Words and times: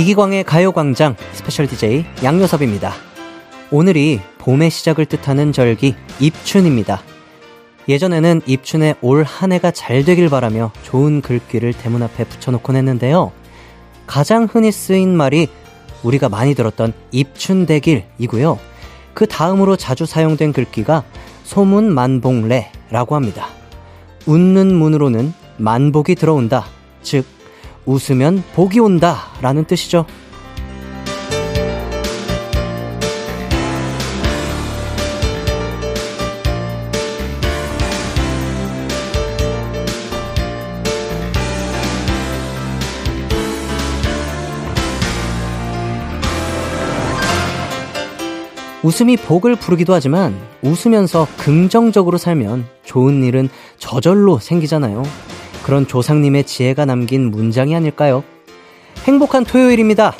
이기광의 0.00 0.44
가요광장 0.44 1.14
스페셜 1.32 1.66
DJ 1.66 2.06
양요섭입니다. 2.24 2.94
오늘이 3.70 4.18
봄의 4.38 4.70
시작을 4.70 5.04
뜻하는 5.04 5.52
절기 5.52 5.94
입춘입니다. 6.18 7.02
예전에는 7.86 8.40
입춘에 8.46 8.94
올 9.02 9.24
한 9.24 9.52
해가 9.52 9.72
잘 9.72 10.02
되길 10.02 10.30
바라며 10.30 10.72
좋은 10.84 11.20
글귀를 11.20 11.74
대문 11.74 12.02
앞에 12.02 12.24
붙여놓곤 12.24 12.76
했는데요. 12.76 13.30
가장 14.06 14.48
흔히 14.50 14.72
쓰인 14.72 15.14
말이 15.14 15.48
우리가 16.02 16.30
많이 16.30 16.54
들었던 16.54 16.94
입춘대길이고요. 17.12 18.58
그 19.12 19.26
다음으로 19.26 19.76
자주 19.76 20.06
사용된 20.06 20.54
글귀가 20.54 21.04
소문만복래라고 21.44 23.16
합니다. 23.16 23.48
웃는 24.24 24.74
문으로는 24.74 25.34
만복이 25.58 26.14
들어온다. 26.14 26.64
즉, 27.02 27.26
웃으면 27.90 28.44
복이 28.54 28.78
온다. 28.78 29.16
라는 29.40 29.64
뜻이죠. 29.64 30.06
웃음이 48.82 49.18
복을 49.18 49.56
부르기도 49.56 49.92
하지만 49.92 50.34
웃으면서 50.62 51.26
긍정적으로 51.36 52.16
살면 52.16 52.66
좋은 52.82 53.22
일은 53.22 53.50
저절로 53.78 54.38
생기잖아요. 54.38 55.02
그런 55.64 55.86
조상님의 55.86 56.44
지혜가 56.44 56.84
남긴 56.84 57.30
문장이 57.30 57.74
아닐까요? 57.76 58.24
행복한 59.04 59.44
토요일입니다. 59.44 60.14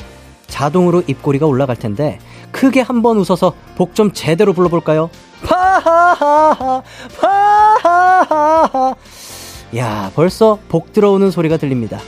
자동으로 0.47 1.03
입꼬리가 1.07 1.45
올라갈 1.45 1.75
텐데 1.75 2.19
크게 2.51 2.81
한번 2.81 3.17
웃어서 3.17 3.53
복 3.75 3.93
좀 3.93 4.11
제대로 4.13 4.53
불러볼까요? 4.53 5.09
파하하하 5.43 6.83
파하하하 7.19 8.95
야 9.77 10.11
벌써 10.15 10.59
복 10.69 10.93
들어오는 10.93 11.31
소리가 11.31 11.57
들립니다. 11.57 11.99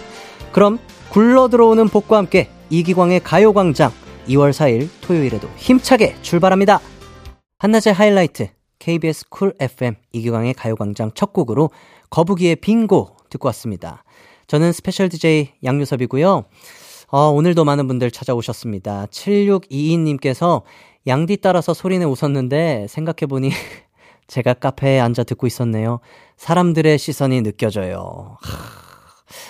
그럼 0.52 0.78
굴러 1.10 1.48
들어오는 1.48 1.88
복과 1.90 2.18
함께 2.18 2.50
이기광의 2.70 3.22
가요광장 3.22 3.92
2월 4.28 4.52
4일 4.52 4.90
토요일에도 5.02 5.48
힘차게 5.58 6.16
출발합니다. 6.22 6.80
한낮의 7.60 7.94
하이라이트 7.94 8.50
KBS 8.80 9.26
쿨 9.30 9.54
FM 9.60 9.96
이기광의 10.12 10.54
가요광장 10.54 11.12
첫 11.16 11.32
곡으로 11.34 11.70
거북이의 12.10 12.58
빙고 12.58 13.16
듣고 13.34 13.48
왔습니다. 13.48 14.04
저는 14.48 14.72
스페셜 14.72 15.10
DJ 15.10 15.54
양요섭이고요. 15.64 16.46
어, 17.10 17.20
오늘도 17.30 17.64
많은 17.64 17.88
분들 17.88 18.12
찾아오셨습니다. 18.12 19.08
7622님께서 19.08 20.64
양디 21.06 21.38
따라서 21.38 21.74
소리내 21.74 22.06
웃었는데 22.06 22.88
생각해보니 22.90 23.52
제가 24.28 24.54
카페에 24.56 25.00
앉아 25.00 25.24
듣고 25.24 25.48
있었네요. 25.48 26.00
사람들의 26.38 26.98
시선이 26.98 27.42
느껴져요. 27.42 28.38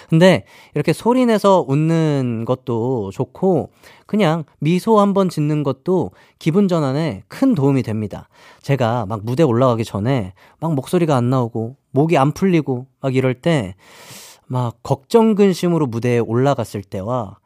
근데 0.10 0.46
이렇게 0.76 0.94
소리 0.94 1.26
내서 1.26 1.66
웃는 1.68 2.46
것도 2.46 3.12
좋고 3.12 3.72
그냥 4.06 4.44
미소 4.60 5.00
한번 5.00 5.30
짓는 5.30 5.64
것도 5.64 6.12
기분 6.40 6.68
전환에 6.68 7.24
큰 7.28 7.56
도움이 7.56 7.84
됩니다. 7.84 8.30
제가 8.62 9.06
막 9.06 9.22
무대 9.24 9.44
올라가기 9.44 9.84
전에 9.86 10.34
막 10.60 10.74
목소리가 10.74 11.16
안 11.16 11.30
나오고 11.30 11.76
목이 11.92 12.18
안 12.18 12.32
풀리고 12.32 12.88
막 13.02 13.16
이럴 13.16 13.34
때 13.36 13.76
막 14.48 14.78
걱정 14.84 15.36
근심으로 15.36 15.88
무대에 15.88 16.20
올라갔을 16.20 16.84
때와 16.84 17.38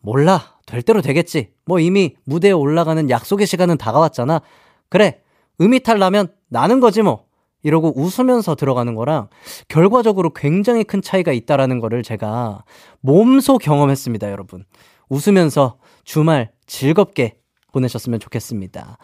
몰라 0.00 0.58
될 0.66 0.82
대로 0.82 1.00
되겠지. 1.02 1.52
뭐 1.64 1.80
이미 1.80 2.14
무대에 2.24 2.52
올라가는 2.52 3.08
약속의 3.10 3.46
시간은 3.46 3.78
다가왔잖아. 3.78 4.40
그래 4.88 5.20
음이탈 5.60 5.98
나면 5.98 6.28
나는 6.48 6.80
거지 6.80 7.02
뭐. 7.02 7.24
이러고 7.62 7.92
웃으면서 7.96 8.54
들어가는 8.54 8.94
거랑 8.94 9.28
결과적으로 9.68 10.30
굉장히 10.30 10.84
큰 10.84 11.00
차이가 11.02 11.32
있다라는 11.32 11.80
거를 11.80 12.02
제가 12.02 12.64
몸소 13.00 13.58
경험했습니다, 13.58 14.30
여러분. 14.30 14.64
웃으면서 15.08 15.76
주말 16.04 16.50
즐겁게 16.66 17.36
보내셨으면 17.72 18.20
좋겠습니다. 18.20 18.98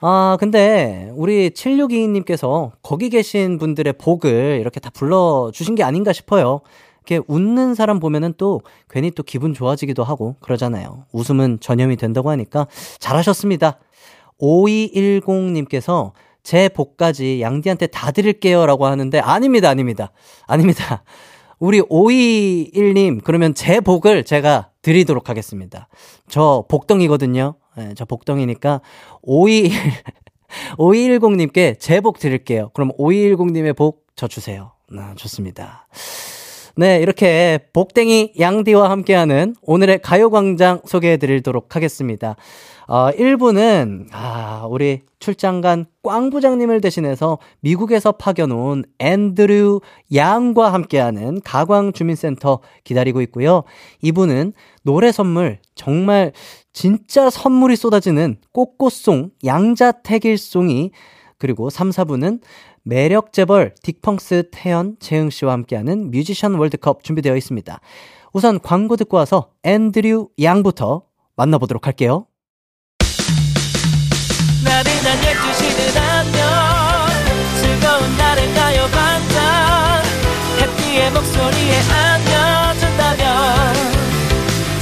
아, 0.00 0.36
근데 0.40 1.10
우리 1.14 1.50
7622님께서 1.50 2.72
거기 2.82 3.08
계신 3.08 3.58
분들의 3.58 3.92
복을 3.94 4.58
이렇게 4.60 4.80
다 4.80 4.90
불러주신 4.90 5.76
게 5.76 5.84
아닌가 5.84 6.12
싶어요. 6.12 6.60
이렇게 7.06 7.24
웃는 7.28 7.74
사람 7.74 8.00
보면은 8.00 8.34
또 8.36 8.62
괜히 8.90 9.10
또 9.10 9.22
기분 9.22 9.54
좋아지기도 9.54 10.02
하고 10.02 10.36
그러잖아요. 10.40 11.06
웃음은 11.12 11.58
전염이 11.60 11.96
된다고 11.96 12.30
하니까 12.30 12.66
잘하셨습니다. 12.98 13.78
5210님께서 14.40 16.12
제 16.42 16.68
복까지 16.68 17.40
양디한테 17.40 17.86
다 17.88 18.10
드릴게요 18.10 18.66
라고 18.66 18.86
하는데 18.86 19.18
아닙니다, 19.20 19.68
아닙니다. 19.68 20.12
아닙니다. 20.46 21.04
우리 21.58 21.80
521님, 21.80 23.22
그러면 23.22 23.54
제 23.54 23.80
복을 23.80 24.24
제가 24.24 24.70
드리도록 24.82 25.28
하겠습니다. 25.28 25.88
저 26.28 26.64
복덩이거든요. 26.68 27.54
네, 27.76 27.94
저 27.96 28.04
복덩이니까 28.04 28.80
521, 29.22 29.72
5210님께 30.76 31.78
제 31.80 32.00
복 32.00 32.18
드릴게요. 32.18 32.70
그럼 32.74 32.90
5210님의 32.98 33.76
복 33.76 34.02
저 34.14 34.28
주세요. 34.28 34.72
아, 34.96 35.14
좋습니다. 35.16 35.86
네, 36.76 37.00
이렇게 37.00 37.58
복댕이 37.72 38.34
양디와 38.38 38.90
함께하는 38.90 39.54
오늘의 39.62 40.00
가요광장 40.02 40.80
소개해 40.84 41.18
드리도록 41.18 41.76
하겠습니다. 41.76 42.36
어, 42.88 43.10
1부는, 43.10 44.08
아, 44.12 44.66
우리 44.68 45.02
출장 45.18 45.60
간 45.60 45.86
꽝 46.02 46.30
부장님을 46.30 46.80
대신해서 46.80 47.38
미국에서 47.60 48.12
파견 48.12 48.50
온 48.50 48.84
앤드류 48.98 49.80
양과 50.12 50.72
함께하는 50.72 51.40
가광주민센터 51.42 52.58
기다리고 52.82 53.22
있고요. 53.22 53.62
2부는 54.02 54.52
노래 54.82 55.12
선물, 55.12 55.58
정말 55.76 56.32
진짜 56.72 57.30
선물이 57.30 57.76
쏟아지는 57.76 58.36
꽃꽃송, 58.52 59.30
양자택일송이 59.44 60.90
그리고 61.38 61.70
3, 61.70 61.90
4부는 61.90 62.40
매력 62.84 63.32
재벌 63.32 63.74
딕펑스 63.82 64.48
태연 64.50 64.96
재흥 64.98 65.30
씨와 65.30 65.52
함께하는 65.52 66.10
뮤지션 66.10 66.54
월드컵 66.54 67.04
준비되어 67.04 67.36
있습니다. 67.36 67.80
우선 68.32 68.60
광고 68.60 68.96
듣고 68.96 69.16
와서 69.16 69.50
앤드류 69.62 70.30
양부터 70.40 71.02
만나보도록 71.36 71.86
할게요. 71.86 72.26
나른한 74.64 75.18
12시는 75.18 75.96
안녕 75.96 76.42
즐거운 77.60 78.16
날을 78.16 78.54
가요 78.54 78.86
반짝 78.92 80.02
해피의 80.60 81.10
목소리에 81.10 81.78
안겨준다면 81.90 83.74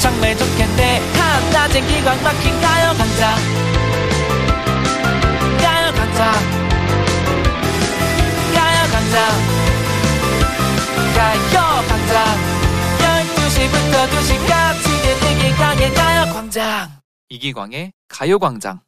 정말 0.00 0.36
좋겠네 0.36 1.00
한낮엔 1.18 1.86
기광 1.86 2.22
막힌 2.22 2.60
가요 2.60 2.94
강장 2.96 3.69
12시부터 13.70 14.06
2시까지 14.08 14.90
이기광의 15.38 15.94
가요 15.94 16.32
광장 16.32 16.88
이기광의 17.28 17.92
가요광장 18.08 18.80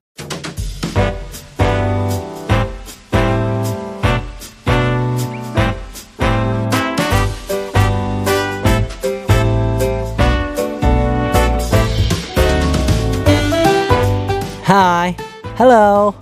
Hi, 14.64 15.14
hello. 15.60 16.14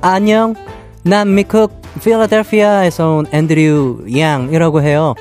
안녕. 0.00 0.54
난 1.02 1.34
미국 1.34 1.82
필라델피아에서 2.02 3.16
온 3.16 3.26
앤드류 3.30 4.06
양이라고 4.16 4.80
해요. 4.80 5.14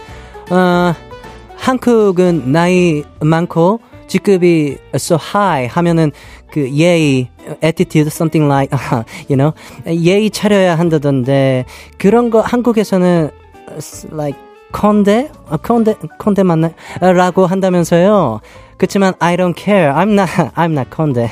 어, 0.49 0.93
한국은 1.61 2.51
나이 2.51 3.03
많고 3.19 3.79
직급이 4.07 4.77
so 4.95 5.15
high 5.15 5.71
하면은 5.71 6.11
그 6.51 6.69
예의, 6.71 7.29
attitude, 7.63 8.07
something 8.07 8.51
like, 8.51 8.75
you 9.29 9.37
know, 9.37 9.53
예의 9.85 10.31
차려야 10.31 10.77
한다던데 10.77 11.65
그런 11.99 12.31
거 12.31 12.41
한국에서는 12.41 13.29
like 14.11 14.39
컨대, 14.71 15.29
컨대, 15.61 15.95
컨대 16.17 16.41
맞나? 16.43 16.71
라고 16.99 17.45
한다면서요. 17.45 18.41
그렇지만 18.77 19.13
I 19.19 19.37
don't 19.37 19.55
care. 19.55 19.93
I'm 19.93 20.13
not, 20.13 20.29
I'm 20.55 20.71
not 20.71 20.89
컨대. 20.89 21.29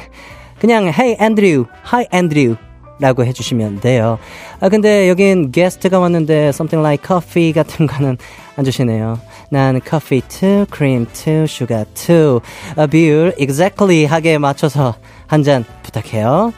그냥 0.59 0.91
Hey 0.93 1.17
Andrew, 1.19 1.65
Hi 1.91 2.05
Andrew 2.13 2.55
라고 2.99 3.23
해주시면 3.25 3.79
돼요. 3.79 4.19
아, 4.59 4.69
근데 4.69 5.07
여긴 5.09 5.51
게스트가 5.51 5.99
왔는데 5.99 6.49
something 6.49 6.85
like 6.85 7.05
coffee 7.05 7.53
같은 7.53 7.87
거는 7.87 8.17
안 8.57 8.65
주시네요. 8.65 9.19
난 9.49 9.79
coffee 9.87 10.21
2, 10.27 10.65
cream 10.73 11.05
2, 11.13 11.43
sugar 11.43 11.85
2, 11.95 12.39
아, 12.75 12.85
비율 12.87 13.33
exactly 13.37 14.05
하게 14.05 14.37
맞춰서 14.37 14.95
한 15.27 15.43
잔 15.43 15.63
부탁해요. 15.83 16.51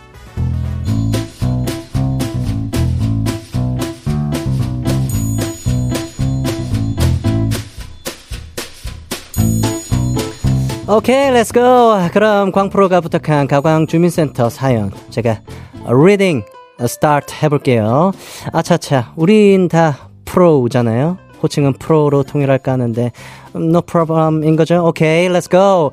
오케이, 10.88 11.32
let's 11.32 11.54
go. 11.54 11.60
그럼 12.12 12.52
광프로가 12.52 13.00
부탁한 13.02 13.48
가광 13.48 13.88
주민센터 13.88 14.50
사연 14.50 14.92
제가 15.10 15.40
reading 15.88 16.44
start 16.88 17.34
해볼게요. 17.44 18.12
아차차, 18.54 19.14
우린 19.16 19.68
다 19.68 20.10
프로잖아요. 20.26 21.18
호칭은 21.44 21.74
프로로 21.74 22.24
통일할까 22.24 22.72
하는데 22.74 23.12
no 23.56 23.82
problem인 23.82 24.56
거죠. 24.56 24.86
오케이, 24.86 25.28
let's 25.28 25.50
go. 25.50 25.92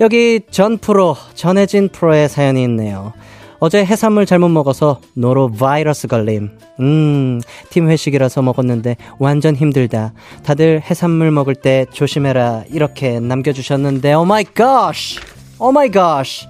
여기 0.00 0.40
전 0.50 0.78
프로, 0.78 1.16
전해진 1.34 1.88
프로의 1.88 2.28
사연이 2.28 2.62
있네요. 2.64 3.12
어제 3.58 3.84
해산물 3.84 4.24
잘못 4.24 4.48
먹어서 4.48 5.00
노로바이러스 5.14 6.08
걸림. 6.08 6.50
음, 6.80 7.40
팀 7.68 7.90
회식이라서 7.90 8.40
먹었는데 8.40 8.96
완전 9.18 9.54
힘들다. 9.54 10.14
다들 10.42 10.80
해산물 10.88 11.30
먹을 11.30 11.54
때 11.54 11.84
조심해라. 11.92 12.64
이렇게 12.70 13.20
남겨주셨는데, 13.20 14.14
oh 14.14 14.26
my 14.26 14.44
gosh! 14.54 15.20
Oh 15.58 15.70
my 15.70 15.90
gosh! 15.90 16.46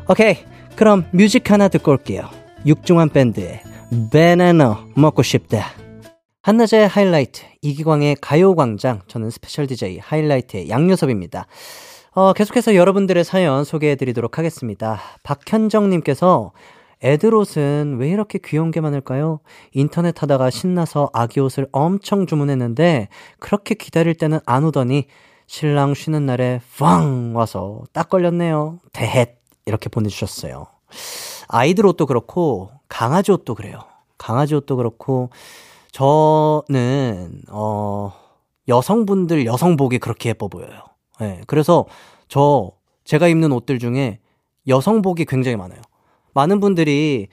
오케이, 0.09 0.37
그럼 0.77 1.07
music 1.11 1.51
하나 1.51 1.69
듣고 1.69 1.93
올게요. 1.93 2.29
육중완 2.67 3.09
밴드의 3.09 3.63
banana 4.13 4.77
먹고 4.95 5.23
싶다. 5.23 5.69
한낮의 6.49 6.89
하이라이트 6.89 7.43
이기광의 7.61 8.17
가요광장 8.23 9.03
저는 9.07 9.29
스페셜 9.29 9.67
DJ 9.67 9.99
하이라이트의 9.99 10.71
양요섭입니다. 10.71 11.47
어, 12.13 12.33
계속해서 12.33 12.75
여러분들의 12.75 13.23
사연 13.23 13.65
소개해 13.65 13.97
드리도록 13.97 14.39
하겠습니다. 14.39 14.99
박현정님께서 15.25 16.53
애들 17.05 17.35
옷은 17.35 17.99
왜 18.01 18.09
이렇게 18.09 18.39
귀여운 18.43 18.71
게 18.71 18.81
많을까요? 18.81 19.41
인터넷 19.73 20.23
하다가 20.23 20.49
신나서 20.49 21.11
아기 21.13 21.39
옷을 21.41 21.69
엄청 21.71 22.27
주문했는데 22.27 23.09
그렇게 23.39 23.75
기다릴 23.75 24.15
때는 24.15 24.41
안 24.47 24.65
오더니 24.65 25.05
신랑 25.47 25.93
쉬는 25.93 26.25
날에 26.25 26.63
팡 26.79 27.37
와서 27.37 27.83
딱 27.93 28.09
걸렸네요. 28.09 28.79
대헷 28.95 29.37
이렇게 29.67 29.91
보내주셨어요. 29.91 30.67
아이들 31.49 31.85
옷도 31.85 32.07
그렇고 32.07 32.71
강아지 32.89 33.33
옷도 33.33 33.55
그래요. 33.55 33.81
강아지 34.17 34.55
옷도 34.55 34.77
그렇고 34.77 35.29
저는 35.93 37.43
어 37.51 38.13
여성분들 38.69 39.47
여성복이 39.47 39.99
그렇게 39.99 40.31
예뻐 40.31 40.49
보여요. 40.49 40.71
예. 41.21 41.25
네, 41.25 41.41
그래서 41.47 41.87
저 42.29 42.73
제가 43.05 43.29
입는 43.29 43.53
옷들 43.53 43.79
중에 43.79 44.21
여성복이 44.67 45.25
굉장히 45.25 45.57
많아요. 45.57 45.81
많은 46.35 46.61
분들이 46.61 47.29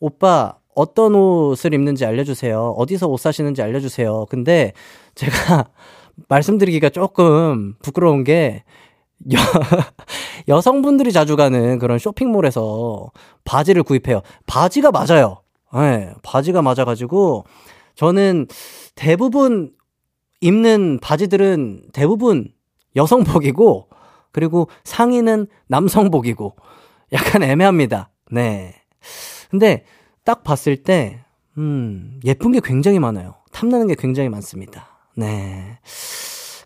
오빠 0.00 0.56
어떤 0.74 1.14
옷을 1.14 1.72
입는지 1.74 2.04
알려주세요. 2.04 2.74
어디서 2.76 3.06
옷 3.08 3.18
사시는지 3.20 3.62
알려주세요. 3.62 4.26
근데 4.28 4.72
제가 5.14 5.66
말씀드리기가 6.28 6.90
조금 6.90 7.74
부끄러운 7.82 8.24
게 8.24 8.64
여, 9.32 9.38
여성분들이 10.48 11.12
자주 11.12 11.36
가는 11.36 11.78
그런 11.78 11.98
쇼핑몰에서 11.98 13.10
바지를 13.44 13.82
구입해요. 13.82 14.22
바지가 14.46 14.90
맞아요. 14.90 15.42
네, 15.74 16.12
바지가 16.22 16.62
맞아가지고 16.62 17.44
저는 18.00 18.46
대부분 18.94 19.72
입는 20.40 21.00
바지들은 21.02 21.90
대부분 21.92 22.50
여성복이고 22.96 23.90
그리고 24.32 24.68
상의는 24.84 25.48
남성복이고 25.66 26.56
약간 27.12 27.42
애매합니다. 27.42 28.08
네. 28.30 28.74
근데 29.50 29.84
딱 30.24 30.42
봤을 30.44 30.78
때, 30.78 31.22
음, 31.58 32.18
예쁜 32.24 32.52
게 32.52 32.60
굉장히 32.64 32.98
많아요. 32.98 33.34
탐나는 33.52 33.88
게 33.88 33.94
굉장히 33.98 34.30
많습니다. 34.30 34.88
네. 35.14 35.78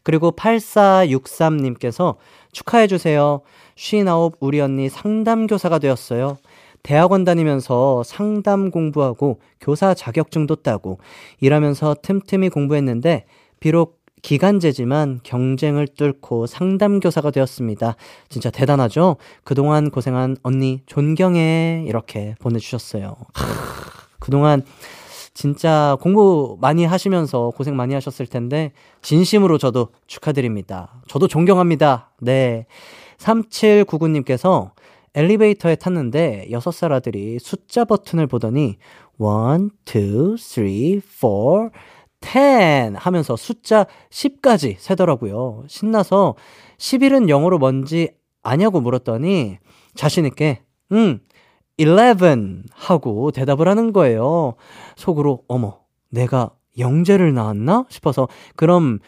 그리고 0.04 0.30
8463님께서 0.30 2.14
축하해주세요. 2.52 3.40
59 3.76 4.36
우리 4.38 4.60
언니 4.60 4.88
상담교사가 4.88 5.80
되었어요. 5.80 6.38
대학원 6.84 7.24
다니면서 7.24 8.02
상담 8.04 8.70
공부하고 8.70 9.40
교사 9.60 9.94
자격증도 9.94 10.56
따고 10.56 10.98
일하면서 11.40 11.96
틈틈이 12.02 12.50
공부했는데 12.50 13.24
비록 13.58 14.04
기간제지만 14.20 15.20
경쟁을 15.22 15.86
뚫고 15.88 16.46
상담교사가 16.46 17.30
되었습니다. 17.30 17.96
진짜 18.28 18.50
대단하죠? 18.50 19.16
그동안 19.44 19.90
고생한 19.90 20.36
언니 20.42 20.80
존경해. 20.86 21.84
이렇게 21.86 22.34
보내주셨어요. 22.40 23.16
그동안 24.18 24.62
진짜 25.34 25.96
공부 26.00 26.56
많이 26.60 26.84
하시면서 26.84 27.52
고생 27.54 27.76
많이 27.76 27.92
하셨을 27.92 28.26
텐데, 28.26 28.72
진심으로 29.02 29.58
저도 29.58 29.88
축하드립니다. 30.06 31.02
저도 31.08 31.28
존경합니다. 31.28 32.12
네. 32.20 32.66
3799님께서 33.18 34.70
엘리베이터에 35.14 35.76
탔는데 35.76 36.48
6살 36.50 36.92
아들이 36.92 37.38
숫자 37.38 37.84
버튼을 37.84 38.26
보더니 38.26 38.76
1, 39.18 39.70
2, 39.94 40.36
3, 40.36 41.00
4, 41.00 41.70
10 42.20 42.96
하면서 42.96 43.36
숫자 43.36 43.86
10까지 44.10 44.76
세더라고요. 44.78 45.64
신나서 45.68 46.34
10일은 46.78 47.28
영어로 47.28 47.58
뭔지 47.58 48.10
아냐고 48.42 48.80
물었더니 48.80 49.58
자신있게, 49.94 50.62
응, 50.92 51.20
11 51.78 52.64
하고 52.72 53.30
대답을 53.30 53.68
하는 53.68 53.92
거예요. 53.92 54.54
속으로, 54.96 55.42
어머, 55.48 55.80
내가 56.10 56.50
영재를 56.78 57.34
낳았나? 57.34 57.86
싶어서, 57.88 58.28
그럼 58.56 58.98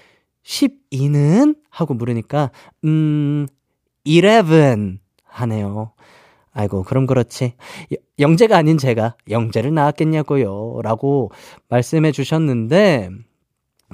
12는? 0.45 1.57
하고 1.71 1.95
물으니까, 1.95 2.51
음, 2.85 3.47
11 4.05 4.99
하네요. 5.25 5.93
아이고, 6.57 6.85
그럼 6.85 7.07
그렇지. 7.07 7.53
영재가 8.19 8.57
아닌 8.57 8.79
제가 8.79 9.15
영재를 9.29 9.75
낳았겠냐고요. 9.75 10.81
라고 10.83 11.31
말씀해 11.69 12.13
주셨는데, 12.13 13.11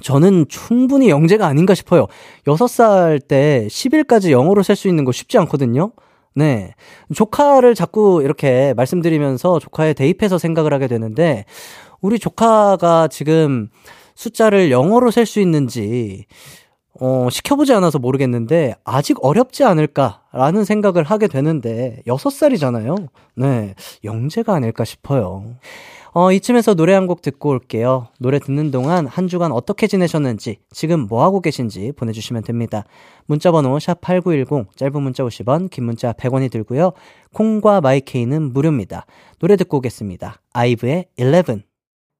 저는 0.01 0.45
충분히 0.47 1.09
영재가 1.09 1.45
아닌가 1.45 1.75
싶어요. 1.75 2.07
6살 2.47 3.27
때 3.27 3.67
10일까지 3.69 4.31
영어로 4.31 4.63
셀 4.63 4.77
수 4.77 4.87
있는 4.87 5.03
거 5.03 5.11
쉽지 5.11 5.37
않거든요? 5.39 5.91
네. 6.35 6.73
조카를 7.13 7.75
자꾸 7.75 8.21
이렇게 8.23 8.73
말씀드리면서 8.75 9.59
조카에 9.59 9.93
대입해서 9.93 10.37
생각을 10.37 10.73
하게 10.73 10.87
되는데, 10.87 11.43
우리 11.99 12.17
조카가 12.17 13.09
지금 13.09 13.67
숫자를 14.15 14.71
영어로 14.71 15.11
셀 15.11 15.25
수 15.25 15.41
있는지, 15.41 16.27
어, 16.99 17.27
시켜보지 17.29 17.73
않아서 17.73 17.97
모르겠는데, 17.97 18.75
아직 18.83 19.17
어렵지 19.23 19.63
않을까라는 19.63 20.63
생각을 20.63 21.03
하게 21.03 21.27
되는데, 21.27 22.01
6살이잖아요. 22.07 23.07
네. 23.35 23.73
영재가 24.03 24.53
아닐까 24.53 24.85
싶어요. 24.85 25.55
어, 26.15 26.31
이쯤에서 26.31 26.75
노래 26.75 26.93
한 26.93 27.07
곡 27.07 27.23
듣고 27.23 27.49
올게요. 27.49 28.09
노래 28.19 28.37
듣는 28.37 28.69
동안 28.69 29.07
한 29.07 29.27
주간 29.27 29.51
어떻게 29.51 29.87
지내셨는지, 29.87 30.59
지금 30.71 31.07
뭐 31.07 31.23
하고 31.23 31.41
계신지 31.41 31.91
보내주시면 31.93 32.43
됩니다. 32.43 32.83
문자번호 33.25 33.75
샵8910, 33.77 34.67
짧은 34.77 35.01
문자 35.01 35.23
50원, 35.23 35.71
긴 35.71 35.85
문자 35.85 36.13
100원이 36.13 36.51
들고요. 36.51 36.91
콩과 37.33 37.81
마이케이는 37.81 38.53
무료입니다. 38.53 39.07
노래 39.39 39.55
듣고 39.55 39.77
오겠습니다. 39.77 40.39
아이브의 40.53 41.07
11. 41.17 41.63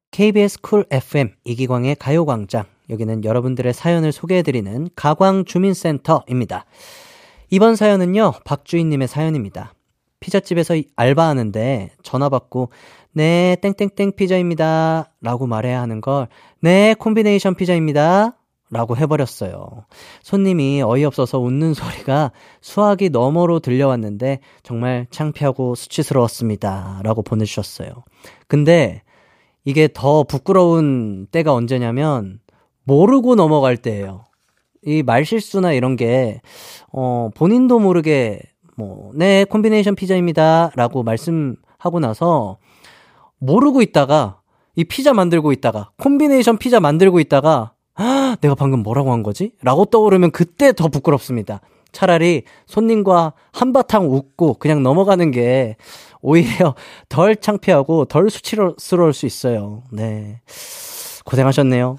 KBS 0.10 0.62
쿨 0.62 0.86
FM 0.90 1.30
이기광의 1.44 1.96
가요광장. 1.98 2.73
여기는 2.90 3.24
여러분들의 3.24 3.74
사연을 3.74 4.12
소개해드리는 4.12 4.90
가광주민센터입니다. 4.96 6.66
이번 7.50 7.76
사연은요, 7.76 8.34
박주인님의 8.46 9.08
사연입니다. 9.08 9.74
피자집에서 10.20 10.76
알바하는데 10.96 11.92
전화 12.02 12.30
받고 12.30 12.70
네, 13.12 13.58
땡땡땡 13.62 14.14
피자입니다. 14.16 15.12
라고 15.22 15.46
말해야 15.46 15.80
하는 15.82 16.02
걸, 16.02 16.28
네, 16.62 16.96
콤비네이션 16.96 17.56
피자입니다. 17.56 18.38
라고 18.72 18.98
해버렸어요. 18.98 19.86
손님이 20.24 20.82
어이없어서 20.82 21.38
웃는 21.38 21.76
소리가 21.76 22.32
수화기 22.62 23.12
너머로 23.12 23.60
들려왔는데 23.60 24.40
정말 24.64 25.06
창피하고 25.12 25.76
수치스러웠습니다. 25.76 27.02
라고 27.04 27.22
보내주셨어요. 27.22 28.04
근데 28.48 29.04
이게 29.64 29.88
더 29.94 30.24
부끄러운 30.24 31.28
때가 31.32 31.54
언제냐면 31.54 32.40
모르고 32.84 33.36
넘어갈 33.36 33.78
때예요. 33.78 34.26
이 34.86 35.04
말실수나 35.04 35.74
이런 35.74 35.96
게, 35.96 36.42
어, 36.92 37.30
본인도 37.36 37.80
모르게 37.80 38.42
뭐, 38.76 39.12
네, 39.14 39.46
콤비네이션 39.46 39.96
피자입니다. 39.96 40.72
라고 40.76 41.04
말씀하고 41.04 42.00
나서 42.00 42.58
모르고 43.40 43.82
있다가 43.82 44.40
이 44.76 44.84
피자 44.84 45.14
만들고 45.14 45.52
있다가 45.52 45.92
콤비네이션 45.98 46.58
피자 46.58 46.80
만들고 46.80 47.20
있다가 47.20 47.74
아, 47.96 48.36
내가 48.42 48.56
방금 48.56 48.82
뭐라고 48.82 49.12
한 49.12 49.22
거지? 49.22 49.52
라고 49.62 49.86
떠오르면 49.86 50.32
그때 50.32 50.74
더 50.74 50.88
부끄럽습니다. 50.88 51.62
차라리 51.92 52.44
손님과 52.66 53.34
한바탕 53.52 54.12
웃고 54.12 54.56
그냥 54.56 54.82
넘어가는 54.82 55.30
게 55.30 55.76
오히려 56.22 56.74
덜 57.08 57.36
창피하고 57.36 58.06
덜 58.06 58.32
수치스러울 58.32 59.14
수 59.14 59.28
있어요. 59.28 59.84
네. 59.92 60.42
고생하셨네요. 61.26 61.98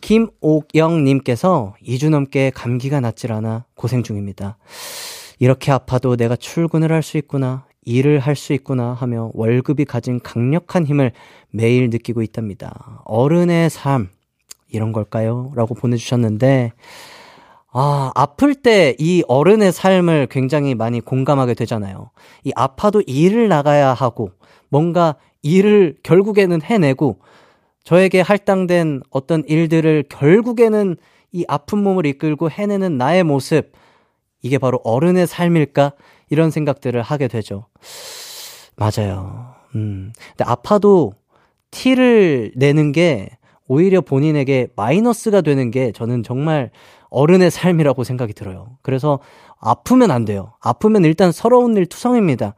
김옥영님께서 0.00 1.74
2주 1.84 2.10
넘게 2.10 2.50
감기가 2.50 3.00
낫질 3.00 3.32
않아 3.32 3.64
고생 3.74 4.02
중입니다. 4.02 4.58
이렇게 5.38 5.70
아파도 5.72 6.16
내가 6.16 6.36
출근을 6.36 6.92
할 6.92 7.02
수 7.02 7.16
있구나. 7.18 7.64
일을 7.84 8.18
할 8.18 8.36
수 8.36 8.52
있구나 8.52 8.92
하며 8.92 9.30
월급이 9.34 9.84
가진 9.86 10.20
강력한 10.22 10.84
힘을 10.84 11.12
매일 11.50 11.88
느끼고 11.90 12.22
있답니다. 12.22 13.02
어른의 13.04 13.70
삶, 13.70 14.08
이런 14.70 14.92
걸까요? 14.92 15.52
라고 15.54 15.74
보내주셨는데, 15.74 16.72
아, 17.72 18.10
아플 18.14 18.54
때 18.54 18.94
이 18.98 19.22
어른의 19.28 19.72
삶을 19.72 20.26
굉장히 20.30 20.74
많이 20.74 21.00
공감하게 21.00 21.54
되잖아요. 21.54 22.10
이 22.44 22.52
아파도 22.56 23.02
일을 23.06 23.48
나가야 23.48 23.94
하고, 23.94 24.30
뭔가 24.68 25.14
일을 25.42 25.96
결국에는 26.02 26.60
해내고, 26.60 27.20
저에게 27.84 28.20
할당된 28.20 29.02
어떤 29.10 29.44
일들을 29.46 30.04
결국에는 30.08 30.96
이 31.32 31.44
아픈 31.48 31.82
몸을 31.82 32.06
이끌고 32.06 32.50
해내는 32.50 32.98
나의 32.98 33.24
모습, 33.24 33.72
이게 34.42 34.58
바로 34.58 34.80
어른의 34.84 35.26
삶일까? 35.26 35.92
이런 36.30 36.50
생각들을 36.50 37.00
하게 37.00 37.28
되죠. 37.28 37.66
맞아요. 38.76 39.54
음. 39.74 40.12
근데 40.36 40.44
아파도 40.44 41.14
티를 41.70 42.52
내는 42.56 42.92
게 42.92 43.30
오히려 43.66 44.00
본인에게 44.00 44.68
마이너스가 44.76 45.40
되는 45.40 45.70
게 45.70 45.92
저는 45.92 46.22
정말 46.22 46.70
어른의 47.10 47.50
삶이라고 47.50 48.04
생각이 48.04 48.32
들어요. 48.32 48.78
그래서 48.82 49.18
아프면 49.60 50.10
안 50.10 50.24
돼요. 50.24 50.52
아프면 50.60 51.04
일단 51.04 51.32
서러운 51.32 51.76
일 51.76 51.86
투성입니다. 51.86 52.54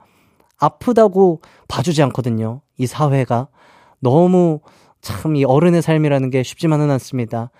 아프다고 0.58 1.40
봐주지 1.68 2.02
않거든요. 2.04 2.60
이 2.76 2.86
사회가. 2.86 3.48
너무 4.00 4.60
참 5.00 5.36
이 5.36 5.44
어른의 5.44 5.82
삶이라는 5.82 6.30
게 6.30 6.42
쉽지만은 6.42 6.90
않습니다. 6.92 7.50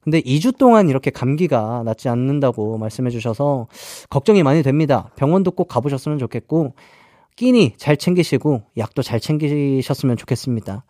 근데 0.00 0.20
2주 0.20 0.56
동안 0.56 0.88
이렇게 0.88 1.10
감기가 1.10 1.82
낫지 1.84 2.08
않는다고 2.08 2.78
말씀해 2.78 3.10
주셔서 3.10 3.66
걱정이 4.08 4.44
많이 4.44 4.62
됩니다. 4.62 5.10
병원도 5.16 5.50
꼭 5.50 5.66
가보셨으면 5.66 6.18
좋겠고, 6.18 6.74
끼니 7.34 7.74
잘 7.76 7.96
챙기시고, 7.96 8.62
약도 8.78 9.02
잘 9.02 9.18
챙기셨으면 9.18 10.16
좋겠습니다. 10.16 10.84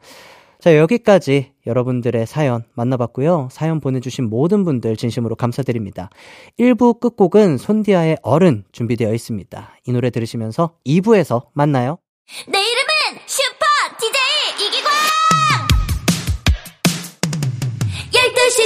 자, 0.60 0.76
여기까지 0.76 1.52
여러분들의 1.66 2.26
사연 2.26 2.64
만나봤고요. 2.74 3.48
사연 3.50 3.80
보내주신 3.80 4.28
모든 4.28 4.64
분들 4.64 4.96
진심으로 4.96 5.34
감사드립니다. 5.36 6.10
1부 6.58 7.00
끝곡은 7.00 7.56
손디아의 7.56 8.18
어른 8.22 8.64
준비되어 8.72 9.14
있습니다. 9.14 9.70
이 9.86 9.92
노래 9.92 10.10
들으시면서 10.10 10.74
2부에서 10.86 11.46
만나요. 11.54 11.98
내 12.48 12.58
이름 12.58 12.85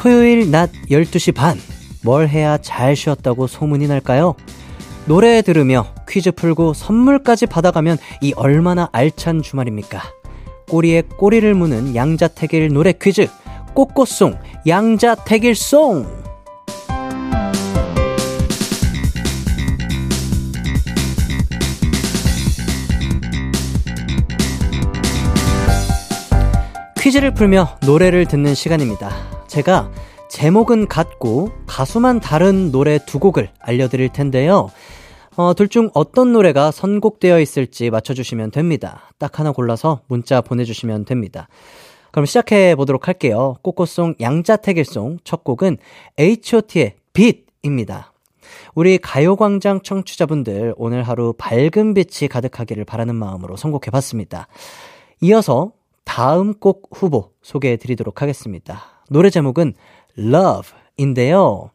토요일 0.00 0.50
낮 0.50 0.72
12시 0.88 1.34
반. 1.34 1.58
뭘 2.02 2.26
해야 2.26 2.56
잘 2.56 2.96
쉬었다고 2.96 3.46
소문이 3.46 3.86
날까요? 3.86 4.34
노래 5.04 5.42
들으며 5.42 5.92
퀴즈 6.08 6.32
풀고 6.32 6.72
선물까지 6.72 7.44
받아가면 7.44 7.98
이 8.22 8.32
얼마나 8.34 8.88
알찬 8.92 9.42
주말입니까? 9.42 10.00
꼬리에 10.70 11.02
꼬리를 11.02 11.54
무는 11.54 11.94
양자택일 11.94 12.72
노래 12.72 12.94
퀴즈. 12.94 13.28
꼬꼬송, 13.74 14.38
양자택일송! 14.66 16.06
퀴즈를 26.98 27.34
풀며 27.34 27.76
노래를 27.84 28.24
듣는 28.24 28.54
시간입니다. 28.54 29.39
제가 29.50 29.90
제목은 30.28 30.86
같고 30.86 31.50
가수만 31.66 32.20
다른 32.20 32.70
노래 32.70 33.00
두 33.04 33.18
곡을 33.18 33.50
알려드릴 33.58 34.10
텐데요. 34.10 34.70
어, 35.36 35.54
둘 35.54 35.66
중 35.66 35.90
어떤 35.92 36.32
노래가 36.32 36.70
선곡되어 36.70 37.40
있을지 37.40 37.90
맞춰주시면 37.90 38.52
됩니다. 38.52 39.10
딱 39.18 39.40
하나 39.40 39.50
골라서 39.50 40.02
문자 40.06 40.40
보내주시면 40.40 41.04
됩니다. 41.04 41.48
그럼 42.12 42.26
시작해 42.26 42.76
보도록 42.76 43.08
할게요. 43.08 43.56
꼬꼬송 43.62 44.14
양자택일송 44.20 45.18
첫 45.24 45.42
곡은 45.42 45.78
H.O.T의 46.16 46.94
빛입니다. 47.12 48.12
우리 48.76 48.98
가요광장 48.98 49.80
청취자분들 49.82 50.74
오늘 50.76 51.02
하루 51.02 51.34
밝은 51.36 51.94
빛이 51.94 52.28
가득하기를 52.28 52.84
바라는 52.84 53.16
마음으로 53.16 53.56
선곡해 53.56 53.90
봤습니다. 53.90 54.46
이어서 55.22 55.72
다음 56.04 56.54
곡 56.54 56.88
후보 56.94 57.32
소개해 57.42 57.78
드리도록 57.78 58.22
하겠습니다. 58.22 58.99
노래 59.10 59.28
제목은 59.28 59.74
Love인데요. 60.16 61.70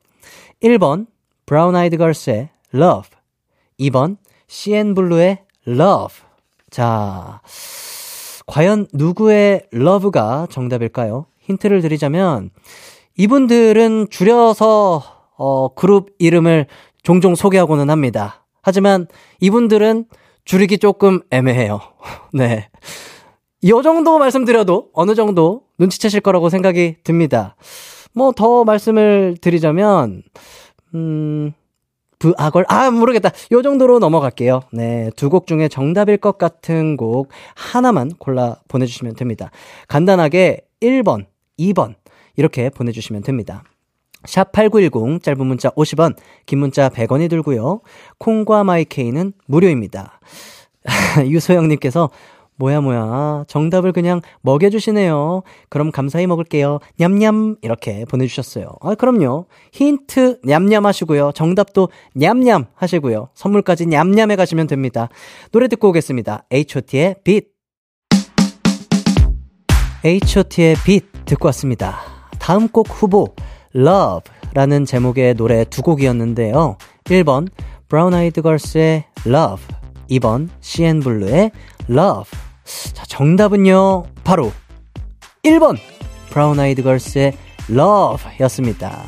1번 0.63 1.05
브라운 1.45 1.75
아이드 1.75 1.97
걸스의 1.97 2.47
Love 2.73 3.09
2번 3.77 4.15
CN블루의 4.47 5.43
Love 5.67 6.15
자 6.69 7.41
과연 8.47 8.87
누구의 8.93 9.67
Love가 9.73 10.47
정답일까요? 10.49 11.25
힌트를 11.41 11.81
드리자면 11.81 12.51
이분들은 13.17 14.07
줄여서 14.09 15.03
어, 15.37 15.73
그룹 15.75 16.11
이름을 16.19 16.67
종종 17.03 17.35
소개하고는 17.35 17.89
합니다. 17.89 18.45
하지만 18.61 19.07
이분들은 19.41 20.05
줄이기 20.45 20.77
조금 20.77 21.19
애매해요. 21.31 21.81
네. 22.33 22.69
요 23.67 23.81
정도 23.81 24.19
말씀드려도 24.19 24.89
어느 24.93 25.15
정도 25.15 25.63
눈치채실 25.79 26.21
거라고 26.21 26.49
생각이 26.49 26.97
듭니다. 27.03 27.55
뭐 28.13 28.31
더 28.31 28.63
말씀을 28.63 29.37
드리자면, 29.41 30.23
음, 30.93 31.51
부악걸, 32.19 32.65
아, 32.69 32.89
모르겠다. 32.91 33.31
요 33.51 33.61
정도로 33.61 33.99
넘어갈게요. 33.99 34.61
네. 34.71 35.09
두 35.17 35.29
곡 35.29 35.47
중에 35.47 35.67
정답일 35.67 36.17
것 36.17 36.37
같은 36.37 36.95
곡 36.97 37.29
하나만 37.55 38.11
골라 38.19 38.57
보내 38.69 38.85
주시면 38.85 39.15
됩니다. 39.15 39.51
간단하게 39.89 40.61
1번, 40.81 41.25
2번, 41.59 41.95
이렇게 42.37 42.69
보내 42.69 42.91
주시면 42.91 43.23
됩니다. 43.23 43.63
샵 44.25 44.51
8910, 44.53 45.21
짧은 45.23 45.45
문자 45.45 45.69
50원, 45.71 46.15
긴 46.45 46.59
문자 46.59 46.89
100원이 46.89 47.29
들고요. 47.29 47.81
콩과 48.17 48.63
마이케이는 48.63 49.33
무료입니다. 49.47 50.19
유소영님께서 51.27 52.09
뭐야, 52.57 52.81
뭐야. 52.81 53.45
정답을 53.47 53.91
그냥 53.91 54.21
먹여주시네요. 54.41 55.43
그럼 55.69 55.91
감사히 55.91 56.25
먹을게요. 56.25 56.79
냠냠. 56.97 57.57
이렇게 57.61 58.05
보내주셨어요. 58.05 58.69
아, 58.81 58.95
그럼요. 58.95 59.47
힌트 59.73 60.39
냠냠 60.43 60.85
하시고요. 60.85 61.33
정답도 61.33 61.89
냠냠 62.15 62.67
하시고요. 62.75 63.29
선물까지 63.33 63.87
냠냠해 63.87 64.35
가시면 64.35 64.67
됩니다. 64.67 65.09
노래 65.51 65.67
듣고 65.67 65.89
오겠습니다. 65.89 66.45
H.O.T의 66.51 67.15
빛. 67.23 67.49
H.O.T의 70.03 70.75
빛 70.85 71.05
듣고 71.25 71.47
왔습니다. 71.47 71.99
다음 72.39 72.67
곡 72.69 72.87
후보, 72.89 73.33
Love 73.75 74.31
라는 74.53 74.85
제목의 74.85 75.33
노래 75.33 75.65
두 75.65 75.81
곡이었는데요. 75.81 76.77
1번, 77.05 77.49
브라운 77.89 78.13
아이드 78.13 78.41
걸스의 78.41 79.05
Love. 79.25 79.65
2번, 80.09 80.49
CN블루의 80.61 81.51
Love. 81.89 82.44
자, 82.65 83.05
정답은요, 83.07 84.03
바로 84.23 84.51
1번, 85.43 85.77
브라운 86.29 86.59
아이드 86.59 86.83
걸스의 86.83 87.33
Love 87.69 88.39
였습니다. 88.41 89.03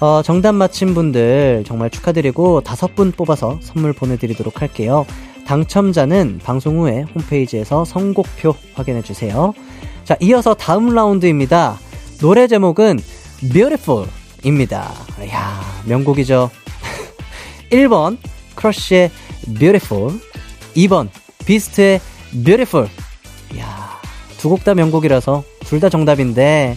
어, 0.00 0.22
정답 0.22 0.52
맞힌 0.52 0.94
분들 0.94 1.64
정말 1.66 1.90
축하드리고 1.90 2.60
다섯 2.60 2.94
분 2.94 3.10
뽑아서 3.10 3.58
선물 3.60 3.92
보내드리도록 3.92 4.62
할게요. 4.62 5.04
당첨자는 5.44 6.40
방송 6.44 6.78
후에 6.78 7.04
홈페이지에서 7.14 7.84
선곡표 7.84 8.54
확인해주세요. 8.74 9.54
자, 10.04 10.16
이어서 10.20 10.54
다음 10.54 10.94
라운드입니다. 10.94 11.78
노래 12.20 12.46
제목은 12.46 13.00
Beautiful 13.52 14.08
입니다. 14.44 14.92
이야, 15.24 15.60
명곡이죠. 15.86 16.50
1번, 17.70 18.18
크러쉬의 18.54 19.10
Beautiful. 19.58 20.20
2번, 20.76 21.08
비스트의 21.44 22.00
Beautiful. 22.32 22.88
이야, 23.54 23.66
두 24.38 24.48
곡 24.48 24.64
다 24.64 24.74
명곡이라서 24.74 25.42
둘 25.64 25.80
다 25.80 25.88
정답인데, 25.88 26.76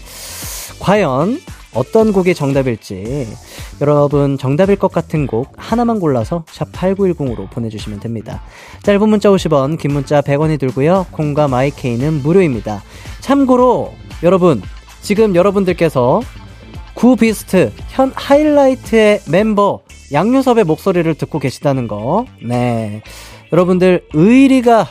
과연 0.79 1.39
어떤 1.73 2.11
곡이 2.11 2.35
정답일지 2.35 3.27
여러분 3.79 4.37
정답일 4.37 4.75
것 4.75 4.91
같은 4.91 5.25
곡 5.25 5.53
하나만 5.55 5.99
골라서 5.99 6.43
샵 6.51 6.71
8910으로 6.71 7.49
보내주시면 7.49 7.99
됩니다. 8.01 8.43
짧은 8.83 9.07
문자 9.07 9.29
50원, 9.29 9.79
긴 9.79 9.93
문자 9.93 10.21
100원이 10.21 10.59
들고요. 10.59 11.07
콩과 11.11 11.47
마이케이는 11.47 12.21
무료입니다. 12.23 12.83
참고로 13.21 13.93
여러분 14.23 14.61
지금 15.01 15.33
여러분들께서 15.35 16.21
구 16.93 17.09
비스트 17.09 17.71
현 17.89 18.11
하이라이트의 18.15 19.21
멤버 19.29 19.79
양요섭의 20.11 20.65
목소리를 20.65 21.13
듣고 21.15 21.39
계시다는 21.39 21.87
거. 21.87 22.25
네. 22.45 23.01
여러분들 23.53 24.03
의리가 24.13 24.87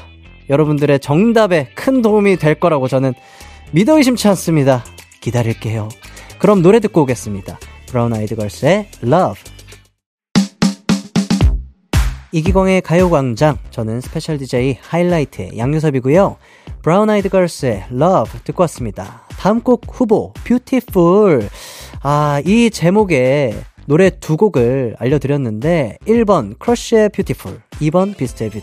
여러분들의 0.51 1.01
정답에 1.01 1.69
큰 1.75 2.03
도움이 2.03 2.37
될 2.37 2.57
거라고 2.57 2.89
저는 2.89 3.15
믿어 3.73 3.97
의심치 3.97 4.29
않습니다. 4.29 4.85
기다릴게요. 5.21 5.89
그럼 6.39 6.61
노래 6.61 6.81
듣고 6.81 7.03
오겠습니다. 7.03 7.59
브라운 7.87 8.13
아이드 8.13 8.35
걸스의 8.37 8.89
Love. 9.03 9.41
이기광의 12.33 12.83
가요광장. 12.83 13.59
저는 13.71 14.01
스페셜 14.01 14.39
DJ 14.39 14.79
하이라이트의 14.83 15.57
양요섭이고요. 15.57 16.37
브라운 16.83 17.11
아이드 17.11 17.29
걸스의 17.29 17.85
Love 17.93 18.41
듣고 18.45 18.63
왔습니다. 18.65 19.27
다음 19.39 19.61
곡 19.61 19.83
후보, 19.89 20.33
Beautiful. 20.45 21.49
아, 22.03 22.41
이 22.45 22.71
제목에 22.71 23.55
노래 23.91 24.09
두 24.09 24.37
곡을 24.37 24.95
알려드렸는데, 25.01 25.99
1번, 26.07 26.57
크러쉬의 26.61 27.09
Beautiful. 27.09 27.61
2번, 27.81 28.17
비스트의. 28.17 28.53
크, 28.53 28.61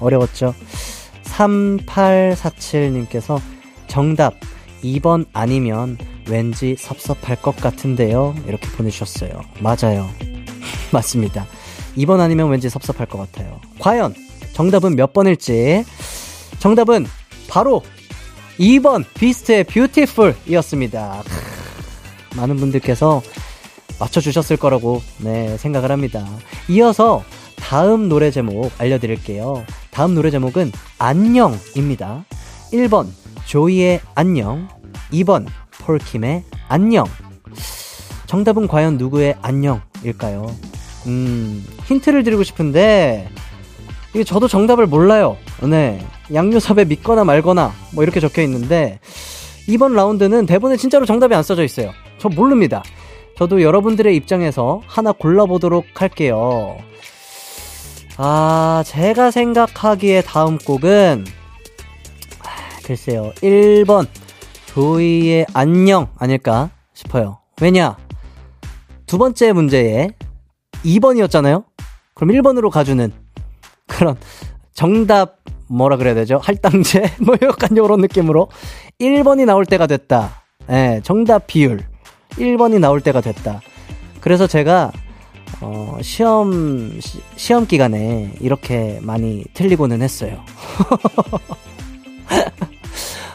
어려웠죠? 0.00 0.54
3847님께서 1.24 3.40
정답, 3.86 4.34
2번 4.84 5.24
아니면 5.32 5.96
왠지 6.28 6.76
섭섭할 6.78 7.40
것 7.40 7.56
같은데요. 7.56 8.34
이렇게 8.46 8.68
보내주셨어요. 8.72 9.40
맞아요. 9.60 10.06
맞습니다. 10.92 11.46
2번 11.96 12.20
아니면 12.20 12.50
왠지 12.50 12.68
섭섭할 12.68 13.06
것 13.06 13.16
같아요. 13.16 13.62
과연 13.78 14.14
정답은 14.52 14.94
몇 14.94 15.14
번일지. 15.14 15.86
정답은 16.58 17.06
바로 17.48 17.82
2번 18.58 19.06
비스트의 19.14 19.64
뷰티풀 19.64 20.34
이었습니다. 20.46 21.22
많은 22.36 22.56
분들께서 22.56 23.22
맞춰주셨을 24.00 24.56
거라고 24.56 25.02
네, 25.18 25.56
생각을 25.58 25.90
합니다. 25.90 26.26
이어서 26.68 27.24
다음 27.56 28.08
노래 28.08 28.30
제목 28.30 28.70
알려드릴게요. 28.78 29.64
다음 29.90 30.14
노래 30.14 30.30
제목은 30.30 30.72
안녕입니다. 30.98 32.24
1번 32.72 33.06
조이의 33.46 34.00
안녕 34.14 34.68
2번 35.12 35.46
폴킴의 35.80 36.44
안녕 36.68 37.06
정답은 38.26 38.68
과연 38.68 38.98
누구의 38.98 39.36
안녕일까요? 39.40 40.54
음, 41.06 41.64
힌트를 41.86 42.22
드리고 42.22 42.42
싶은데 42.42 43.28
이게 44.14 44.24
저도 44.24 44.48
정답을 44.48 44.86
몰라요. 44.86 45.36
네. 45.62 46.04
양요섭에 46.32 46.84
믿거나 46.84 47.24
말거나 47.24 47.72
뭐 47.94 48.04
이렇게 48.04 48.20
적혀 48.20 48.42
있는데 48.42 49.00
이번 49.66 49.94
라운드는 49.94 50.46
대본에 50.46 50.76
진짜로 50.76 51.06
정답이 51.06 51.34
안 51.34 51.42
써져 51.42 51.64
있어요. 51.64 51.92
저 52.18 52.28
모릅니다. 52.28 52.82
저도 53.38 53.62
여러분들의 53.62 54.16
입장에서 54.16 54.82
하나 54.88 55.12
골라보도록 55.12 56.02
할게요. 56.02 56.76
아, 58.16 58.82
제가 58.84 59.30
생각하기에 59.30 60.22
다음 60.22 60.58
곡은 60.58 61.24
아, 62.42 62.80
글쎄요. 62.84 63.30
1번 63.36 64.08
조이의 64.66 65.46
안녕 65.54 66.08
아닐까 66.18 66.70
싶어요. 66.94 67.38
왜냐? 67.60 67.96
두 69.06 69.18
번째 69.18 69.52
문제에 69.52 70.10
2번이었잖아요? 70.84 71.64
그럼 72.14 72.30
1번으로 72.30 72.70
가주는 72.70 73.12
그런 73.86 74.16
정답 74.74 75.36
뭐라 75.68 75.96
그래야 75.96 76.14
되죠? 76.14 76.40
할당제? 76.42 77.04
뭐 77.24 77.36
약간 77.40 77.76
요런 77.76 78.00
느낌으로 78.00 78.48
1번이 79.00 79.44
나올 79.44 79.64
때가 79.64 79.86
됐다. 79.86 80.42
예, 80.70 81.00
정답 81.04 81.46
비율 81.46 81.86
1번이 82.38 82.80
나올 82.80 83.00
때가 83.00 83.20
됐다. 83.20 83.60
그래서 84.20 84.46
제가 84.46 84.92
어, 85.60 85.98
시험 86.02 86.98
시, 87.00 87.20
시험 87.36 87.66
기간에 87.66 88.32
이렇게 88.40 88.98
많이 89.02 89.44
틀리고는 89.54 90.02
했어요. 90.02 90.42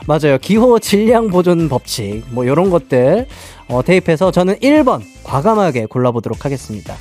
맞아요. 0.06 0.38
기호 0.40 0.80
질량 0.80 1.30
보존 1.30 1.70
법칙 1.70 2.26
뭐 2.32 2.46
요런 2.46 2.70
것들 2.70 3.28
어, 3.70 3.82
대입해서 3.84 4.32
저는 4.32 4.56
1번 4.60 5.02
과감하게 5.24 5.86
골라보도록 5.86 6.44
하겠습니다. 6.46 6.96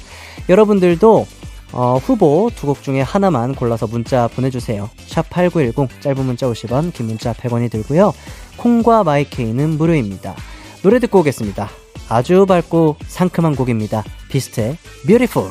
여러분들도 0.48 1.26
어, 1.74 1.96
후보 2.02 2.50
두 2.54 2.66
곡 2.66 2.82
중에 2.82 3.00
하나만 3.00 3.54
골라서 3.54 3.86
문자 3.86 4.28
보내주세요. 4.28 4.90
샵 5.06 5.28
8910 5.30 6.00
짧은 6.02 6.24
문자 6.24 6.46
50원 6.46 6.92
긴 6.92 7.06
문자 7.06 7.32
100원이 7.32 7.70
들고요. 7.70 8.12
콩과 8.58 9.04
마이케이는 9.04 9.78
무료입니다. 9.78 10.34
노래 10.82 10.98
듣고 10.98 11.20
오겠습니다. 11.20 11.70
아주 12.08 12.46
밝고 12.46 12.96
상큼한 13.06 13.56
곡입니다. 13.56 14.04
비스트의 14.30 14.76
Beautiful 15.06 15.50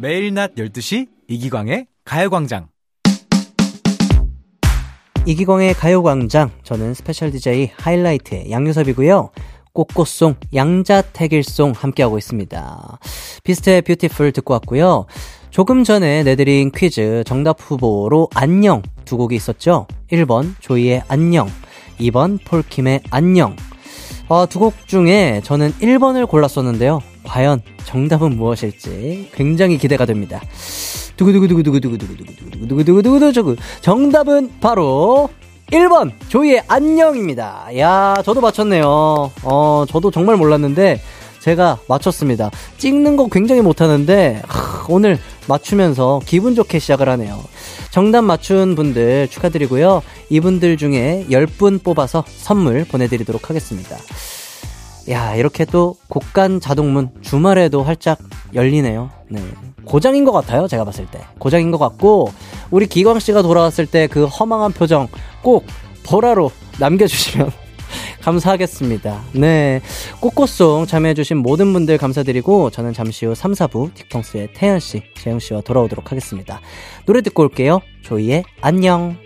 매일 0.00 0.32
낮 0.32 0.54
12시 0.54 1.08
이기광의 1.26 1.86
가요광장. 2.04 2.68
이기광의 5.28 5.74
가요광장 5.74 6.50
저는 6.62 6.94
스페셜 6.94 7.30
DJ 7.30 7.70
하이라이트의 7.76 8.50
양요섭이고요. 8.50 9.28
꽃꽃송, 9.74 10.36
양자택일송 10.54 11.74
함께하고 11.76 12.16
있습니다. 12.16 12.98
비스트의 13.44 13.82
Beautiful 13.82 14.32
듣고 14.32 14.54
왔고요. 14.54 15.04
조금 15.50 15.84
전에 15.84 16.22
내드린 16.22 16.70
퀴즈 16.74 17.24
정답 17.26 17.58
후보로 17.60 18.30
안녕 18.34 18.80
두 19.04 19.18
곡이 19.18 19.36
있었죠. 19.36 19.86
1번 20.10 20.54
조이의 20.60 21.02
안녕, 21.08 21.46
2번 22.00 22.42
폴킴의 22.46 23.02
안녕. 23.10 23.54
어, 24.28 24.46
두 24.46 24.58
곡 24.58 24.86
중에 24.86 25.40
저는 25.44 25.72
1번을 25.80 26.28
골랐었는데요. 26.28 27.00
과연 27.24 27.62
정답은 27.84 28.36
무엇일지 28.36 29.30
굉장히 29.34 29.78
기대가 29.78 30.04
됩니다. 30.04 30.40
두구두구두구두구두구두구두구두구두구두구두구두구 31.16 33.56
정답은 33.80 34.50
바로 34.60 35.30
1번 35.72 36.12
조이의 36.28 36.62
안녕입니다. 36.68 37.68
야, 37.78 38.14
저도 38.24 38.40
맞췄네요. 38.40 38.84
어, 39.42 39.84
저도 39.88 40.10
정말 40.10 40.36
몰랐는데 40.36 41.00
제가 41.48 41.78
맞췄습니다. 41.88 42.50
찍는 42.76 43.16
거 43.16 43.26
굉장히 43.28 43.62
못하는데 43.62 44.42
하, 44.46 44.84
오늘 44.90 45.18
맞추면서 45.46 46.20
기분 46.26 46.54
좋게 46.54 46.78
시작을 46.78 47.08
하네요. 47.08 47.42
정답 47.90 48.20
맞춘 48.22 48.74
분들 48.74 49.28
축하드리고요. 49.28 50.02
이분들 50.28 50.76
중에 50.76 51.24
10분 51.30 51.82
뽑아서 51.82 52.22
선물 52.36 52.84
보내드리도록 52.84 53.48
하겠습니다. 53.48 53.96
야, 55.08 55.34
이렇게 55.36 55.64
또 55.64 55.96
곡간 56.08 56.60
자동문 56.60 57.08
주말에도 57.22 57.82
활짝 57.82 58.18
열리네요. 58.54 59.08
네. 59.30 59.42
고장인 59.86 60.26
것 60.26 60.32
같아요, 60.32 60.68
제가 60.68 60.84
봤을 60.84 61.06
때. 61.06 61.18
고장인 61.38 61.70
것 61.70 61.78
같고, 61.78 62.30
우리 62.70 62.86
기광 62.86 63.18
씨가 63.20 63.40
돌아왔을 63.40 63.86
때 63.86 64.06
그 64.06 64.26
허망한 64.26 64.72
표정 64.72 65.08
꼭 65.40 65.64
보라로 66.04 66.50
남겨주시면 66.78 67.50
감사하겠습니다. 68.22 69.22
네. 69.32 69.80
꽃꽃송 70.20 70.86
참여해주신 70.86 71.38
모든 71.38 71.72
분들 71.72 71.98
감사드리고, 71.98 72.70
저는 72.70 72.92
잠시 72.92 73.26
후 73.26 73.34
3, 73.34 73.52
4부 73.52 73.92
딕펑스의 73.92 74.50
태연 74.54 74.80
씨, 74.80 75.02
재영 75.16 75.38
씨와 75.38 75.60
돌아오도록 75.62 76.10
하겠습니다. 76.10 76.60
노래 77.06 77.20
듣고 77.20 77.42
올게요. 77.42 77.80
조이의 78.02 78.44
안녕. 78.60 79.16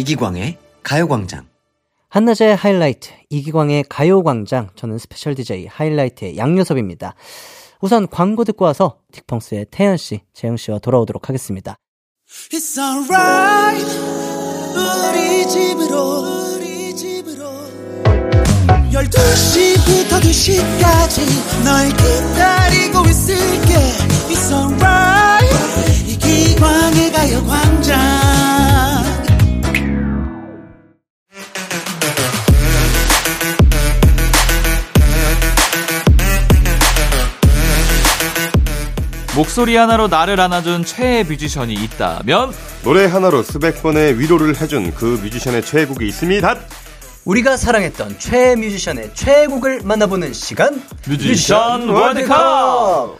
이기광의 0.00 0.56
가요광장. 0.82 1.46
한낮의 2.08 2.56
하이라이트, 2.56 3.10
이기광의 3.28 3.84
가요광장, 3.90 4.70
저는 4.74 4.96
스페셜 4.96 5.34
DJ 5.34 5.66
하이라이트의 5.66 6.38
양요섭입니다. 6.38 7.14
우선 7.82 8.08
광고 8.08 8.44
듣고 8.44 8.64
와서 8.64 8.96
딕펑스의 9.12 9.66
태현 9.70 9.98
씨, 9.98 10.22
재흥 10.32 10.56
씨와 10.56 10.78
돌아오도록 10.78 11.28
하겠습니다. 11.28 11.76
It's 12.50 12.78
alright 12.78 13.86
우리 14.74 15.46
집으로 15.46 16.54
우리 16.54 16.96
집으로 16.96 17.44
12시부터 18.92 20.18
2시까지 20.22 21.62
널 21.62 21.88
기다리고 21.90 23.06
있을게 23.06 23.74
It's 24.30 24.50
alright 24.50 26.10
이기광의 26.10 27.12
가요광장 27.12 28.89
목소리 39.40 39.74
하나로 39.74 40.08
나를 40.08 40.38
안아준 40.38 40.84
최애 40.84 41.24
뮤지션이 41.24 41.72
있다면 41.72 42.52
노래 42.84 43.06
하나로 43.06 43.42
수백 43.42 43.82
번의 43.82 44.18
위로를 44.18 44.60
해준 44.60 44.92
그 44.94 45.18
뮤지션의 45.22 45.64
최애곡이 45.64 46.06
있습니다. 46.06 46.56
우리가 47.24 47.56
사랑했던 47.56 48.18
최애 48.18 48.56
뮤지션의 48.56 49.12
최애곡을 49.14 49.80
만나보는 49.82 50.34
시간 50.34 50.82
뮤지션 51.08 51.88
월드컵! 51.88 53.16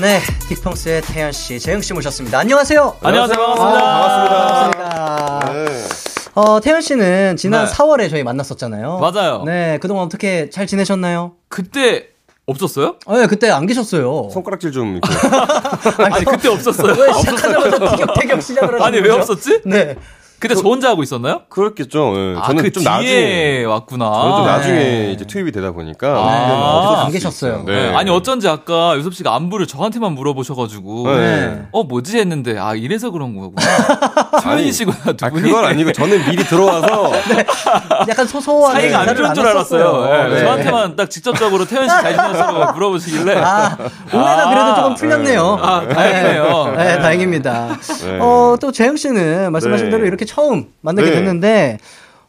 네, 0.00 0.22
딕펑스의 0.48 1.04
태연씨, 1.04 1.60
재영 1.60 1.82
씨 1.82 1.92
모셨습니다. 1.92 2.38
안녕하세요. 2.38 2.96
안녕하세요. 3.02 3.36
반갑습니다. 3.36 3.86
아, 3.86 4.70
반갑습니다. 4.70 5.52
네. 5.52 6.09
어, 6.34 6.60
태연씨는 6.60 7.36
지난 7.36 7.66
네. 7.66 7.72
4월에 7.72 8.08
저희 8.10 8.22
만났었잖아요. 8.22 8.98
맞아요. 8.98 9.42
네, 9.44 9.78
그동안 9.80 10.04
어떻게 10.04 10.48
잘 10.50 10.66
지내셨나요? 10.66 11.32
그때 11.48 12.08
없었어요? 12.46 12.96
어, 13.06 13.18
네, 13.18 13.26
그때 13.26 13.50
안 13.50 13.66
계셨어요. 13.66 14.28
손가락질 14.32 14.72
좀 14.72 14.98
이렇게 14.98 15.08
아니 16.04 16.24
그때 16.24 16.48
없었어요. 16.48 16.94
왜 17.00 17.12
시작하자마자 17.12 17.96
티격태격 17.96 18.42
시작을 18.42 18.74
하시는 18.74 18.82
아니 18.82 18.96
왜 18.98 19.02
거죠? 19.08 19.16
없었지? 19.32 19.62
네. 19.64 19.96
그때 20.40 20.54
저 20.54 20.62
혼자 20.62 20.88
하고 20.88 21.02
있었나요? 21.02 21.42
그렇겠죠. 21.50 22.14
예. 22.16 22.34
아, 22.38 22.46
저는 22.46 22.62
그좀 22.64 22.82
뒤에 22.82 22.90
나중에 22.90 23.64
왔구나. 23.64 24.10
저는 24.12 24.30
좀 24.36 24.44
네. 24.46 24.50
나중에 24.50 25.12
이제 25.12 25.24
투입이 25.26 25.52
되다 25.52 25.72
보니까 25.72 26.08
아. 26.08 26.20
아, 26.20 27.00
안수 27.04 27.12
계셨어요. 27.12 27.62
있어요. 27.62 27.64
네. 27.66 27.94
아니 27.94 28.10
어쩐지 28.10 28.48
아까 28.48 28.96
유섭 28.96 29.14
씨가 29.14 29.34
안부를 29.36 29.66
저한테만 29.66 30.12
물어보셔가지고 30.12 31.14
네. 31.14 31.62
어 31.72 31.84
뭐지 31.84 32.18
했는데 32.18 32.58
아 32.58 32.74
이래서 32.74 33.10
그런 33.10 33.36
거구나. 33.36 33.60
두 34.40 34.48
분이시구나 34.48 35.12
두 35.16 35.26
아, 35.26 35.28
분이. 35.28 35.42
그건 35.50 35.64
아니고 35.66 35.92
저는 35.92 36.24
미리 36.30 36.42
들어와서 36.44 37.12
약간 38.08 38.26
소소한 38.26 38.72
사이가 38.76 38.98
안 39.00 39.14
좋은 39.16 39.34
줄. 39.34 39.46
알았어요. 39.46 40.08
예, 40.10 40.28
네. 40.34 40.40
저한테만 40.40 40.96
딱 40.96 41.10
직접적으로 41.10 41.64
태연 41.66 41.88
씨잘 41.88 42.16
지내시고 42.16 42.72
물어보시길래 42.72 43.36
아, 43.36 43.76
오해가 44.12 44.48
그래도 44.50 44.74
조금 44.76 44.94
풀렸네요. 44.94 45.58
아, 45.60 45.86
다행이네요. 45.88 46.74
네, 46.76 46.98
다행입니다. 46.98 47.78
네. 48.04 48.18
어, 48.20 48.56
또 48.60 48.72
재영 48.72 48.96
씨는 48.96 49.52
말씀하신 49.52 49.86
네. 49.86 49.90
대로 49.90 50.06
이렇게 50.06 50.24
처음 50.30 50.72
만나게 50.80 51.10
네. 51.10 51.16
됐는데, 51.16 51.78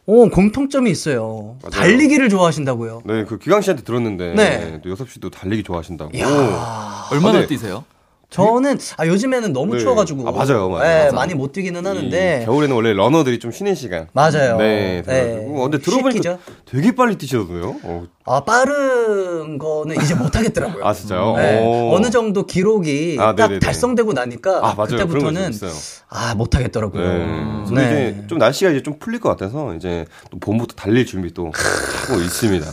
오, 0.06 0.28
공통점이 0.28 0.90
있어요. 0.90 1.56
맞아요. 1.62 1.70
달리기를 1.70 2.28
좋아하신다고요. 2.28 3.02
네, 3.04 3.24
그 3.24 3.38
기광 3.38 3.60
씨한테 3.60 3.84
들었는데 3.84 4.34
네. 4.34 4.80
또 4.82 4.90
여섭 4.90 5.08
씨도 5.08 5.30
달리기 5.30 5.62
좋아하신다고. 5.62 6.10
얼마나 7.12 7.40
네. 7.40 7.46
뛰세요? 7.46 7.84
저는, 8.32 8.78
아, 8.96 9.06
요즘에는 9.06 9.52
너무 9.52 9.74
네. 9.74 9.80
추워가지고. 9.80 10.26
아, 10.26 10.32
맞아요, 10.32 10.68
맞아요, 10.70 10.82
네, 10.82 10.98
맞아요. 11.00 11.12
많이 11.12 11.34
못 11.34 11.52
뛰기는 11.52 11.82
이 11.82 11.86
하는데. 11.86 12.42
겨울에는 12.46 12.74
원래 12.74 12.92
러너들이 12.94 13.38
좀 13.38 13.52
쉬는 13.52 13.74
시간. 13.74 14.08
맞아요. 14.12 14.56
네, 14.56 15.02
그래가지고. 15.04 15.36
네. 15.38 15.46
어, 15.58 15.62
근데 15.64 15.78
들어보니까 15.78 16.10
쉽기죠? 16.12 16.38
되게 16.64 16.94
빨리 16.94 17.16
뛰시던데요? 17.16 17.76
어, 17.82 18.04
아, 18.24 18.40
빠른 18.44 19.58
거는 19.58 20.00
이제 20.02 20.14
못 20.14 20.34
하겠더라고요. 20.34 20.82
아, 20.86 20.94
진짜요? 20.94 21.36
네. 21.36 21.60
오. 21.60 21.94
어느 21.94 22.10
정도 22.10 22.46
기록이 22.46 23.18
아, 23.20 23.34
딱. 23.36 23.58
달성되고 23.60 24.12
나니까 24.14 24.58
아, 24.58 24.74
맞아요. 24.74 24.86
그때부터는 24.88 25.50
있어요. 25.50 25.70
아 26.08 26.34
못 26.34 26.54
하겠더라고요. 26.56 27.02
네. 27.02 27.08
음. 27.24 27.64
근데 27.66 27.82
네. 27.90 28.08
이제 28.18 28.26
좀 28.28 28.38
날씨가 28.38 28.70
이제 28.70 28.82
좀 28.82 28.98
풀릴 28.98 29.20
것 29.20 29.28
같아서 29.28 29.74
이제 29.74 30.06
또 30.30 30.38
봄부터 30.38 30.74
달릴 30.74 31.04
준비 31.04 31.32
또 31.34 31.50
하고 32.08 32.20
있습니다. 32.22 32.66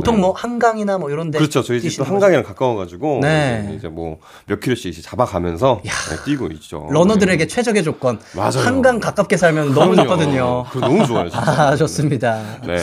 보통 0.00 0.16
네. 0.16 0.20
뭐 0.20 0.32
한강이나 0.32 0.98
뭐 0.98 1.10
이런 1.10 1.30
데 1.30 1.38
그렇죠. 1.38 1.62
저희 1.62 1.80
집도 1.80 2.04
한강이랑 2.04 2.44
가까워 2.44 2.76
가지고 2.76 3.18
네. 3.22 3.74
이제 3.76 3.88
뭐 3.88 4.18
몇 4.46 4.60
킬로씩 4.60 4.92
이제 4.92 5.02
잡아가면서 5.02 5.80
네, 5.84 5.90
뛰고 6.24 6.48
있죠. 6.52 6.86
러너들에게 6.90 7.46
최적의 7.46 7.82
조건. 7.82 8.18
맞아요. 8.34 8.50
한강 8.64 9.00
가깝게 9.00 9.36
살면 9.36 9.74
너무 9.74 9.92
그럼요. 9.92 10.02
좋거든요. 10.08 10.64
그거 10.70 10.86
너무 10.86 11.06
좋아요, 11.06 11.28
진짜. 11.28 11.44
아, 11.70 11.76
좋습니다. 11.76 12.42
네. 12.66 12.78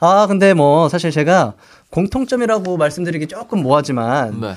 아, 0.00 0.26
근데 0.26 0.54
뭐 0.54 0.88
사실 0.88 1.10
제가 1.10 1.54
공통점이라고 1.90 2.76
말씀드리기 2.76 3.26
조금 3.28 3.62
뭐하지만 3.62 4.40
네. 4.40 4.54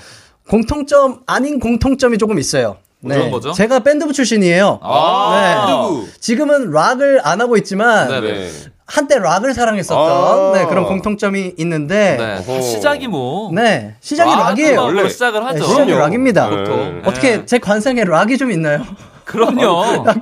공통점 0.49 1.21
아닌 1.25 1.59
공통점이 1.59 2.17
조금 2.17 2.39
있어요. 2.39 2.77
어떤 3.03 3.29
거죠? 3.31 3.51
제가 3.51 3.79
밴드부 3.79 4.13
출신이에요. 4.13 4.79
아, 4.81 5.67
누구? 5.69 6.07
지금은 6.19 6.71
락을 6.71 7.19
안 7.23 7.41
하고 7.41 7.57
있지만 7.57 8.07
네, 8.09 8.21
네. 8.21 8.51
한때 8.87 9.17
락을 9.17 9.53
사랑했었던 9.53 10.53
아. 10.53 10.57
네, 10.57 10.65
그런 10.67 10.85
공통점이 10.85 11.53
있는데 11.57 12.17
네. 12.19 12.35
다 12.45 12.51
어허. 12.51 12.61
시작이 12.61 13.07
뭐. 13.07 13.51
네, 13.51 13.95
시작이 13.99 14.29
락 14.29 14.39
락이에요. 14.49 14.73
음악으로 14.81 14.97
원래- 14.97 15.09
시작을 15.09 15.39
네, 15.39 15.45
하죠. 15.47 15.63
시작이 15.65 15.91
락입니다. 15.91 16.49
네. 16.49 17.01
어떻게 17.05 17.45
제 17.45 17.57
관상에 17.57 18.03
락이 18.03 18.37
좀 18.37 18.51
있나요? 18.51 18.83
그럼요. 19.25 20.03
아, 20.05 20.13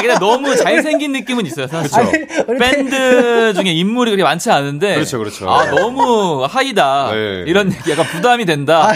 근데 0.00 0.14
너무 0.20 0.54
잘생긴 0.54 1.10
느낌은 1.10 1.46
있어요, 1.46 1.66
사실. 1.66 2.28
우리 2.46 2.58
밴드 2.60 3.52
중에 3.54 3.72
인물이 3.72 4.12
그렇게 4.12 4.22
많지 4.22 4.52
않은데. 4.52 4.94
그렇죠, 4.94 5.18
그렇죠. 5.18 5.50
아, 5.50 5.64
너무 5.68 6.44
하이다. 6.48 7.10
네. 7.10 7.42
이런 7.48 7.72
얘기, 7.72 7.90
약간 7.90 8.04
부담이 8.06 8.44
된다. 8.46 8.86
아, 8.88 8.94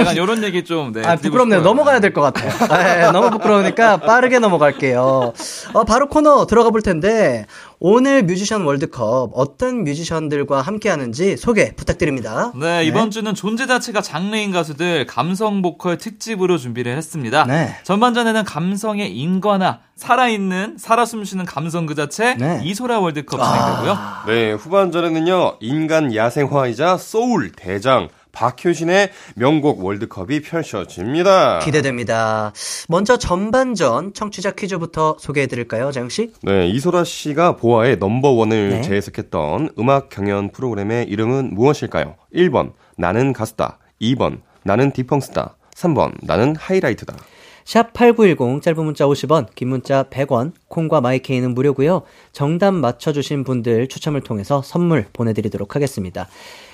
약간 0.00 0.16
이런 0.16 0.42
얘기 0.42 0.64
좀, 0.64 0.90
네. 0.92 1.02
아, 1.06 1.14
부끄럽네요. 1.14 1.60
싶어요. 1.60 1.70
넘어가야 1.70 2.00
될 2.00 2.12
것 2.12 2.22
같아요. 2.22 2.50
아, 2.70 3.06
예, 3.06 3.12
너무 3.12 3.30
부끄러우니까 3.30 3.98
빠르게 3.98 4.40
넘어갈게요. 4.40 5.32
어, 5.74 5.84
바로 5.84 6.08
코너 6.08 6.46
들어가 6.48 6.70
볼 6.70 6.82
텐데, 6.82 7.46
오늘 7.80 8.24
뮤지션 8.24 8.64
월드컵 8.64 9.30
어떤 9.34 9.84
뮤지션들과 9.84 10.62
함께 10.62 10.88
하는지 10.88 11.36
소개 11.36 11.76
부탁드립니다. 11.76 12.52
네, 12.56 12.84
이번 12.84 13.12
주는 13.12 13.32
존재 13.36 13.66
자체가 13.68 14.02
장르인 14.02 14.50
가수들 14.50 15.06
감성 15.06 15.62
보컬 15.62 15.96
특집으로 15.96 16.58
준비를 16.58 16.96
했습니다. 16.96 17.44
네. 17.44 17.76
전반전에는 17.84 18.42
감성의 18.42 19.16
인과나 19.16 19.78
살아있는, 19.94 20.78
살아 20.78 21.04
숨쉬는 21.04 21.44
감성 21.44 21.86
그 21.86 21.94
자체 21.94 22.34
네. 22.34 22.60
이소라 22.64 22.98
월드컵 22.98 23.40
진행되고요. 23.40 23.98
네, 24.26 24.52
후반전에는요, 24.52 25.58
인간 25.60 26.12
야생화이자 26.12 26.96
소울 26.96 27.52
대장, 27.52 28.08
박효신의 28.38 29.10
명곡 29.34 29.84
월드컵이 29.84 30.42
펼쳐집니다. 30.42 31.58
기대됩니다. 31.58 32.52
먼저 32.88 33.16
전반전 33.16 34.14
청취자 34.14 34.52
퀴즈부터 34.52 35.16
소개해드릴까요, 35.18 35.90
재영씨? 35.90 36.32
네, 36.42 36.68
이소라 36.68 37.02
씨가 37.02 37.56
보아의 37.56 37.96
넘버원을 37.96 38.68
네. 38.70 38.82
재해석했던 38.82 39.70
음악 39.80 40.08
경연 40.08 40.52
프로그램의 40.52 41.08
이름은 41.08 41.52
무엇일까요? 41.54 42.14
1번, 42.32 42.74
나는 42.96 43.32
가수다. 43.32 43.78
2번, 44.00 44.40
나는 44.62 44.92
디펑스다. 44.92 45.56
3번, 45.74 46.12
나는 46.22 46.54
하이라이트다. 46.56 47.16
샵8910 47.64 48.62
짧은 48.62 48.82
문자 48.82 49.04
50원, 49.04 49.48
긴 49.54 49.68
문자 49.68 50.04
100원, 50.04 50.52
콩과 50.68 51.02
마이케이는 51.02 51.54
무료고요. 51.54 52.02
정답 52.32 52.72
맞춰 52.72 53.12
주신 53.12 53.44
분들 53.44 53.88
추첨을 53.88 54.22
통해서 54.22 54.62
선물 54.62 55.06
보내 55.12 55.34
드리도록 55.34 55.76
하겠습니다. 55.76 56.28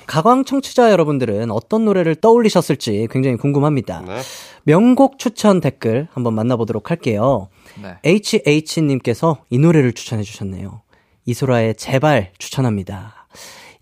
가광 0.06 0.44
청취자 0.44 0.90
여러분들은 0.90 1.50
어떤 1.50 1.84
노래를 1.84 2.14
떠올리셨을지 2.16 3.08
굉장히 3.10 3.36
궁금합니다. 3.36 4.02
네. 4.06 4.20
명곡 4.64 5.18
추천 5.18 5.60
댓글 5.60 6.08
한번 6.12 6.34
만나보도록 6.34 6.90
할게요. 6.90 7.48
네. 7.82 7.98
HH님께서 8.04 9.38
이 9.50 9.58
노래를 9.58 9.92
추천해 9.92 10.22
주셨네요. 10.22 10.82
이소라의 11.26 11.74
제발 11.76 12.32
추천합니다. 12.38 13.26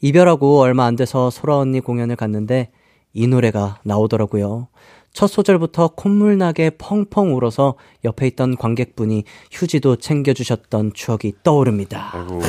이별하고 0.01 0.61
얼마 0.61 0.85
안 0.85 0.97
돼서 0.97 1.31
소라 1.31 1.59
언니 1.59 1.81
공연을 1.81 2.17
갔는데 2.17 2.71
이 3.13 3.27
노래가 3.27 3.79
나오더라고요. 3.85 4.69
첫 5.13 5.27
소절부터 5.27 5.89
콧물 5.89 6.39
나게 6.39 6.71
펑펑 6.71 7.37
울어서 7.37 7.75
옆에 8.05 8.27
있던 8.29 8.57
관객분이 8.57 9.25
휴지도 9.51 9.97
챙겨주셨던 9.97 10.93
추억이 10.95 11.35
떠오릅니다. 11.43 12.11
아이고. 12.15 12.41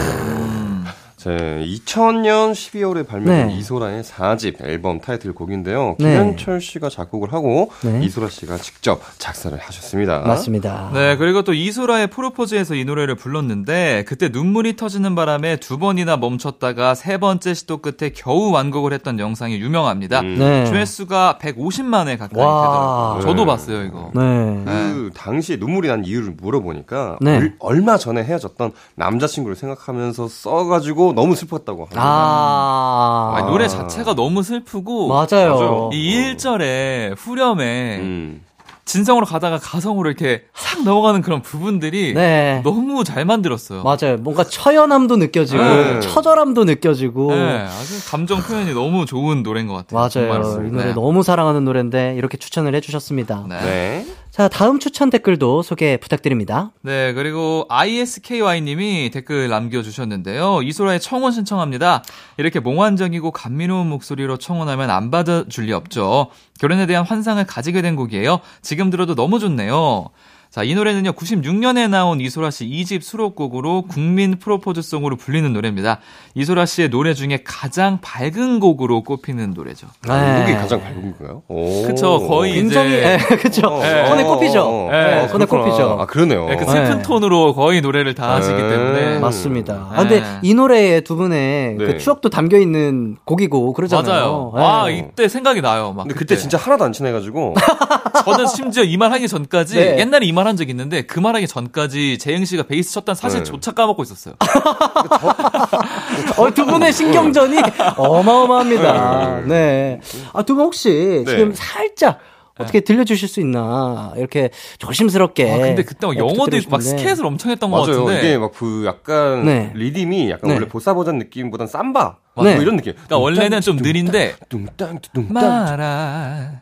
제 1.23 1.29
2000년 1.29 2.51
12월에 2.51 3.07
발매된 3.07 3.47
네. 3.47 3.53
이소라의 3.55 4.03
4집 4.03 4.61
앨범 4.61 4.99
타이틀곡인데요. 4.99 5.95
네. 5.97 6.05
김현철 6.05 6.59
씨가 6.59 6.89
작곡을 6.89 7.31
하고 7.31 7.71
네. 7.81 8.03
이소라 8.03 8.27
씨가 8.27 8.57
직접 8.57 8.99
작사를 9.19 9.57
하셨습니다. 9.57 10.19
맞습니다. 10.19 10.91
네, 10.93 11.15
그리고 11.15 11.43
또 11.43 11.53
이소라의 11.53 12.07
프로포즈에서 12.07 12.75
이 12.75 12.83
노래를 12.83 13.15
불렀는데 13.15 14.03
그때 14.05 14.27
눈물이 14.27 14.75
터지는 14.75 15.15
바람에 15.15 15.55
두 15.61 15.77
번이나 15.77 16.17
멈췄다가 16.17 16.93
세 16.93 17.17
번째 17.17 17.53
시도 17.53 17.77
끝에 17.77 18.09
겨우 18.09 18.51
완곡을 18.51 18.91
했던 18.91 19.17
영상이 19.17 19.55
유명합니다. 19.61 20.19
음. 20.19 20.35
네. 20.37 20.65
조회수가 20.65 21.39
150만회 21.41 22.17
가까이 22.17 22.43
와. 22.43 23.15
되더라고요. 23.15 23.21
저도 23.21 23.45
네. 23.45 23.45
봤어요, 23.45 23.83
이거. 23.83 24.11
네. 24.13 24.63
그 24.65 25.09
당시에 25.15 25.55
눈물이 25.55 25.87
난 25.87 26.03
이유를 26.03 26.33
물어보니까 26.41 27.19
네. 27.21 27.37
얼, 27.37 27.55
얼마 27.59 27.97
전에 27.97 28.25
헤어졌던 28.25 28.73
남자친구를 28.95 29.55
생각하면서 29.55 30.27
써가지고 30.27 31.12
너무 31.13 31.35
슬펐다고 31.35 31.83
합니다. 31.83 32.01
아. 32.03 33.33
아니, 33.35 33.47
노래 33.47 33.67
자체가 33.67 34.15
너무 34.15 34.43
슬프고 34.43 35.07
맞아요. 35.07 35.55
맞아요. 35.55 35.89
이 35.93 36.15
1절에 36.35 37.15
후렴에 37.17 37.97
음. 37.99 38.41
진성으로 38.85 39.25
가다가 39.25 39.57
가성으로 39.57 40.09
이렇게 40.09 40.43
싹 40.53 40.83
넘어가는 40.83 41.21
그런 41.21 41.41
부분들이 41.41 42.13
네. 42.13 42.61
너무 42.63 43.03
잘 43.05 43.23
만들었어요. 43.23 43.81
맞아요. 43.83 44.17
뭔가 44.19 44.43
처연함도 44.43 45.15
느껴지고, 45.17 45.63
네. 45.63 45.99
처절함도 46.01 46.65
느껴지고. 46.65 47.33
네, 47.33 47.59
아주 47.61 48.11
감정 48.11 48.41
표현이 48.41 48.73
너무 48.73 49.05
좋은 49.05 49.41
노래인 49.41 49.67
것 49.67 49.73
같아요. 49.75 49.97
맞아요. 49.97 50.09
정말로. 50.09 50.67
이 50.67 50.71
노래 50.71 50.85
네. 50.87 50.93
너무 50.93 51.23
사랑하는 51.23 51.63
노래인데 51.63 52.15
이렇게 52.17 52.37
추천을 52.37 52.75
해주셨습니다. 52.75 53.45
네. 53.47 54.05
네. 54.33 54.35
자, 54.35 54.47
다음 54.47 54.79
추천 54.79 55.11
댓글도 55.11 55.61
소개 55.61 55.97
부탁드립니다. 55.97 56.71
네, 56.81 57.13
그리고 57.13 57.67
ISKY님이 57.69 59.11
댓글 59.11 59.47
남겨주셨는데요. 59.47 60.63
이소라의 60.63 60.99
청혼 60.99 61.31
신청합니다. 61.31 62.03
이렇게 62.37 62.59
몽환적이고 62.59 63.29
감미로운 63.29 63.87
목소리로 63.89 64.37
청혼하면 64.37 64.89
안 64.89 65.11
받아줄 65.11 65.65
리 65.65 65.73
없죠. 65.73 66.31
결혼에 66.59 66.87
대한 66.87 67.05
환상을 67.05 67.45
가지게 67.45 67.83
된 67.83 67.95
곡이에요. 67.95 68.39
지금 68.63 68.89
들어도 68.89 69.13
너무 69.13 69.37
좋네요. 69.37 70.09
자, 70.53 70.61
이 70.61 70.75
노래는요, 70.75 71.13
96년에 71.13 71.89
나온 71.89 72.21
이소라 72.21 72.51
씨 72.51 72.67
2집 72.67 73.01
수록곡으로 73.01 73.85
국민 73.89 74.37
프로포즈송으로 74.37 75.15
불리는 75.15 75.51
노래입니다. 75.51 75.97
이소라 76.35 76.67
씨의 76.67 76.91
노래 76.91 77.15
중에 77.15 77.39
가장 77.43 77.97
밝은 78.03 78.59
곡으로 78.59 79.01
꼽히는 79.01 79.53
노래죠. 79.55 79.87
아, 80.07 80.43
이게 80.43 80.53
네. 80.53 80.59
가장 80.59 80.79
밝은 80.79 81.01
건가요? 81.17 81.41
오. 81.47 81.87
그쵸, 81.87 82.19
거의 82.27 82.53
굉장히, 82.53 82.99
이제 82.99 83.17
예, 83.31 83.35
그쵸. 83.37 83.65
어, 83.65 83.81
네. 83.81 84.05
손에 84.07 84.21
어, 84.21 84.27
꼽히죠. 84.27 84.61
어, 84.61 84.85
어, 84.85 84.91
네, 84.91 85.21
어, 85.23 85.27
손에 85.27 85.45
그렇구나. 85.47 85.63
꼽히죠. 85.71 85.97
아, 85.99 86.05
그러네요. 86.05 86.45
네, 86.45 86.55
그 86.57 86.65
슬픈 86.65 86.97
네. 86.97 87.01
톤으로 87.01 87.55
거의 87.55 87.81
노래를 87.81 88.13
다 88.13 88.35
하시기 88.35 88.53
네. 88.61 88.69
때문에. 88.69 89.17
맞습니다. 89.17 89.87
아, 89.91 90.03
네. 90.03 90.19
근데 90.21 90.23
이 90.43 90.53
노래에 90.53 91.01
두 91.01 91.15
분의 91.15 91.77
그 91.77 91.83
네. 91.83 91.97
추억도 91.97 92.29
담겨 92.29 92.59
있는 92.59 93.17
곡이고 93.25 93.73
그러잖아요. 93.73 94.51
맞아요. 94.53 94.83
아, 94.83 94.85
네. 94.87 94.99
이때 94.99 95.27
생각이 95.27 95.61
나요. 95.61 95.93
막 95.93 96.03
근데 96.03 96.13
그때 96.13 96.37
진짜 96.37 96.59
하나도 96.59 96.83
안 96.85 96.93
친해가지고. 96.93 97.55
저는 98.23 98.45
심지어 98.45 98.83
이 98.83 98.95
말 98.97 99.11
하기 99.11 99.27
전까지 99.27 99.75
네. 99.75 99.97
옛날에 99.99 100.25
이말 100.27 100.42
한적 100.47 100.69
있는데 100.69 101.01
그 101.03 101.19
말 101.19 101.35
하기 101.35 101.47
전까지 101.47 102.17
재영 102.17 102.43
씨가 102.45 102.63
베이스 102.63 102.93
쳤다는 102.93 103.15
사실조차 103.15 103.71
까먹고 103.71 104.03
있었어요. 104.03 104.35
어, 106.37 106.51
두 106.53 106.65
분의 106.65 106.91
신경전이 106.93 107.57
어마어마합니다. 107.97 109.41
네. 109.47 109.99
아, 110.33 110.43
두 110.43 110.53
분 110.55 110.65
혹시 110.65 111.23
네. 111.25 111.31
지금 111.31 111.53
살짝 111.53 112.19
어떻게 112.59 112.81
들려주실 112.81 113.27
수 113.27 113.39
있나 113.39 114.13
이렇게 114.15 114.51
조심스럽게. 114.77 115.51
아, 115.51 115.57
근데 115.57 115.81
그때 115.83 116.05
막 116.05 116.13
네, 116.13 116.19
영어도 116.19 116.55
있고 116.57 116.69
막. 116.71 116.81
스케줄 116.81 117.25
엄청 117.25 117.49
했던 117.51 117.71
것 117.71 117.87
맞아요. 117.87 118.05
같은데. 118.05 118.27
이게 118.27 118.37
막 118.37 118.51
그 118.53 118.83
약간 118.85 119.45
네. 119.45 119.71
리듬이 119.73 120.29
약간 120.29 120.49
네. 120.49 120.53
원래 120.55 120.67
보사 120.67 120.93
버전 120.93 121.17
느낌보단 121.17 121.65
삼바. 121.67 122.17
네. 122.43 122.53
뭐 122.53 122.61
이런 122.61 122.75
느낌. 122.75 122.93
그러니까 122.93 123.17
원래는 123.17 123.61
좀 123.61 123.77
느린데 123.77 124.35
뚱땅 124.49 124.99
뚱땅 125.13 125.33
말할 125.33 126.61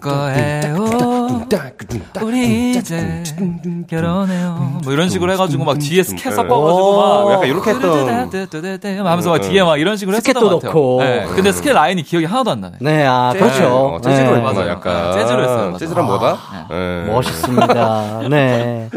거예요. 0.00 1.46
우리 2.22 2.72
이제 2.72 3.22
결혼해요. 3.88 4.80
뭐 4.84 4.92
이런 4.92 5.08
식으로 5.08 5.32
해가지고 5.32 5.64
막 5.64 5.78
뒤에 5.78 6.02
스케 6.02 6.30
섞어가지고 6.30 6.96
막 6.96 7.24
오, 7.26 7.32
약간 7.32 7.48
이렇게 7.48 7.70
했던. 7.70 8.08
하면서 9.06 9.30
막 9.30 9.38
뒤에 9.40 9.62
막 9.62 9.78
이런 9.78 9.96
식으로 9.96 10.16
스케도 10.18 10.40
것 10.40 10.60
같아요. 10.60 10.96
네. 10.98 11.26
근데 11.34 11.52
스케 11.52 11.72
라인이 11.72 12.02
기억이 12.02 12.26
하나도 12.26 12.50
안 12.50 12.60
나네. 12.60 12.76
네, 12.80 13.06
아, 13.06 13.32
그렇죠. 13.32 13.96
어, 13.96 14.00
재즈로 14.00 14.36
네. 14.36 14.40
맞아요. 14.40 14.68
약간. 14.68 15.12
재즈로 15.12 15.42
했어요. 15.42 15.76
재즈란 15.78 16.04
뭐다? 16.06 16.38
네. 16.70 17.04
멋있습니다. 17.06 18.20
네. 18.28 18.90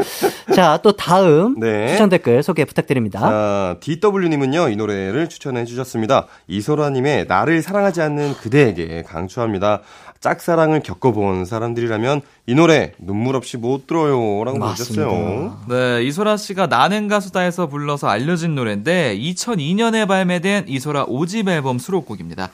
자, 0.53 0.79
또 0.83 0.91
다음 0.91 1.59
네. 1.59 1.87
추천 1.89 2.09
댓글 2.09 2.43
소개 2.43 2.65
부탁드립니다. 2.65 3.19
자, 3.19 3.75
DW님은요, 3.79 4.69
이 4.69 4.75
노래를 4.75 5.29
추천해 5.29 5.65
주셨습니다. 5.65 6.27
이소라님의 6.47 7.25
나를 7.27 7.61
사랑하지 7.61 8.01
않는 8.01 8.35
그대에게 8.35 9.03
강추합니다. 9.07 9.81
짝사랑을 10.23 10.79
겪어본 10.79 11.43
사람들이라면 11.43 12.21
이 12.47 12.55
노래 12.55 12.93
눈물 12.97 13.35
없이 13.35 13.57
못 13.57 13.87
들어요. 13.87 14.41
라고 14.45 14.57
맞습니다. 14.57 15.05
보내주셨어요. 15.05 15.59
네, 15.67 16.03
이소라 16.05 16.37
씨가 16.37 16.67
나는 16.67 17.09
가수다에서 17.09 17.67
불러서 17.67 18.07
알려진 18.07 18.55
노래인데 18.55 19.17
2002년에 19.19 20.07
발매된 20.07 20.69
이소라 20.69 21.07
5집 21.07 21.49
앨범 21.49 21.77
수록곡입니다. 21.77 22.49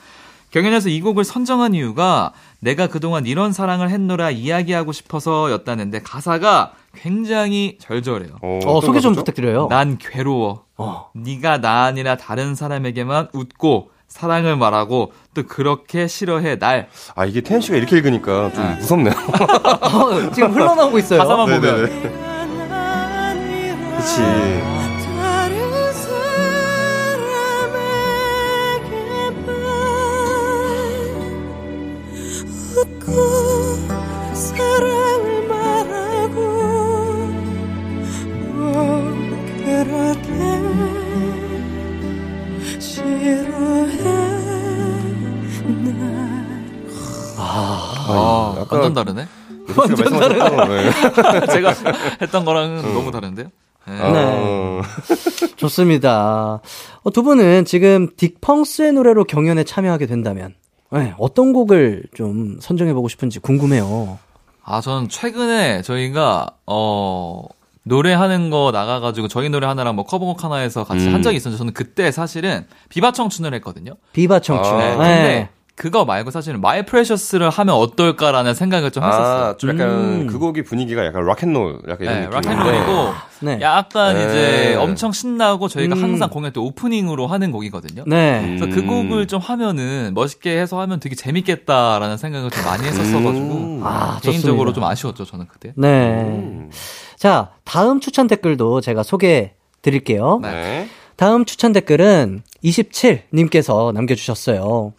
경연에서 0.50 0.88
이 0.88 1.00
곡을 1.00 1.22
선정한 1.22 1.74
이유가 1.74 2.32
내가 2.58 2.88
그동안 2.88 3.24
이런 3.24 3.52
사랑을 3.52 3.88
했노라 3.90 4.32
이야기하고 4.32 4.90
싶어서였다는데 4.90 6.00
가사가 6.02 6.72
굉장히 6.96 7.78
절절해요. 7.78 8.38
어, 8.42 8.58
어, 8.66 8.80
소개 8.80 8.98
좀? 8.98 9.14
부탁드려요. 9.14 9.68
난 9.70 9.96
괴로워. 9.96 10.64
어. 10.76 11.10
네가 11.14 11.60
나 11.60 11.84
아니라 11.84 12.16
다른 12.16 12.56
사람에게만 12.56 13.28
웃고 13.32 13.90
사랑을 14.10 14.56
말하고 14.56 15.12
또 15.34 15.44
그렇게 15.44 16.06
싫어해 16.08 16.58
날. 16.58 16.88
아, 17.14 17.24
이게 17.24 17.40
태현 17.40 17.60
씨가 17.62 17.76
이렇게 17.76 17.96
읽으니까 17.96 18.50
좀 18.52 18.64
네. 18.64 18.74
무섭네요. 18.74 19.14
어, 19.14 20.30
지금 20.34 20.52
흘러나오고 20.52 20.98
있어요. 20.98 21.20
가사만 21.20 21.46
보면. 21.46 21.90
다 23.96 24.79
아, 48.70 48.76
약간- 48.76 48.80
완전 48.80 48.94
다르네. 48.94 49.26
완전 49.76 50.20
다르네. 50.20 51.46
제가 51.52 51.74
했던 52.22 52.44
거랑은 52.44 52.82
너무 52.94 53.10
다른데요? 53.10 53.48
어, 53.86 54.82
좋습니다. 55.56 56.60
어, 57.02 57.10
두 57.10 57.22
분은 57.22 57.64
지금 57.64 58.08
딕펑스의 58.16 58.92
노래로 58.92 59.24
경연에 59.24 59.64
참여하게 59.64 60.06
된다면 60.06 60.54
네, 60.92 61.14
어떤 61.18 61.52
곡을 61.52 62.04
좀 62.14 62.58
선정해 62.60 62.92
보고 62.92 63.08
싶은지 63.08 63.38
궁금해요. 63.38 64.18
아, 64.64 64.80
저는 64.80 65.08
최근에 65.08 65.82
저희가, 65.82 66.48
어, 66.66 67.42
노래하는 67.84 68.50
거 68.50 68.70
나가가지고 68.72 69.28
저희 69.28 69.48
노래 69.48 69.66
하나랑 69.66 69.96
뭐 69.96 70.04
커버곡 70.04 70.44
하나 70.44 70.56
해서 70.56 70.84
같이 70.84 71.06
음. 71.08 71.14
한 71.14 71.22
적이 71.22 71.36
있었는데 71.38 71.58
저는 71.58 71.72
그때 71.72 72.10
사실은 72.12 72.66
비바 72.90 73.12
청춘을 73.12 73.54
했거든요. 73.54 73.94
비바 74.12 74.40
청춘. 74.40 74.72
아, 74.74 74.78
네. 74.78 74.96
네. 74.96 74.96
근데 74.96 75.48
그거 75.80 76.04
말고 76.04 76.30
사실은 76.30 76.60
My 76.60 76.84
Precious를 76.84 77.48
하면 77.48 77.74
어떨까라는 77.74 78.52
생각을 78.52 78.90
좀 78.90 79.02
했었어요. 79.02 79.44
아, 79.44 79.56
좀 79.56 79.70
약간 79.70 79.88
음. 79.88 80.26
그 80.26 80.38
곡이 80.38 80.62
분위기가 80.62 81.06
약간 81.06 81.24
락앤롤 81.24 81.80
약간 81.88 82.06
이런 82.06 82.20
네, 82.20 82.28
느낌. 82.28 82.50
락앤롤이고 82.50 83.14
네. 83.40 83.58
약간 83.62 84.14
네. 84.14 84.26
이제 84.26 84.74
엄청 84.74 85.10
신나고 85.10 85.68
저희가 85.68 85.96
음. 85.96 86.02
항상 86.02 86.28
공연 86.28 86.52
때 86.52 86.60
오프닝으로 86.60 87.26
하는 87.28 87.50
곡이거든요. 87.50 88.04
네. 88.06 88.40
음. 88.40 88.58
그래서 88.60 88.78
그 88.78 88.86
곡을 88.86 89.26
좀 89.26 89.40
하면은 89.40 90.12
멋있게 90.12 90.60
해서 90.60 90.78
하면 90.82 91.00
되게 91.00 91.14
재밌겠다라는 91.14 92.18
생각을 92.18 92.50
좀 92.50 92.62
많이 92.62 92.84
했었어가지고 92.84 93.30
음. 93.32 93.80
아, 93.82 94.20
개인적으로 94.22 94.72
좋습니다. 94.72 94.74
좀 94.74 94.84
아쉬웠죠 94.84 95.24
저는 95.24 95.46
그때. 95.48 95.72
네. 95.78 95.88
음. 95.88 96.70
자, 97.16 97.52
다음 97.64 98.00
추천 98.00 98.26
댓글도 98.26 98.82
제가 98.82 99.02
소개해 99.02 99.54
드릴게요. 99.80 100.40
네. 100.42 100.88
다음 101.16 101.46
추천 101.46 101.72
댓글은 101.72 102.42
27님께서 102.64 103.94
남겨주셨어요. 103.94 104.92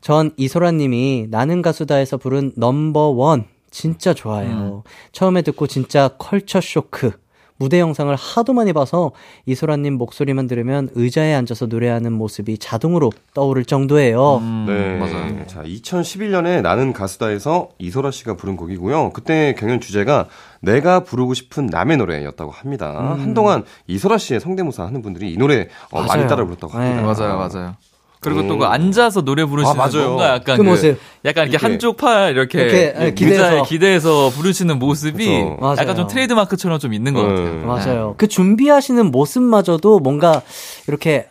전 0.00 0.30
이소라님이 0.36 1.26
나는 1.30 1.62
가수다에서 1.62 2.16
부른 2.16 2.52
넘버원 2.56 3.44
진짜 3.70 4.14
좋아해요. 4.14 4.82
처음에 5.12 5.42
듣고 5.42 5.66
진짜 5.66 6.08
컬처 6.18 6.60
쇼크. 6.60 7.12
무대 7.60 7.80
영상을 7.80 8.14
하도 8.14 8.52
많이 8.52 8.72
봐서 8.72 9.10
이소라님 9.46 9.94
목소리만 9.94 10.46
들으면 10.46 10.90
의자에 10.94 11.34
앉아서 11.34 11.66
노래하는 11.66 12.12
모습이 12.12 12.58
자동으로 12.58 13.10
떠오를 13.34 13.64
정도예요. 13.64 14.36
음, 14.36 14.64
네. 14.68 14.96
맞아요. 14.96 15.44
자, 15.48 15.64
2011년에 15.64 16.62
나는 16.62 16.92
가수다에서 16.92 17.70
이소라 17.78 18.12
씨가 18.12 18.36
부른 18.36 18.56
곡이고요. 18.56 19.10
그때 19.10 19.56
경연 19.58 19.80
주제가 19.80 20.28
내가 20.60 21.00
부르고 21.00 21.34
싶은 21.34 21.66
남의 21.66 21.96
노래였다고 21.96 22.52
합니다. 22.52 23.16
한동안 23.18 23.64
이소라 23.88 24.18
씨의 24.18 24.38
성대모사 24.38 24.86
하는 24.86 25.02
분들이 25.02 25.32
이 25.32 25.36
노래 25.36 25.66
어, 25.90 26.02
많이. 26.02 26.28
따라 26.28 26.44
불렀다고 26.44 26.78
네. 26.78 26.84
합니다. 26.92 27.02
맞아요, 27.12 27.36
맞아요. 27.38 27.74
그리고 28.20 28.40
음. 28.40 28.48
또그 28.48 28.64
앉아서 28.64 29.22
노래 29.22 29.44
부르시는 29.44 29.80
아, 29.80 29.86
맞아요. 29.86 30.06
뭔가 30.08 30.34
약간 30.34 30.56
그 30.56 30.62
모습. 30.62 30.98
약간 31.24 31.44
이렇게, 31.44 31.50
이렇게. 31.52 31.66
한쪽 31.66 31.96
팔 31.96 32.32
이렇게, 32.32 32.60
이렇게, 32.62 32.92
네, 32.98 33.14
기대서. 33.14 33.44
의자에 33.44 33.62
기대서 33.62 34.30
부르시는 34.30 34.78
모습이. 34.78 35.44
맞아요. 35.60 35.76
약간 35.78 35.96
좀 35.96 36.06
트레이드 36.08 36.32
마크처럼 36.32 36.78
좀 36.78 36.92
있는 36.94 37.14
것 37.14 37.22
네. 37.22 37.28
같아요. 37.28 37.66
맞아요. 37.66 38.14
그 38.16 38.26
준비하시는 38.26 39.10
모습마저도 39.10 40.00
뭔가 40.00 40.42
이렇게 40.88 41.28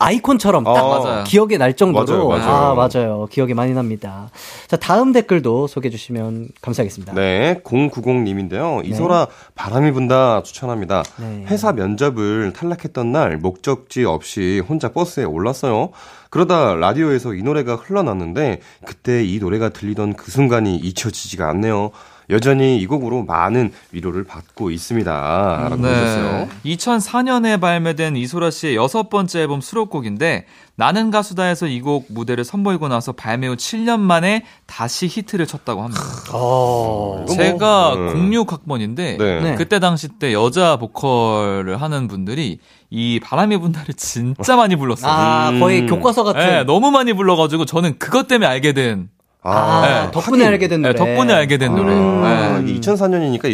아이콘처럼 0.00 0.62
딱 0.62 0.76
아, 0.76 0.82
맞아요. 1.00 1.24
기억에 1.24 1.56
날 1.58 1.74
정도로 1.74 2.28
맞아요, 2.28 2.44
맞아요. 2.46 2.56
아 2.56 2.74
맞아요 2.74 3.26
기억이 3.30 3.54
많이 3.54 3.74
납니다. 3.74 4.30
자 4.68 4.76
다음 4.76 5.12
댓글도 5.12 5.66
소개해 5.66 5.90
주시면 5.90 6.50
감사하겠습니다. 6.60 7.14
네, 7.14 7.60
090님인데요. 7.64 8.86
이소라 8.86 9.26
바람이 9.56 9.90
분다 9.92 10.44
추천합니다. 10.44 11.02
네. 11.16 11.44
회사 11.48 11.72
면접을 11.72 12.52
탈락했던 12.52 13.10
날 13.10 13.38
목적지 13.38 14.04
없이 14.04 14.62
혼자 14.68 14.90
버스에 14.90 15.24
올랐어요. 15.24 15.90
그러다 16.30 16.74
라디오에서 16.74 17.34
이 17.34 17.42
노래가 17.42 17.76
흘러났는데 17.76 18.60
그때 18.84 19.24
이 19.24 19.38
노래가 19.38 19.70
들리던 19.70 20.14
그 20.14 20.30
순간이 20.30 20.76
잊혀지지가 20.76 21.48
않네요. 21.50 21.90
여전히 22.30 22.78
이 22.78 22.86
곡으로 22.86 23.24
많은 23.24 23.72
위로를 23.92 24.24
받고 24.24 24.70
있습니다. 24.70 25.10
라고 25.70 25.86
하셨어요. 25.86 26.48
2004년에 26.64 27.60
발매된 27.60 28.16
이소라 28.16 28.50
씨의 28.50 28.76
여섯 28.76 29.08
번째 29.08 29.40
앨범 29.40 29.60
수록곡인데 29.60 30.44
나는 30.76 31.10
가수다에서 31.10 31.66
이 31.66 31.80
곡 31.80 32.06
무대를 32.10 32.44
선보이고 32.44 32.88
나서 32.88 33.12
발매 33.12 33.46
후 33.48 33.56
7년 33.56 33.98
만에 34.00 34.44
다시 34.66 35.06
히트를 35.06 35.46
쳤다고 35.46 35.82
합니다. 35.82 36.02
어. 36.32 37.24
이거 37.24 37.34
뭐, 37.34 37.36
제가 37.36 37.94
음. 37.94 38.30
06학번인데 38.30 39.16
네. 39.18 39.40
네. 39.40 39.54
그때 39.56 39.78
당시 39.80 40.08
때 40.08 40.32
여자 40.32 40.76
보컬을 40.76 41.80
하는 41.80 42.08
분들이 42.08 42.58
이 42.90 43.20
바람이 43.22 43.56
분다를 43.58 43.94
진짜 43.94 44.56
많이 44.56 44.76
불렀어요. 44.76 45.10
아 45.10 45.50
음. 45.50 45.60
거의 45.60 45.86
교과서 45.86 46.24
같은. 46.24 46.40
네, 46.40 46.64
너무 46.64 46.90
많이 46.90 47.12
불러가지고 47.12 47.64
저는 47.64 47.98
그것 47.98 48.28
때문에 48.28 48.46
알게 48.48 48.72
된 48.72 49.08
아, 49.42 49.82
네. 50.06 50.10
덕분에 50.10 50.44
알게 50.46 50.66
된 50.68 50.82
네, 50.82 50.92
노래. 50.92 50.98
덕분에 50.98 51.32
알게 51.32 51.58
된 51.58 51.74
노래. 51.74 51.94
아, 51.94 52.60
네. 52.60 52.74
2004년이니까 52.74 53.44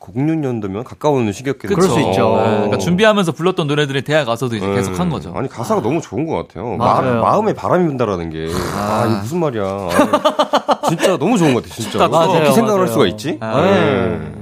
06년도면 0.00 0.84
가까운 0.84 1.30
시기였겠죠. 1.32 1.74
그럴 1.74 1.88
수 1.88 2.00
있죠. 2.00 2.36
네, 2.38 2.50
그러니까 2.50 2.78
준비하면서 2.78 3.32
불렀던 3.32 3.66
노래들이 3.66 4.02
대학 4.02 4.24
가서도 4.24 4.56
이제 4.56 4.66
네. 4.66 4.74
계속 4.74 4.98
한 4.98 5.10
거죠. 5.10 5.32
아니 5.36 5.48
가사가 5.48 5.82
너무 5.82 6.00
좋은 6.00 6.26
것 6.26 6.48
같아요. 6.48 6.76
맞아요. 6.76 7.20
마, 7.20 7.38
음에 7.38 7.52
바람이 7.52 7.86
분다라는 7.88 8.30
게 8.30 8.48
아, 8.74 9.04
이거 9.06 9.18
무슨 9.20 9.40
말이야. 9.40 9.62
아, 9.64 10.80
진짜 10.88 11.16
너무 11.18 11.36
좋은 11.36 11.52
것 11.54 11.62
같아. 11.62 11.74
진짜 11.74 12.04
어떻게 12.06 12.52
생각을 12.52 12.80
할 12.80 12.86
맞아요. 12.86 12.92
수가 12.92 13.06
있지? 13.08 13.36
아, 13.40 13.60
네. 13.60 14.32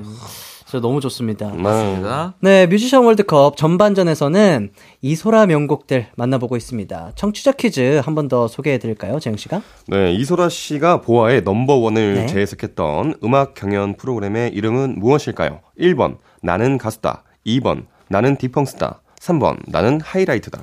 진짜 0.72 0.80
너무 0.80 1.00
좋습니다. 1.02 1.50
맞습니다. 1.50 2.32
네, 2.40 2.66
뮤지션 2.66 3.04
월드컵 3.04 3.58
전반전에서는 3.58 4.70
이소라 5.02 5.44
명곡들 5.44 6.06
만나보고 6.16 6.56
있습니다. 6.56 7.12
청취자 7.14 7.52
퀴즈 7.52 8.00
한 8.02 8.14
번 8.14 8.28
더 8.28 8.48
소개해 8.48 8.78
드릴까요, 8.78 9.20
재영 9.20 9.36
씨가? 9.36 9.60
네, 9.88 10.12
이소라 10.14 10.48
씨가 10.48 11.02
보아의 11.02 11.42
넘버원을 11.42 12.14
네. 12.14 12.26
재해석했던 12.26 13.16
음악 13.22 13.52
경연 13.54 13.96
프로그램의 13.98 14.52
이름은 14.54 14.98
무엇일까요? 14.98 15.60
1번 15.78 16.16
나는 16.40 16.78
가수다. 16.78 17.24
2번 17.46 17.84
나는 18.08 18.36
디펑스다. 18.36 19.02
3번 19.20 19.58
나는 19.66 20.00
하이라이트다. 20.00 20.58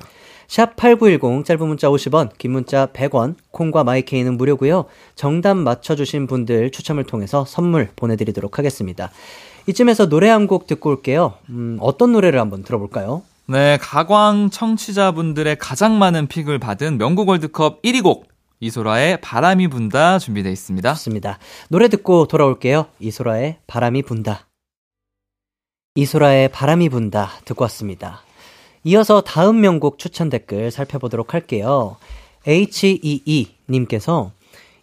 샵8910 0.48 1.44
짧은 1.44 1.68
문자 1.68 1.88
50원, 1.88 2.30
긴 2.36 2.50
문자 2.50 2.86
100원, 2.86 3.36
콩과 3.52 3.84
마이케이는 3.84 4.36
무료고요. 4.36 4.86
정답 5.14 5.56
맞춰 5.56 5.94
주신 5.94 6.26
분들 6.26 6.70
추첨을 6.72 7.04
통해서 7.04 7.44
선물 7.46 7.88
보내 7.94 8.16
드리도록 8.16 8.58
하겠습니다. 8.58 9.12
이쯤에서 9.66 10.08
노래 10.08 10.28
한 10.28 10.46
곡 10.46 10.66
듣고 10.66 10.90
올게요. 10.90 11.34
음, 11.50 11.78
어떤 11.80 12.12
노래를 12.12 12.40
한번 12.40 12.62
들어볼까요? 12.62 13.22
네, 13.46 13.78
가광 13.80 14.50
청취자분들의 14.50 15.56
가장 15.58 15.98
많은 15.98 16.26
픽을 16.28 16.58
받은 16.58 16.98
명곡 16.98 17.28
월드컵 17.28 17.82
1위 17.82 18.02
곡 18.02 18.28
이소라의 18.60 19.20
바람이 19.20 19.68
분다 19.68 20.18
준비되어 20.18 20.52
있습니다. 20.52 20.92
좋습니다. 20.94 21.38
노래 21.68 21.88
듣고 21.88 22.26
돌아올게요. 22.26 22.86
이소라의 23.00 23.58
바람이 23.66 24.02
분다. 24.02 24.46
이소라의 25.94 26.50
바람이 26.50 26.88
분다 26.88 27.30
듣고 27.44 27.62
왔습니다. 27.64 28.22
이어서 28.84 29.20
다음 29.20 29.60
명곡 29.60 29.98
추천 29.98 30.30
댓글 30.30 30.70
살펴보도록 30.70 31.34
할게요. 31.34 31.96
HEE 32.46 33.54
님께서 33.68 34.32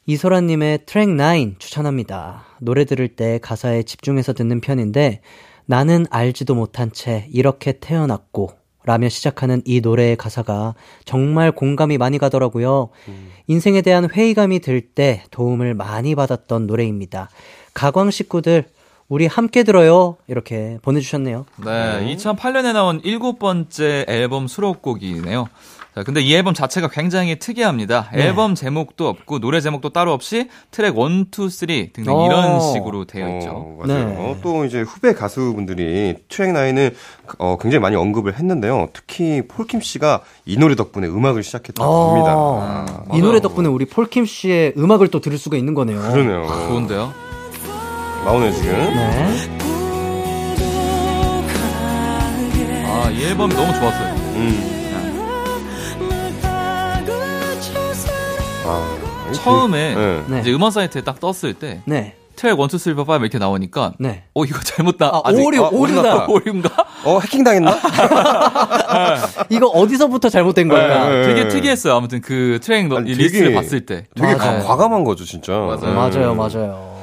이소라님의 0.09 0.85
트랙 0.85 1.17
9 1.17 1.59
추천합니다. 1.59 2.45
노래 2.61 2.85
들을 2.85 3.09
때 3.09 3.39
가사에 3.41 3.83
집중해서 3.83 4.31
듣는 4.31 4.61
편인데 4.61 5.19
나는 5.65 6.05
알지도 6.09 6.55
못한 6.55 6.93
채 6.93 7.27
이렇게 7.29 7.73
태어났고 7.73 8.51
라며 8.85 9.09
시작하는 9.09 9.61
이 9.65 9.81
노래의 9.81 10.15
가사가 10.15 10.75
정말 11.03 11.51
공감이 11.51 11.97
많이 11.97 12.19
가더라고요. 12.19 12.87
인생에 13.47 13.81
대한 13.81 14.09
회의감이 14.09 14.61
들 14.61 14.93
때 14.95 15.23
도움을 15.29 15.73
많이 15.73 16.15
받았던 16.15 16.67
노래입니다. 16.67 17.29
가광 17.73 18.09
식구들 18.09 18.63
우리 19.09 19.25
함께 19.27 19.63
들어요. 19.63 20.15
이렇게 20.27 20.79
보내주셨네요. 20.83 21.45
네, 21.65 22.15
2008년에 22.15 22.71
나온 22.71 23.01
일곱 23.03 23.39
번째 23.39 24.05
앨범 24.07 24.47
수록곡이네요. 24.47 25.49
자, 25.97 26.03
근데 26.03 26.21
이 26.21 26.31
앨범 26.35 26.53
자체가 26.53 26.89
굉장히 26.89 27.39
특이합니다. 27.39 28.11
네. 28.13 28.25
앨범 28.25 28.53
제목도 28.53 29.07
없고 29.07 29.39
노래 29.39 29.61
제목도 29.61 29.89
따로 29.89 30.13
없이 30.13 30.47
트랙 30.69 30.95
1, 30.95 31.25
2, 31.35 31.49
3 31.49 31.67
등등 31.91 32.13
오. 32.13 32.27
이런 32.27 32.61
식으로 32.61 33.05
되어 33.05 33.39
있죠. 33.39 33.49
어, 33.49 33.79
맞아요. 33.83 34.07
네. 34.09 34.37
또 34.43 34.63
이제 34.65 34.81
후배 34.81 35.15
가수분들이 35.15 36.17
트랙 36.29 36.51
나인을 36.51 36.95
어, 37.39 37.57
굉장히 37.59 37.81
많이 37.81 37.95
언급을 37.95 38.37
했는데요. 38.37 38.89
특히 38.93 39.41
폴킴 39.47 39.81
씨가 39.81 40.21
이 40.45 40.55
노래 40.57 40.75
덕분에 40.75 41.07
음악을 41.07 41.41
시작했다고 41.41 41.91
어, 41.91 42.13
합니다. 42.13 43.03
아, 43.09 43.15
이 43.17 43.19
노래 43.19 43.41
덕분에 43.41 43.67
우리 43.67 43.85
폴킴 43.85 44.27
씨의 44.27 44.73
음악을 44.77 45.07
또 45.07 45.19
들을 45.19 45.35
수가 45.39 45.57
있는 45.57 45.73
거네요. 45.73 45.99
그러네요. 45.99 46.45
좋은데요? 46.67 47.11
나오네요 48.23 48.51
지금. 48.51 48.71
네. 48.71 49.57
아, 52.85 53.09
이 53.09 53.23
앨범이 53.23 53.55
너무 53.55 53.73
좋았어요. 53.73 54.13
음. 54.35 54.76
아, 58.67 59.31
처음에 59.33 59.95
네. 59.95 60.23
네. 60.27 60.39
이제 60.41 60.51
음원 60.53 60.71
사이트에 60.71 61.01
딱 61.01 61.19
떴을 61.19 61.53
때 61.53 61.81
네. 61.85 62.15
트랙 62.35 62.59
1, 62.59 62.65
2, 62.65 62.77
3, 62.77 62.95
4, 62.95 63.01
5 63.01 63.15
이렇게 63.21 63.37
나오니까 63.39 63.93
네. 63.99 64.23
어 64.35 64.45
이거 64.45 64.59
잘못 64.61 64.97
나 64.99 65.07
아, 65.07 65.21
아직- 65.23 65.43
오류, 65.43 65.63
어, 65.63 65.69
오류다. 65.71 66.27
오류인가? 66.29 66.69
어 67.03 67.19
해킹 67.19 67.43
당했나? 67.43 67.75
이거 69.49 69.67
어디서부터 69.67 70.29
잘못된 70.29 70.67
걸까? 70.67 71.09
네. 71.09 71.23
되게 71.27 71.47
특이했어요. 71.47 71.95
아무튼 71.95 72.21
그 72.21 72.59
트랙 72.61 72.87
너- 72.87 72.97
아니, 72.97 73.11
이 73.11 73.13
되게- 73.13 73.23
리스트를 73.23 73.53
봤을 73.53 73.85
때 73.85 74.05
되게. 74.15 74.35
가- 74.35 74.59
과감한 74.59 75.03
거죠 75.03 75.25
진짜. 75.25 75.53
맞아요. 75.53 75.93
맞아요, 75.95 76.35
맞아요. 76.35 76.96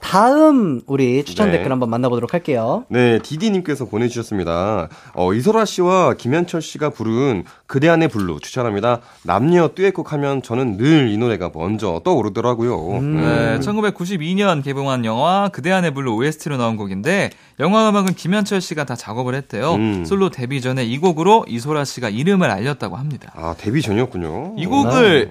다음 0.00 0.80
우리 0.86 1.22
추천 1.24 1.50
네. 1.50 1.58
댓글 1.58 1.70
한번 1.72 1.90
만나보도록 1.90 2.32
할게요. 2.34 2.84
네, 2.88 3.18
디디님께서 3.20 3.84
보내주셨습니다. 3.84 4.88
어, 5.14 5.34
이소라 5.34 5.64
씨와 5.64 6.14
김현철 6.14 6.62
씨가 6.62 6.90
부른 6.90 7.44
그대 7.66 7.88
안의 7.88 8.08
블루 8.08 8.40
추천합니다. 8.40 9.00
남녀 9.24 9.68
듀엣곡 9.74 10.12
하면 10.12 10.42
저는 10.42 10.76
늘 10.76 11.00
이 11.10 11.16
노래가 11.16 11.50
먼저 11.54 12.00
떠오르더라고요. 12.04 12.98
음. 12.98 13.16
네. 13.16 13.58
네, 13.58 13.58
1992년 13.60 14.62
개봉한 14.62 15.04
영화 15.04 15.48
그대 15.52 15.70
안의 15.72 15.92
블루 15.94 16.14
OST로 16.14 16.56
나온 16.56 16.76
곡인데 16.76 17.30
영화 17.58 17.88
음악은 17.88 18.14
김현철 18.14 18.60
씨가 18.60 18.84
다 18.84 18.94
작업을 18.96 19.34
했대요. 19.34 19.74
음. 19.74 20.04
솔로 20.04 20.30
데뷔 20.30 20.60
전에 20.60 20.84
이 20.84 20.98
곡으로 20.98 21.44
이소라 21.48 21.84
씨가 21.84 22.08
이름을 22.10 22.50
알렸다고 22.50 22.96
합니다. 22.96 23.32
아, 23.34 23.54
데뷔 23.58 23.82
전이었군요. 23.82 24.54
이 24.56 24.66
곡을 24.66 25.30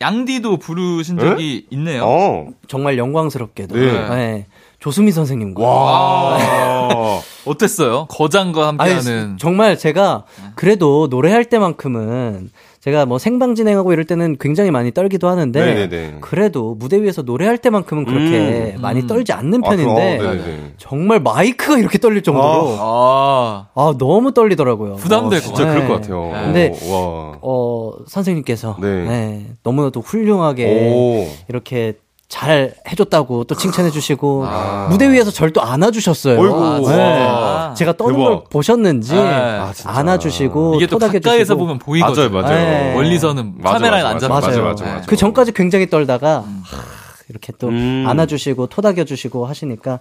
양디도 0.00 0.58
부르신 0.58 1.18
적이 1.18 1.66
있네요. 1.70 2.04
어. 2.04 2.48
정말 2.68 2.98
영광스럽게도. 2.98 3.76
네. 3.76 4.08
네. 4.08 4.46
조수미 4.80 5.12
선생님과. 5.12 5.62
와. 5.62 6.38
어땠어요? 7.46 8.06
거장과 8.10 8.74
아니, 8.78 8.92
함께하는 8.92 9.38
정말 9.38 9.78
제가 9.78 10.24
그래도 10.56 11.06
노래할 11.08 11.44
때만큼은 11.44 12.50
제가 12.84 13.06
뭐 13.06 13.18
생방 13.18 13.54
진행하고 13.54 13.94
이럴 13.94 14.04
때는 14.04 14.36
굉장히 14.38 14.70
많이 14.70 14.92
떨기도 14.92 15.28
하는데 15.28 15.58
네네네. 15.58 16.18
그래도 16.20 16.74
무대 16.74 17.02
위에서 17.02 17.22
노래할 17.22 17.56
때만큼은 17.56 18.04
그렇게 18.04 18.74
음. 18.76 18.82
많이 18.82 19.06
떨지 19.06 19.32
않는 19.32 19.64
아, 19.64 19.70
편인데 19.70 20.18
그럼, 20.18 20.36
네네. 20.36 20.74
정말 20.76 21.18
마이크가 21.20 21.78
이렇게 21.78 21.96
떨릴 21.96 22.22
정도로 22.22 22.76
아, 22.78 23.68
아, 23.74 23.94
너무 23.96 24.34
떨리더라고요. 24.34 24.96
부담될 24.96 25.38
아, 25.38 25.40
진짜 25.40 25.64
네. 25.64 25.72
그럴 25.72 25.88
것 25.88 25.94
같아요. 25.94 26.30
근데 26.44 26.78
와. 26.90 27.38
어 27.40 27.92
선생님께서 28.06 28.76
네. 28.82 29.04
네, 29.06 29.46
너무나도 29.62 30.02
훌륭하게 30.02 30.92
오. 30.92 31.26
이렇게 31.48 31.94
잘 32.28 32.74
해줬다고 32.90 33.44
또 33.44 33.54
칭찬해주시고 33.54 34.44
아. 34.48 34.88
무대 34.90 35.08
위에서 35.10 35.30
절 35.30 35.52
또 35.52 35.62
안아주셨어요. 35.62 36.40
어이구. 36.40 36.88
아, 36.88 37.68
네. 37.70 37.74
제가 37.76 37.92
떠는 37.96 38.14
대박. 38.16 38.24
걸 38.28 38.40
보셨는지 38.50 39.14
네. 39.14 39.20
아. 39.22 39.72
안아주시고 39.84 40.76
이게 40.76 40.86
또 40.86 40.98
토닥여주시고. 40.98 41.30
가까이서 41.30 41.54
보면 41.56 41.78
보이거든요. 41.78 42.28
맞아요, 42.30 42.42
맞아요. 42.48 42.56
네. 42.64 42.94
멀리서는 42.94 43.54
맞아, 43.58 43.74
카메라에 43.78 44.02
맞아, 44.02 44.26
안 44.26 44.32
맞아, 44.32 44.46
잡혀요. 44.46 44.62
맞아요. 44.62 44.70
맞아, 44.72 44.84
맞아, 44.84 44.94
맞아. 44.96 45.06
그 45.06 45.16
전까지 45.16 45.52
굉장히 45.52 45.88
떨다가 45.88 46.38
하, 46.38 46.44
이렇게 47.28 47.52
또 47.58 47.68
음. 47.68 48.04
안아주시고 48.08 48.66
토닥여주시고 48.66 49.46
하시니까 49.46 50.00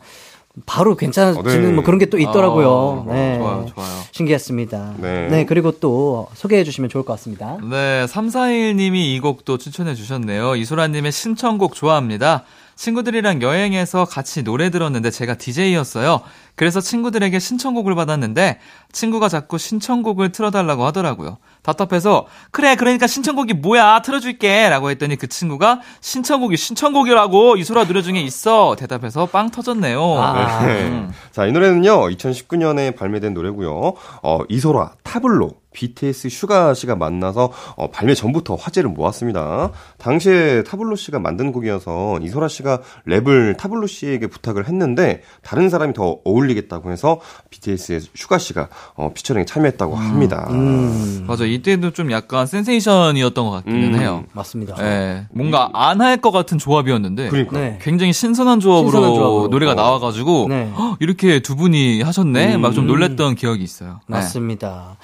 바로 0.67 0.95
괜찮아지는 0.95 1.45
어, 1.45 1.67
네. 1.69 1.73
뭐 1.73 1.83
그런 1.83 1.97
게 1.99 2.05
또 2.05 2.19
있더라고요. 2.19 3.05
아, 3.09 3.13
네. 3.13 3.37
좋아요, 3.39 3.65
좋아요. 3.73 3.89
신기했습니다. 4.11 4.93
네. 4.99 5.45
그리고 5.47 5.71
또 5.71 6.27
소개해 6.35 6.63
주시면 6.63 6.89
좋을 6.91 7.03
것 7.03 7.13
같습니다. 7.13 7.57
네, 7.63 8.05
341님이 8.05 8.95
이 8.97 9.19
곡도 9.19 9.57
추천해 9.57 9.95
주셨네요. 9.95 10.55
이소라님의 10.55 11.11
신청곡 11.11 11.73
좋아합니다. 11.73 12.43
친구들이랑 12.75 13.41
여행해서 13.41 14.05
같이 14.05 14.43
노래 14.43 14.69
들었는데 14.69 15.11
제가 15.11 15.35
DJ였어요. 15.35 16.21
그래서 16.55 16.81
친구들에게 16.81 17.37
신청곡을 17.39 17.95
받았는데 17.95 18.59
친구가 18.91 19.27
자꾸 19.27 19.57
신청곡을 19.57 20.31
틀어달라고 20.31 20.85
하더라고요. 20.85 21.37
답답해서 21.63 22.27
그래 22.51 22.75
그러니까 22.75 23.07
신청곡이 23.07 23.53
뭐야 23.55 24.01
틀어줄게 24.03 24.69
라고 24.69 24.89
했더니 24.91 25.15
그 25.15 25.27
친구가 25.27 25.81
신청곡이 26.01 26.57
신청곡이라고 26.57 27.57
이소라 27.57 27.85
노래 27.85 28.01
중에 28.01 28.21
있어 28.21 28.75
대답해서 28.77 29.25
빵 29.25 29.49
터졌네요. 29.49 30.01
아. 30.19 30.65
음. 30.65 31.11
자, 31.31 31.45
이 31.45 31.51
노래는요, 31.51 32.09
2019년에 32.09 32.95
발매된 32.95 33.33
노래고요. 33.33 33.93
어, 34.21 34.39
이소라, 34.49 34.93
타블로, 35.03 35.51
BTS 35.73 36.29
슈가 36.29 36.73
씨가 36.73 36.95
만나서 36.95 37.51
어, 37.75 37.89
발매 37.91 38.13
전부터 38.15 38.55
화제를 38.55 38.89
모았습니다. 38.91 39.71
당시에 39.97 40.63
타블로 40.63 40.95
씨가 40.95 41.19
만든 41.19 41.51
곡이어서 41.51 42.19
이소라 42.21 42.47
씨가 42.47 42.81
랩을 43.07 43.57
타블로 43.57 43.87
씨에게 43.87 44.27
부탁을 44.27 44.67
했는데 44.67 45.21
다른 45.41 45.69
사람이 45.69 45.93
더 45.93 46.19
어울리겠다고 46.23 46.91
해서 46.91 47.19
BTS의 47.49 48.01
슈가 48.15 48.37
씨가 48.37 48.69
어, 48.95 49.11
피처링에 49.13 49.45
참여했다고 49.45 49.95
합니다. 49.95 50.47
음, 50.51 51.25
맞아 51.27 51.45
이때도 51.45 51.91
좀 51.91 52.11
약간 52.11 52.45
센세이션이었던 52.45 53.45
것 53.45 53.51
같기는 53.51 53.95
음. 53.95 53.99
해요. 53.99 54.23
맞습니다. 54.33 54.75
예, 54.79 55.25
뭔가 55.31 55.69
안 55.73 55.99
할 56.01 56.13
것 56.23 56.31
같은 56.31 56.57
조합이었는데 56.57 57.29
그러니까. 57.29 57.57
네. 57.59 57.79
굉장히 57.81 58.13
신선한 58.13 58.59
조합으로, 58.59 58.91
신선한 58.91 59.15
조합으로. 59.15 59.47
노래가 59.47 59.71
어. 59.71 59.75
나와가지고 59.75 60.47
네. 60.49 60.71
헉, 60.77 60.97
이렇게 60.99 61.39
두 61.41 61.55
분이 61.55 62.01
하셨네 62.01 62.55
음. 62.55 62.61
막좀 62.61 62.87
놀랬던 62.87 63.35
기억이 63.35 63.63
있어요. 63.63 63.99
네. 64.07 64.17
맞습니다. 64.17 64.97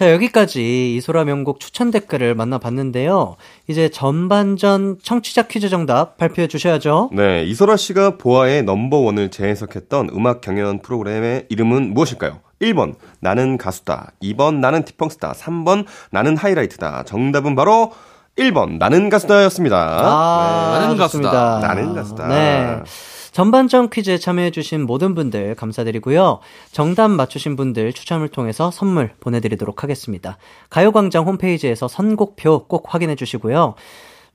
자, 0.00 0.10
여기까지 0.12 0.96
이소라 0.96 1.24
명곡 1.24 1.60
추천 1.60 1.90
댓글을 1.90 2.34
만나봤는데요. 2.34 3.36
이제 3.68 3.90
전반전 3.90 5.00
청취자 5.02 5.42
퀴즈 5.42 5.68
정답 5.68 6.16
발표해 6.16 6.48
주셔야죠. 6.48 7.10
네, 7.12 7.44
이소라 7.44 7.76
씨가 7.76 8.16
보아의 8.16 8.62
넘버원을 8.62 9.30
재해석했던 9.30 10.08
음악 10.14 10.40
경연 10.40 10.80
프로그램의 10.80 11.48
이름은 11.50 11.92
무엇일까요? 11.92 12.40
1번, 12.62 12.94
나는 13.20 13.58
가수다. 13.58 14.12
2번, 14.22 14.60
나는 14.60 14.86
티펑스다. 14.86 15.32
3번, 15.32 15.84
나는 16.10 16.34
하이라이트다. 16.34 17.02
정답은 17.04 17.54
바로 17.54 17.92
1번, 18.36 18.78
나는 18.78 19.08
가수다였습니다. 19.10 19.76
아, 19.76 20.78
나는 20.78 20.96
좋습니다. 20.96 21.30
가수다. 21.30 21.66
나는 21.66 21.94
가수다. 21.94 22.28
네. 22.28 22.82
전반전 23.32 23.90
퀴즈에 23.90 24.18
참여해주신 24.18 24.86
모든 24.86 25.14
분들 25.14 25.54
감사드리고요. 25.54 26.40
정답 26.72 27.08
맞추신 27.08 27.56
분들 27.56 27.92
추첨을 27.92 28.28
통해서 28.28 28.70
선물 28.70 29.12
보내드리도록 29.20 29.82
하겠습니다. 29.82 30.36
가요광장 30.68 31.26
홈페이지에서 31.26 31.86
선곡표 31.86 32.66
꼭 32.66 32.92
확인해 32.92 33.14
주시고요. 33.14 33.74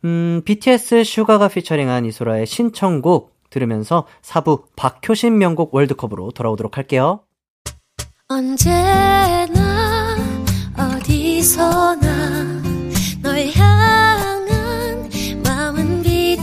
음, 0.05 0.41
BTS 0.45 1.03
슈가가 1.03 1.47
피처링한 1.49 2.05
이소라의 2.05 2.45
신청곡 2.45 3.35
들으면서 3.49 4.05
4부 4.21 4.63
박효신 4.75 5.37
명곡 5.37 5.73
월드컵으로 5.73 6.31
돌아오도록 6.31 6.77
할게요. 6.77 7.21
언제나 8.27 10.15
어디서나 10.77 12.64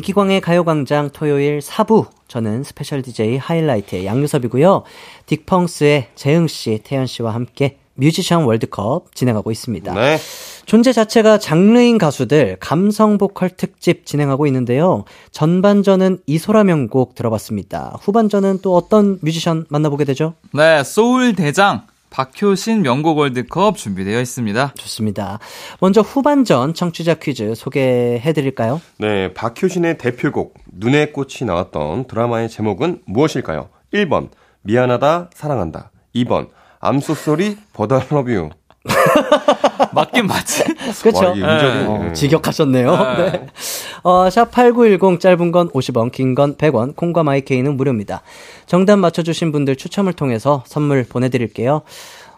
이기광의 0.00 0.40
가요광장 0.40 1.10
토요일 1.12 1.58
4부. 1.58 2.06
저는 2.28 2.62
스페셜 2.62 3.02
DJ 3.02 3.38
하이라이트의 3.38 4.06
양요섭이고요. 4.06 4.84
딕펑스의 5.26 6.04
재흥씨, 6.14 6.82
태연씨와 6.84 7.34
함께 7.34 7.78
뮤지션 7.94 8.44
월드컵 8.44 9.12
진행하고 9.16 9.50
있습니다. 9.50 9.92
네. 9.94 10.16
존재 10.64 10.92
자체가 10.92 11.38
장르인 11.38 11.98
가수들 11.98 12.58
감성 12.60 13.18
보컬 13.18 13.50
특집 13.50 14.06
진행하고 14.06 14.46
있는데요. 14.46 15.04
전반전은 15.32 16.20
이소라 16.24 16.62
명곡 16.62 17.16
들어봤습니다. 17.16 17.98
후반전은 18.00 18.60
또 18.62 18.76
어떤 18.76 19.18
뮤지션 19.22 19.66
만나보게 19.70 20.04
되죠? 20.04 20.34
네, 20.52 20.84
소울 20.84 21.34
대장 21.34 21.82
박효신 22.10 22.82
명곡 22.82 23.18
월드컵 23.18 23.76
준비되어 23.76 24.20
있습니다. 24.20 24.74
좋습니다. 24.76 25.38
먼저 25.80 26.00
후반전 26.00 26.74
청취자 26.74 27.14
퀴즈 27.14 27.54
소개해 27.54 28.32
드릴까요? 28.32 28.80
네, 28.98 29.32
박효신의 29.32 29.98
대표곡 29.98 30.54
눈의 30.72 31.12
꽃이 31.12 31.46
나왔던 31.46 32.06
드라마의 32.06 32.48
제목은 32.48 33.02
무엇일까요? 33.06 33.70
1번 33.94 34.30
미안하다 34.62 35.30
사랑한다. 35.32 35.90
2번 36.14 36.48
암소소리 36.80 37.56
버더 37.72 38.02
러뷰. 38.10 38.50
맞긴 39.92 40.26
맞지? 40.26 40.64
그렇죠. 41.02 41.32
음절이, 41.32 41.84
어, 41.86 41.98
네. 42.06 42.12
직역하셨네요. 42.12 42.96
네. 42.96 43.30
네. 43.32 43.46
어, 44.02 44.26
샵8910 44.28 45.20
짧은 45.20 45.52
건 45.52 45.68
50원, 45.70 46.10
긴 46.12 46.34
건 46.34 46.56
100원, 46.56 46.96
콩과 46.96 47.22
마이케이는 47.22 47.76
무료입니다. 47.76 48.22
정답 48.66 48.96
맞춰 48.98 49.22
주신 49.22 49.52
분들 49.52 49.76
추첨을 49.76 50.12
통해서 50.14 50.62
선물 50.66 51.04
보내 51.04 51.28
드릴게요. 51.28 51.82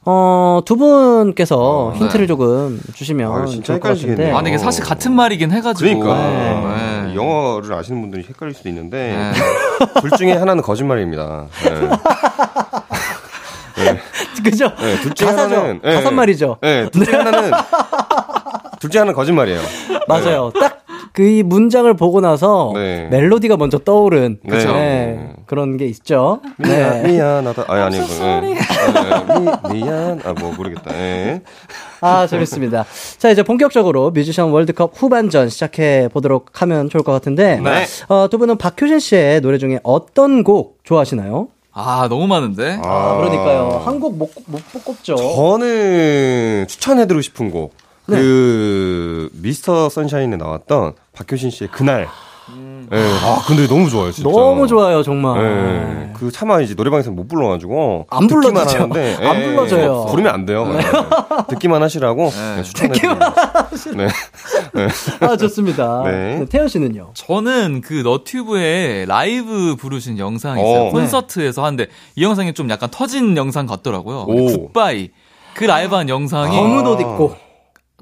어, 0.05 0.61
두 0.65 0.77
분께서 0.77 1.57
어, 1.61 1.93
힌트를 1.93 2.25
네. 2.25 2.27
조금 2.27 2.81
주시면 2.93 3.31
아, 3.31 3.47
진짜 3.47 3.67
좋을 3.67 3.79
것 3.81 3.89
같은데. 3.91 4.09
헷갈리겠네요. 4.11 4.37
아, 4.37 4.43
이게 4.49 4.59
사실 4.59 4.83
같은 4.83 5.13
말이긴 5.13 5.53
해 5.53 5.61
가지고. 5.61 6.01
그러니까 6.01 7.05
네. 7.07 7.15
영어를 7.15 7.73
아시는 7.75 8.01
분들이 8.01 8.25
헷갈릴 8.29 8.53
수도 8.55 8.69
있는데 8.69 9.13
네. 9.17 9.33
둘 10.01 10.11
중에 10.19 10.33
하나는 10.33 10.61
거짓말입니다. 10.63 11.47
네. 13.77 13.99
그죠? 14.43 14.73
네, 14.81 14.97
둘 15.01 15.15
중에 15.15 15.29
가사죠. 15.29 15.55
하나는 15.57 15.81
네. 15.83 15.95
가사 15.95 16.11
말이죠. 16.11 16.57
네, 16.63 16.89
둘 16.91 17.05
중에 17.05 17.15
하나는 17.15 17.51
둘 18.81 18.91
중에 18.91 19.01
하나는 19.01 19.15
거짓말이에요. 19.15 19.61
맞아요. 20.09 20.51
딱 20.59 20.83
그 21.13 21.23
이 21.23 21.43
문장을 21.43 21.93
보고 21.95 22.21
나서 22.23 22.73
네. 22.75 23.07
멜로디가 23.11 23.59
먼저 23.59 23.79
떠오른. 23.79 24.39
네. 24.45 24.65
네. 24.65 25.33
그런 25.47 25.77
게 25.77 25.85
있죠. 25.87 26.41
미안, 26.57 27.03
네. 27.03 27.13
미안하다. 27.13 27.65
아니, 27.69 27.83
아니, 27.83 27.99
그, 28.01 29.73
미, 29.73 29.81
미안. 29.81 30.21
아, 30.25 30.33
뭐, 30.33 30.53
모르겠다. 30.57 30.91
예. 30.95 31.43
아, 32.01 32.27
재밌습니다. 32.27 32.87
자, 33.19 33.29
이제 33.29 33.43
본격적으로 33.43 34.11
뮤지션 34.11 34.51
월드컵 34.51 34.93
후반전 34.95 35.51
시작해 35.51 36.09
보도록 36.13 36.63
하면 36.63 36.89
좋을 36.89 37.03
것 37.05 37.13
같은데, 37.13 37.61
네. 37.61 37.85
어, 38.09 38.29
두 38.31 38.39
분은 38.39 38.57
박효신 38.57 38.99
씨의 38.99 39.43
노래 39.43 39.59
중에 39.59 39.81
어떤 39.83 40.43
곡 40.43 40.79
좋아하시나요? 40.83 41.49
아, 41.73 42.07
너무 42.09 42.27
많은데? 42.27 42.79
아, 42.83 43.17
그러니까요. 43.19 43.83
한 43.85 43.99
곡 44.01 44.17
못, 44.17 44.31
못 44.47 44.61
뽑죠. 44.85 45.17
저는 45.17 46.67
추천해드리고 46.69 47.23
싶은 47.23 47.51
곡. 47.51 47.75
네. 48.07 48.17
그, 48.17 49.31
미스터 49.35 49.89
선샤인에 49.89 50.37
나왔던 50.37 50.95
박효신 51.13 51.51
씨의 51.51 51.71
그날. 51.71 52.09
예. 52.93 52.97
아, 53.23 53.43
근데 53.47 53.67
너무 53.67 53.89
좋아요, 53.91 54.11
진짜. 54.11 54.29
너무 54.31 54.67
좋아요, 54.67 55.03
정말. 55.03 55.41
예. 56.09 56.13
그 56.15 56.31
차마 56.33 56.61
이제 56.61 56.75
노래방에서 56.75 57.11
못 57.11 57.29
불러가지고. 57.29 58.07
안 58.11 58.27
듣기만 58.27 58.53
불러주죠. 58.55 58.79
하는데, 58.83 59.17
안 59.27 59.37
예, 59.41 59.45
불러줘요. 59.47 60.07
부르면 60.11 60.33
안 60.35 60.47
돼요. 60.47 60.67
예. 60.75 60.81
듣기만 61.49 61.83
하시라고 61.83 62.31
네. 62.31 62.57
네, 62.57 62.63
추천해드립니다. 62.63 63.35
네. 63.95 64.09
아, 65.21 65.37
좋습니다. 65.37 66.03
네. 66.05 66.39
네, 66.41 66.45
태연 66.47 66.69
씨는요? 66.69 67.11
저는 67.15 67.81
그 67.83 67.95
너튜브에 68.03 69.05
라이브 69.07 69.77
부르신 69.79 70.19
영상이 70.19 70.61
있어요. 70.61 70.89
어. 70.89 70.91
콘서트에서 70.91 71.65
하는데 71.65 71.87
이 72.17 72.23
영상이 72.25 72.55
좀 72.55 72.71
약간 72.71 72.89
터진 72.91 73.37
영상 73.37 73.67
같더라고요. 73.67 74.25
오. 74.29 74.47
굿바이. 74.69 75.11
그 75.55 75.65
라이브한 75.65 76.09
영상이 76.09 76.57
검은 76.57 76.87
옷 76.87 77.01
입고. 77.01 77.37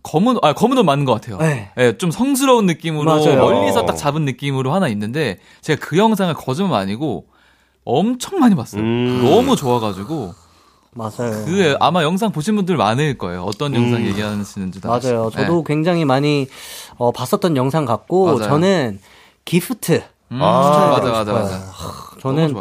검은 0.02 0.38
아 0.42 0.52
검은 0.52 0.78
옷 0.78 0.82
맞는 0.84 1.04
것 1.04 1.14
같아요. 1.14 1.38
네. 1.38 1.70
예, 1.78 1.96
좀 1.98 2.10
성스러운 2.10 2.66
느낌으로 2.66 3.04
맞아요. 3.04 3.36
멀리서 3.36 3.84
딱 3.86 3.94
잡은 3.96 4.24
느낌으로 4.24 4.72
하나 4.72 4.88
있는데 4.88 5.38
제가 5.60 5.84
그 5.84 5.98
영상을 5.98 6.32
거짓말 6.34 6.80
아니고 6.82 7.26
엄청 7.84 8.38
많이 8.38 8.54
봤어요. 8.54 8.82
음. 8.82 9.22
너무 9.24 9.56
좋아가지고 9.56 10.34
맞아요. 10.92 11.44
그 11.44 11.76
아마 11.80 12.02
영상 12.02 12.32
보신 12.32 12.56
분들 12.56 12.76
많을 12.76 13.18
거예요. 13.18 13.42
어떤 13.42 13.74
영상 13.74 14.04
얘기하시는지 14.06 14.80
다 14.80 14.88
음. 14.88 14.90
맞아요. 14.90 15.26
아시죠? 15.26 15.30
저도 15.30 15.56
네. 15.58 15.62
굉장히 15.66 16.04
많이 16.04 16.46
어, 16.96 17.12
봤었던 17.12 17.56
영상 17.56 17.84
같고 17.84 18.26
맞아요. 18.26 18.42
저는 18.42 19.00
기프트 19.44 20.02
음, 20.32 20.42
아, 20.42 20.90
맞아 20.98 21.10
맞아. 21.10 21.32
맞아. 21.32 21.72
저는. 22.20 22.54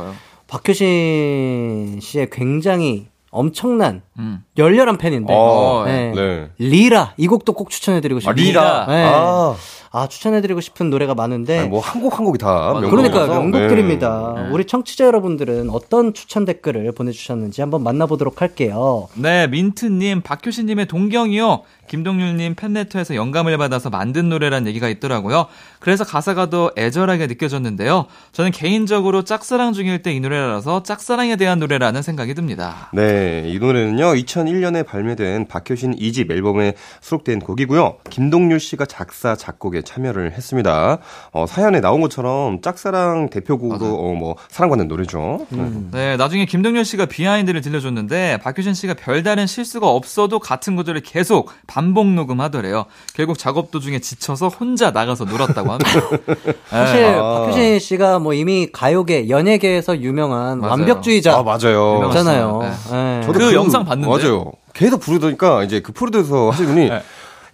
박효신 0.47 1.99
씨의 2.01 2.29
굉장히 2.31 3.07
엄청난 3.31 4.01
음. 4.17 4.43
열렬한 4.57 4.97
팬인데 4.97 5.33
어, 5.35 5.83
네. 5.85 6.11
네. 6.15 6.49
리라 6.57 7.13
이 7.17 7.27
곡도 7.27 7.53
꼭 7.53 7.69
추천해드리고 7.69 8.17
아, 8.17 8.21
싶어요. 8.21 8.35
리라. 8.35 8.85
네. 8.87 9.03
아, 9.05 9.55
아 9.91 10.07
추천해드리고 10.07 10.61
싶은 10.61 10.89
노래가 10.89 11.15
많은데 11.15 11.63
뭐 11.65 11.81
한 11.81 12.01
곡 12.01 12.17
한 12.19 12.25
곡이 12.25 12.37
다 12.37 12.47
맞아요. 12.47 12.81
명곡이라서. 12.81 13.17
그러니까 13.17 13.33
명곡들입니다. 13.39 14.33
네. 14.35 14.49
우리 14.51 14.65
청취자 14.65 15.05
여러분들은 15.05 15.69
어떤 15.69 16.13
추천 16.13 16.45
댓글을 16.45 16.91
보내주셨는지 16.91 17.61
한번 17.61 17.83
만나보도록 17.83 18.41
할게요. 18.41 19.07
네, 19.15 19.47
민트님, 19.47 20.21
박효신님의 20.21 20.87
동경이요. 20.87 21.63
김동률님 21.87 22.53
팬레터에서 22.53 23.15
영감을 23.15 23.57
받아서 23.57 23.89
만든 23.89 24.29
노래란 24.29 24.67
얘기가 24.67 24.89
있더라고요. 24.89 25.47
그래서 25.79 26.03
가사가 26.03 26.51
더 26.51 26.69
애절하게 26.77 27.25
느껴졌는데요. 27.25 28.05
저는 28.31 28.51
개인적으로 28.51 29.23
짝사랑 29.23 29.73
중일 29.73 30.03
때 30.03 30.09
이 30.09 30.19
노래라서 30.19 30.83
짝사랑에 30.83 31.35
대한 31.35 31.59
노래라는 31.59 32.01
생각이 32.01 32.33
듭니다. 32.35 32.89
네, 32.93 33.43
이 33.47 33.57
노래는요, 33.59 34.13
2001년에 34.15 34.85
발매된 34.85 35.47
박효신 35.47 35.95
2집 35.95 36.31
앨범에 36.31 36.73
수록된 37.01 37.39
곡이고요. 37.39 37.97
김동률 38.09 38.59
씨가 38.59 38.85
작사, 38.85 39.35
작곡에 39.35 39.78
참여를 39.83 40.33
했습니다. 40.33 40.97
어, 41.31 41.45
사연에 41.47 41.79
나온 41.81 42.01
것처럼 42.01 42.61
짝사랑 42.61 43.29
대표곡으로, 43.29 43.85
어, 43.85 44.13
뭐, 44.13 44.35
사랑받는 44.49 44.87
노래죠. 44.87 45.45
음. 45.53 45.89
네, 45.93 46.17
나중에 46.17 46.45
김동률 46.45 46.85
씨가 46.85 47.05
비하인드를 47.05 47.61
들려줬는데 47.61 48.39
박효신 48.43 48.73
씨가 48.73 48.93
별다른 48.95 49.47
실수가 49.47 49.87
없어도 49.87 50.39
같은 50.39 50.75
구절을 50.75 51.01
계속 51.01 51.51
반복 51.67 52.07
녹음하더래요. 52.07 52.85
결국 53.13 53.37
작업 53.37 53.71
도중에 53.71 53.99
지쳐서 53.99 54.47
혼자 54.49 54.91
나가서 54.91 55.25
놀았다고 55.25 55.71
합니다. 55.71 55.91
사실 56.69 57.01
네. 57.01 57.15
아. 57.15 57.41
박효신 57.45 57.79
씨가 57.79 58.19
뭐 58.19 58.33
이미 58.33 58.67
가요계, 58.71 59.29
연예계에서 59.29 60.01
유명한 60.01 60.59
맞아요. 60.59 60.71
완벽주의자 60.71 61.37
아, 61.37 61.43
맞아요. 61.43 61.95
유명한 61.95 62.11
잖아요. 62.11 62.59
네. 62.61 62.69
네. 62.91 63.21
저도 63.25 63.39
그 63.39 63.53
영상 63.53 63.85
봤는데? 63.85 64.09
맞아요. 64.09 64.51
계속 64.73 64.99
부르더니까 65.01 65.63
이제 65.63 65.81
그 65.81 65.91
프로듀서 65.91 66.51
하신 66.51 66.67
분이, 66.67 66.89
네. 66.89 67.01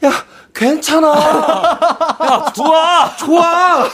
야, 0.06 0.12
괜찮아! 0.53 1.08
야, 1.10 2.51
좋아! 2.56 3.16
좋아! 3.18 3.89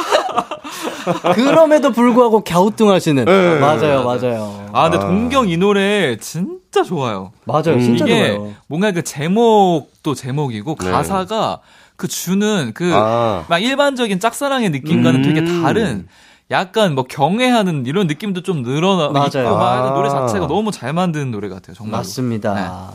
그럼에도 1.33 1.91
불구하고 1.91 2.43
갸우뚱하시는. 2.43 3.25
네. 3.25 3.59
맞아요, 3.59 4.03
맞아요. 4.03 4.69
아, 4.73 4.89
근데 4.89 5.03
동경 5.03 5.49
이 5.49 5.57
노래 5.57 6.17
진짜 6.17 6.83
좋아요. 6.83 7.31
맞아요, 7.45 7.79
진짜 7.79 8.05
이게 8.05 8.35
좋아요. 8.35 8.53
뭔가 8.67 8.91
그 8.91 9.03
제목도 9.03 10.13
제목이고 10.13 10.75
네. 10.79 10.91
가사가 10.91 11.59
그 11.95 12.07
주는 12.07 12.73
그막 12.73 13.51
아. 13.51 13.59
일반적인 13.59 14.19
짝사랑의 14.19 14.69
느낌과는 14.71 15.23
음. 15.23 15.33
되게 15.33 15.45
다른 15.61 16.07
약간 16.49 16.95
뭐 16.95 17.05
경애하는 17.05 17.85
이런 17.85 18.07
느낌도 18.07 18.43
좀 18.43 18.61
늘어나 18.63 19.09
맞아요. 19.09 19.27
있고 19.27 19.55
막 19.57 19.85
아. 19.85 19.93
노래 19.93 20.09
자체가 20.09 20.47
너무 20.47 20.71
잘 20.71 20.93
만든 20.93 21.31
노래 21.31 21.47
같아요. 21.47 21.75
정말. 21.75 21.99
맞습니다. 21.99 22.91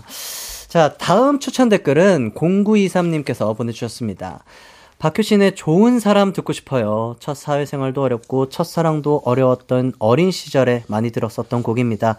자, 0.68 0.94
다음 0.98 1.38
추천 1.38 1.68
댓글은 1.68 2.32
0923님께서 2.32 3.56
보내주셨습니다. 3.56 4.42
박효신의 4.98 5.54
좋은 5.54 6.00
사람 6.00 6.32
듣고 6.32 6.52
싶어요. 6.52 7.16
첫 7.20 7.36
사회생활도 7.36 8.02
어렵고 8.02 8.48
첫사랑도 8.48 9.22
어려웠던 9.24 9.92
어린 9.98 10.30
시절에 10.30 10.84
많이 10.88 11.10
들었었던 11.10 11.62
곡입니다. 11.62 12.16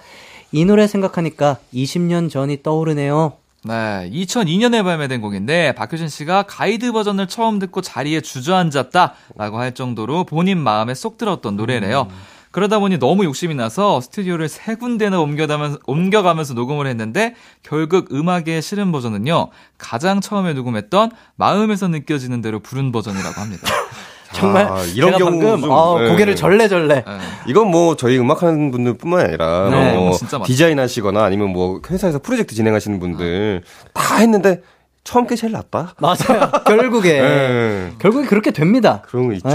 이 0.51 0.63
노래 0.63 0.87
생각하니까 0.87 1.57
20년 1.73 2.29
전이 2.29 2.63
떠오르네요. 2.63 3.33
네, 3.63 4.09
2002년에 4.13 4.83
발매된 4.83 5.19
곡인데 5.19 5.73
박효신 5.73 6.07
씨가 6.07 6.43
가이드 6.43 6.91
버전을 6.93 7.27
처음 7.27 7.59
듣고 7.59 7.81
자리에 7.81 8.21
주저앉았다라고 8.21 9.57
할 9.57 9.73
정도로 9.73 10.23
본인 10.23 10.59
마음에 10.59 10.93
쏙 10.93 11.17
들었던 11.17 11.57
노래래요. 11.57 12.07
그러다 12.51 12.79
보니 12.79 12.99
너무 12.99 13.23
욕심이 13.25 13.55
나서 13.55 14.01
스튜디오를 14.01 14.47
세 14.49 14.75
군데나 14.75 15.19
옮겨가면서, 15.19 15.79
옮겨가면서 15.85 16.53
녹음을 16.53 16.87
했는데 16.87 17.35
결국 17.63 18.13
음악의 18.13 18.61
실은 18.61 18.91
버전은요 18.91 19.49
가장 19.77 20.21
처음에 20.21 20.53
녹음했던 20.53 21.11
마음에서 21.35 21.87
느껴지는 21.87 22.41
대로 22.41 22.59
부른 22.59 22.91
버전이라고 22.91 23.41
합니다. 23.41 23.67
정말 24.33 24.65
아, 24.65 24.83
이런 24.83 25.17
경우 25.17 25.39
방금 25.39 25.61
좀, 25.61 25.71
아, 25.71 25.95
네. 26.01 26.09
고개를 26.09 26.35
절레절레. 26.35 26.95
네. 26.95 27.03
이건 27.47 27.71
뭐 27.71 27.95
저희 27.95 28.19
음악하는 28.19 28.71
분들뿐만 28.71 29.21
아니라 29.21 29.69
네. 29.69 29.95
뭐 29.95 30.11
진짜 30.17 30.37
많죠. 30.37 30.51
디자인 30.51 30.79
하시거나 30.79 31.23
아니면 31.23 31.51
뭐 31.51 31.79
회사에서 31.89 32.19
프로젝트 32.19 32.53
진행하시는 32.53 32.99
분들 32.99 33.63
다 33.93 34.17
했는데 34.17 34.61
처음 35.05 35.27
게 35.27 35.37
제일 35.37 35.53
낫다. 35.53 35.95
맞아요. 35.99 36.51
결국에 36.65 37.13
네. 37.21 37.93
결국에 37.99 38.27
그렇게 38.27 38.51
됩니다. 38.51 39.01
그런 39.07 39.27
거 39.27 39.33
있죠. 39.35 39.47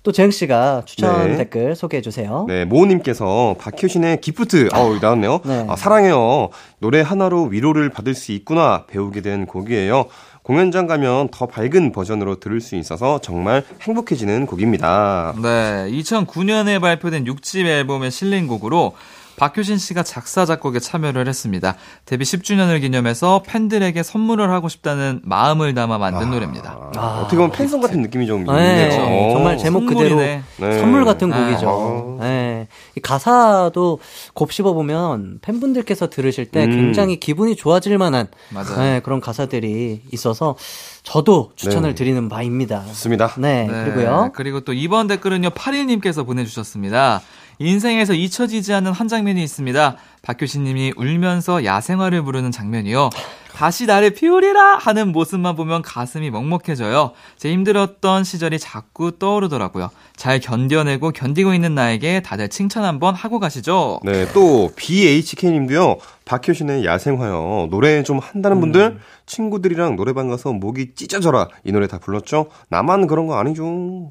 네. 0.00 0.02
또 0.02 0.12
재영 0.12 0.30
씨가 0.30 0.82
추천 0.86 1.30
네. 1.32 1.36
댓글 1.36 1.76
소개해 1.76 2.00
주세요. 2.00 2.46
네, 2.48 2.64
모호님께서 2.64 3.56
박효신의 3.58 4.20
기프트, 4.22 4.70
아우, 4.72 4.98
나왔네요. 4.98 5.40
네. 5.44 5.66
아, 5.68 5.76
사랑해요. 5.76 6.48
노래 6.78 7.02
하나로 7.02 7.44
위로를 7.44 7.90
받을 7.90 8.14
수 8.14 8.32
있구나 8.32 8.86
배우게 8.86 9.20
된 9.20 9.46
곡이에요. 9.46 10.06
공연장 10.42 10.86
가면 10.86 11.28
더 11.30 11.46
밝은 11.46 11.92
버전으로 11.92 12.40
들을 12.40 12.60
수 12.62 12.76
있어서 12.76 13.20
정말 13.20 13.62
행복해지는 13.82 14.46
곡입니다. 14.46 15.34
네, 15.42 15.90
2009년에 15.90 16.80
발표된 16.80 17.24
6집 17.26 17.66
앨범에 17.66 18.08
실린 18.08 18.46
곡으로 18.46 18.94
박효신 19.40 19.78
씨가 19.78 20.02
작사 20.02 20.44
작곡에 20.44 20.80
참여를 20.80 21.26
했습니다. 21.26 21.74
데뷔 22.04 22.24
10주년을 22.24 22.82
기념해서 22.82 23.42
팬들에게 23.46 24.02
선물을 24.02 24.50
하고 24.50 24.68
싶다는 24.68 25.22
마음을 25.24 25.72
담아 25.72 25.96
만든 25.96 26.30
노래입니다. 26.30 26.90
아, 26.94 27.22
어떻게 27.22 27.38
보면 27.38 27.50
팬송 27.50 27.80
같은 27.80 28.02
느낌이 28.02 28.26
좀 28.26 28.44
네, 28.44 28.88
있네요. 28.88 29.02
어. 29.02 29.32
정말 29.32 29.56
제목 29.56 29.86
그대로 29.86 30.10
선물이네. 30.10 30.42
네. 30.58 30.78
선물 30.78 31.06
같은 31.06 31.30
네. 31.30 31.38
곡이죠. 31.38 32.18
네. 32.20 32.68
이 32.98 33.00
가사도 33.00 34.00
곱씹어 34.34 34.74
보면 34.74 35.38
팬분들께서 35.40 36.10
들으실 36.10 36.50
때 36.50 36.64
음. 36.66 36.70
굉장히 36.72 37.18
기분이 37.18 37.56
좋아질 37.56 37.96
만한 37.96 38.26
맞아요. 38.50 38.76
네, 38.76 39.00
그런 39.00 39.22
가사들이 39.22 40.02
있어서 40.12 40.54
저도 41.02 41.52
추천을 41.56 41.90
네. 41.90 41.94
드리는 41.94 42.28
바입니다. 42.28 42.84
좋습니다. 42.88 43.32
네, 43.38 43.66
네, 43.66 43.84
그리고요. 43.84 44.32
그리고 44.34 44.60
또 44.60 44.74
이번 44.74 45.06
댓글은요, 45.06 45.48
81님께서 45.48 46.26
보내주셨습니다. 46.26 47.22
인생에서 47.60 48.14
잊혀지지 48.14 48.72
않는 48.72 48.92
한 48.92 49.06
장면이 49.06 49.42
있습니다. 49.42 49.96
박효신 50.22 50.64
님이 50.64 50.92
울면서 50.96 51.64
야생화를 51.64 52.22
부르는 52.22 52.50
장면이요. 52.50 53.10
다시 53.52 53.84
나를 53.84 54.10
피우리라 54.10 54.76
하는 54.76 55.12
모습만 55.12 55.56
보면 55.56 55.82
가슴이 55.82 56.30
먹먹해져요. 56.30 57.12
제 57.36 57.52
힘들었던 57.52 58.24
시절이 58.24 58.58
자꾸 58.58 59.18
떠오르더라고요. 59.18 59.90
잘 60.16 60.40
견뎌내고 60.40 61.10
견디고 61.10 61.52
있는 61.52 61.74
나에게 61.74 62.20
다들 62.20 62.48
칭찬 62.48 62.84
한번 62.84 63.14
하고 63.14 63.38
가시죠. 63.38 64.00
네, 64.04 64.26
또 64.32 64.70
BHK님도요. 64.76 65.98
박효신의 66.24 66.86
야생화요. 66.86 67.68
노래 67.70 68.02
좀 68.02 68.20
한다는 68.20 68.60
분들 68.60 68.98
친구들이랑 69.26 69.96
노래방 69.96 70.28
가서 70.28 70.54
목이 70.54 70.94
찢어져라 70.94 71.48
이 71.64 71.72
노래 71.72 71.86
다 71.86 71.98
불렀죠. 71.98 72.46
나만 72.70 73.06
그런 73.06 73.26
거 73.26 73.36
아니죠. 73.38 74.10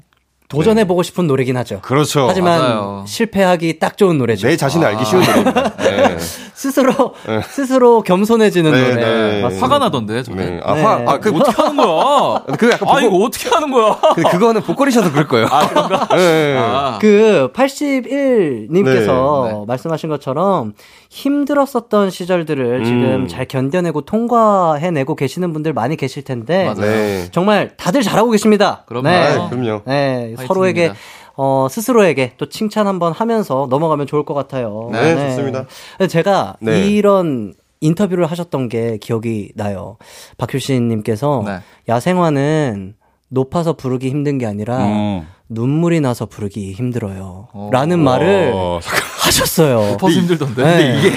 도전해보고 0.50 1.02
싶은 1.02 1.26
노래긴 1.26 1.56
하죠. 1.58 1.80
그렇죠. 1.80 2.26
하지만 2.28 2.60
맞아요. 2.60 3.04
실패하기 3.06 3.78
딱 3.78 3.96
좋은 3.96 4.18
노래죠. 4.18 4.48
내 4.48 4.56
자신을 4.56 4.86
알기 4.86 5.04
쉬운 5.04 5.22
노래입니다. 5.22 5.76
네. 5.78 6.16
스스로 6.54 7.14
스스로 7.48 8.02
겸손해지는 8.02 8.70
네, 8.72 8.80
노래. 8.90 9.42
네. 9.48 9.58
화가 9.58 9.78
나던데 9.78 10.22
저는. 10.22 10.56
네. 10.56 10.60
아, 10.64 10.74
네. 10.74 10.82
화, 10.82 10.92
아, 11.06 11.18
그, 11.18 11.30
어떻게 11.34 11.62
하는 11.62 11.76
거야? 11.76 12.42
그 12.58 12.70
약간 12.70 12.88
아 12.88 12.92
보고- 12.94 13.00
이거 13.06 13.16
어떻게 13.24 13.48
하는 13.48 13.70
거야? 13.70 13.98
그, 14.14 14.22
그거는 14.22 14.60
복걸이셔서 14.62 15.12
그럴 15.12 15.26
거예요. 15.28 15.46
아, 15.50 15.68
그런가? 15.68 16.08
네. 16.14 16.56
아, 16.58 16.98
그 17.00 17.50
81님께서 17.54 19.44
네, 19.46 19.52
네. 19.52 19.64
말씀하신 19.66 20.08
것처럼 20.10 20.74
힘들었었던 21.08 22.10
시절들을 22.10 22.84
지금 22.84 23.04
음. 23.22 23.28
잘 23.28 23.46
견뎌내고 23.46 24.02
통과해내고 24.02 25.16
계시는 25.16 25.52
분들 25.52 25.72
많이 25.72 25.96
계실 25.96 26.22
텐데 26.24 26.64
맞아요. 26.64 26.80
네. 26.80 27.28
정말 27.32 27.70
다들 27.76 28.02
잘하고 28.02 28.30
계십니다. 28.30 28.84
그럼요. 28.86 29.08
네. 29.08 29.36
아, 29.36 29.48
그럼요. 29.48 29.82
네, 29.86 30.34
파이팅입니다. 30.40 30.54
서로에게 30.54 30.92
어, 31.36 31.66
스스로에게 31.70 32.34
또 32.36 32.48
칭찬 32.48 32.86
한번 32.86 33.12
하면서 33.12 33.66
넘어가면 33.70 34.06
좋을 34.06 34.24
것 34.24 34.34
같아요. 34.34 34.88
네, 34.92 35.28
좋습니다. 35.30 35.64
제가 36.08 36.56
네. 36.60 36.86
이런 36.88 37.54
인터뷰를 37.80 38.26
하셨던 38.26 38.68
게 38.68 38.98
기억이 38.98 39.52
나요. 39.54 39.96
박효신님께서 40.36 41.42
네. 41.46 41.58
야생화는 41.88 42.94
높아서 43.28 43.72
부르기 43.74 44.10
힘든 44.10 44.38
게 44.38 44.46
아니라 44.46 44.78
어. 44.80 45.24
눈물이 45.48 46.00
나서 46.00 46.26
부르기 46.26 46.72
힘들어요. 46.72 47.48
어. 47.52 47.70
라는 47.72 48.00
말을 48.00 48.50
어, 48.54 48.80
하셨어요. 49.20 49.96
더 49.98 50.10
힘들던데. 50.10 50.62
네. 50.64 51.12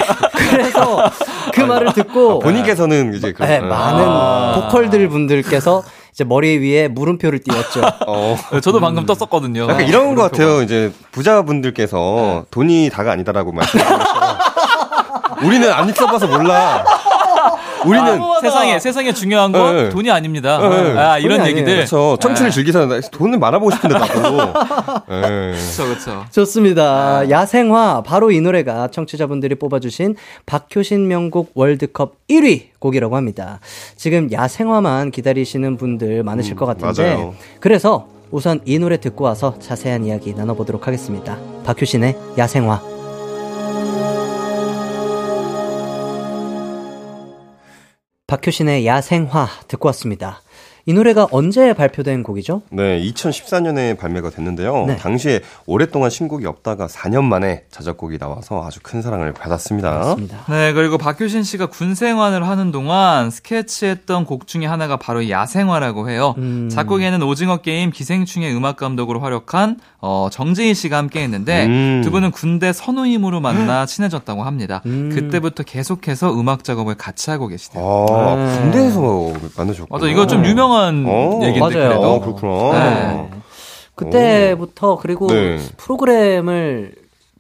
그래서 0.50 1.04
그 1.54 1.62
말을 1.62 1.94
듣고 1.94 2.40
본인께서는 2.40 3.14
이제 3.16 3.32
그런- 3.34 3.50
네, 3.50 3.60
네. 3.60 3.66
많은 3.68 4.06
아. 4.08 4.62
보컬들 4.70 5.10
분들께서 5.10 5.84
이제 6.14 6.24
머리 6.24 6.60
위에 6.60 6.88
물음표를 6.90 7.40
띄웠죠. 7.40 7.82
어. 8.08 8.38
네, 8.52 8.62
저도 8.62 8.80
방금 8.80 9.06
떴었거든요. 9.08 9.64
약간 9.64 9.88
이런 9.88 10.14
것 10.14 10.22
같아요. 10.22 10.62
이제 10.62 10.94
부자분들께서 11.12 12.46
돈이 12.52 12.92
다가 12.94 13.12
아니다라고 13.14 13.52
말씀하셨어요. 13.52 14.38
우리는 15.44 15.72
안 15.74 15.92
써봐서 15.92 16.28
몰라. 16.28 16.84
우리는 17.86 18.20
세상에 18.42 18.80
세상에 18.80 19.14
중요한 19.14 19.52
건 19.52 19.76
네. 19.76 19.90
돈이 19.90 20.12
아닙니다. 20.12 20.58
네. 20.58 20.98
아 20.98 21.18
이런 21.18 21.40
돈이 21.40 21.50
얘기들. 21.52 21.76
그렇죠. 21.76 22.18
청춘을 22.20 22.50
네. 22.50 22.56
즐기서 22.56 23.02
돈을 23.12 23.40
많아보고 23.40 23.72
싶은데 23.72 23.98
나도. 23.98 24.54
네. 25.10 25.22
그렇죠, 25.22 25.84
그렇죠. 25.86 26.26
좋습니다. 26.32 27.30
야생화 27.30 28.04
바로 28.06 28.32
이 28.32 28.42
노래가 28.42 28.88
청취자분들이 28.90 29.56
뽑아주신 29.56 30.16
박효신 30.46 31.08
명곡 31.08 31.52
월드컵 31.56 32.16
1위 32.30 32.68
곡이라고 32.80 33.16
합니다. 33.16 33.60
지금 33.96 34.32
야생화만 34.32 35.12
기다리시는 35.12 35.78
분들 35.78 36.24
많으실 36.24 36.56
것 36.56 36.66
같은데 36.66 37.16
맞아요. 37.16 37.34
그래서 37.60 38.08
우선 38.32 38.62
이 38.66 38.80
노래 38.80 39.00
듣고 39.00 39.26
와서 39.26 39.56
자세한 39.60 40.06
이야기 40.06 40.34
나눠보도록 40.34 40.88
하겠습니다. 40.88 41.38
박효신의 41.66 42.18
야생화. 42.38 43.03
박효신의 48.34 48.88
야생화 48.88 49.48
듣고 49.68 49.90
왔습니다. 49.90 50.43
이 50.86 50.94
노래가 50.94 51.28
언제 51.32 51.74
발표된 51.74 52.24
곡이죠? 52.24 52.62
네, 52.70 53.02
2014년에 53.02 53.98
발매가 53.98 54.30
됐는데요. 54.30 54.86
네. 54.86 54.98
당시에 54.98 55.40
오랫동안 55.66 56.10
신곡이 56.10 56.46
없다가 56.46 56.88
4년 56.88 57.24
만에 57.24 57.64
자작곡이 57.72 58.18
나와서 58.18 58.66
아주 58.66 58.82
큰 58.84 59.02
사랑을 59.02 59.32
받았습니다. 59.32 59.90
맞습니다. 59.90 60.44
네, 60.50 60.74
그리고 60.74 60.98
박효신 60.98 61.44
씨가 61.44 61.68
군 61.68 61.96
생활을 61.96 62.46
하는 62.50 62.74
동안 62.74 63.30
스케치했던 63.30 64.26
곡 64.26 64.46
중에 64.46 64.66
하나가 64.66 64.98
바로 64.98 65.22
이 65.22 65.32
야생화라고 65.32 66.10
해요. 66.10 66.36
음. 66.38 66.68
작곡에는 66.70 67.24
오징어 67.24 67.58
게임 67.58 67.90
기생충의 67.90 68.54
음악 68.54 68.76
감독으로 68.76 69.22
활약한 69.22 69.78
어, 70.02 70.28
정재희 70.30 70.74
씨가 70.74 70.98
함께했는데 70.98 71.66
음. 71.66 72.02
두 72.04 72.12
분은 72.12 72.32
군대 72.32 72.74
선우임으로 72.74 73.40
만나 73.40 73.86
친해졌다고 73.86 74.44
합니다. 74.44 74.82
음. 74.86 75.10
그때부터 75.14 75.64
계속해서 75.64 76.38
음악 76.38 76.66
작업을 76.66 76.96
같이 76.96 77.30
하고 77.30 77.48
계시대요. 77.48 78.06
아, 78.10 78.36
네. 78.36 78.60
군대에서 78.60 79.32
만나셨고. 79.56 79.96
맞아, 79.96 80.08
이거 80.12 80.28
좀 80.28 80.46
유명 80.46 80.73
한 80.74 81.06
어, 81.08 81.40
얘기인데 81.44 81.60
맞아요. 81.60 81.72
그래도. 81.90 82.02
어, 82.14 82.20
그렇구나. 82.20 82.72
네. 82.74 83.30
그때부터 83.96 84.98
그리고 84.98 85.28
네. 85.28 85.60
프로그램을 85.78 86.96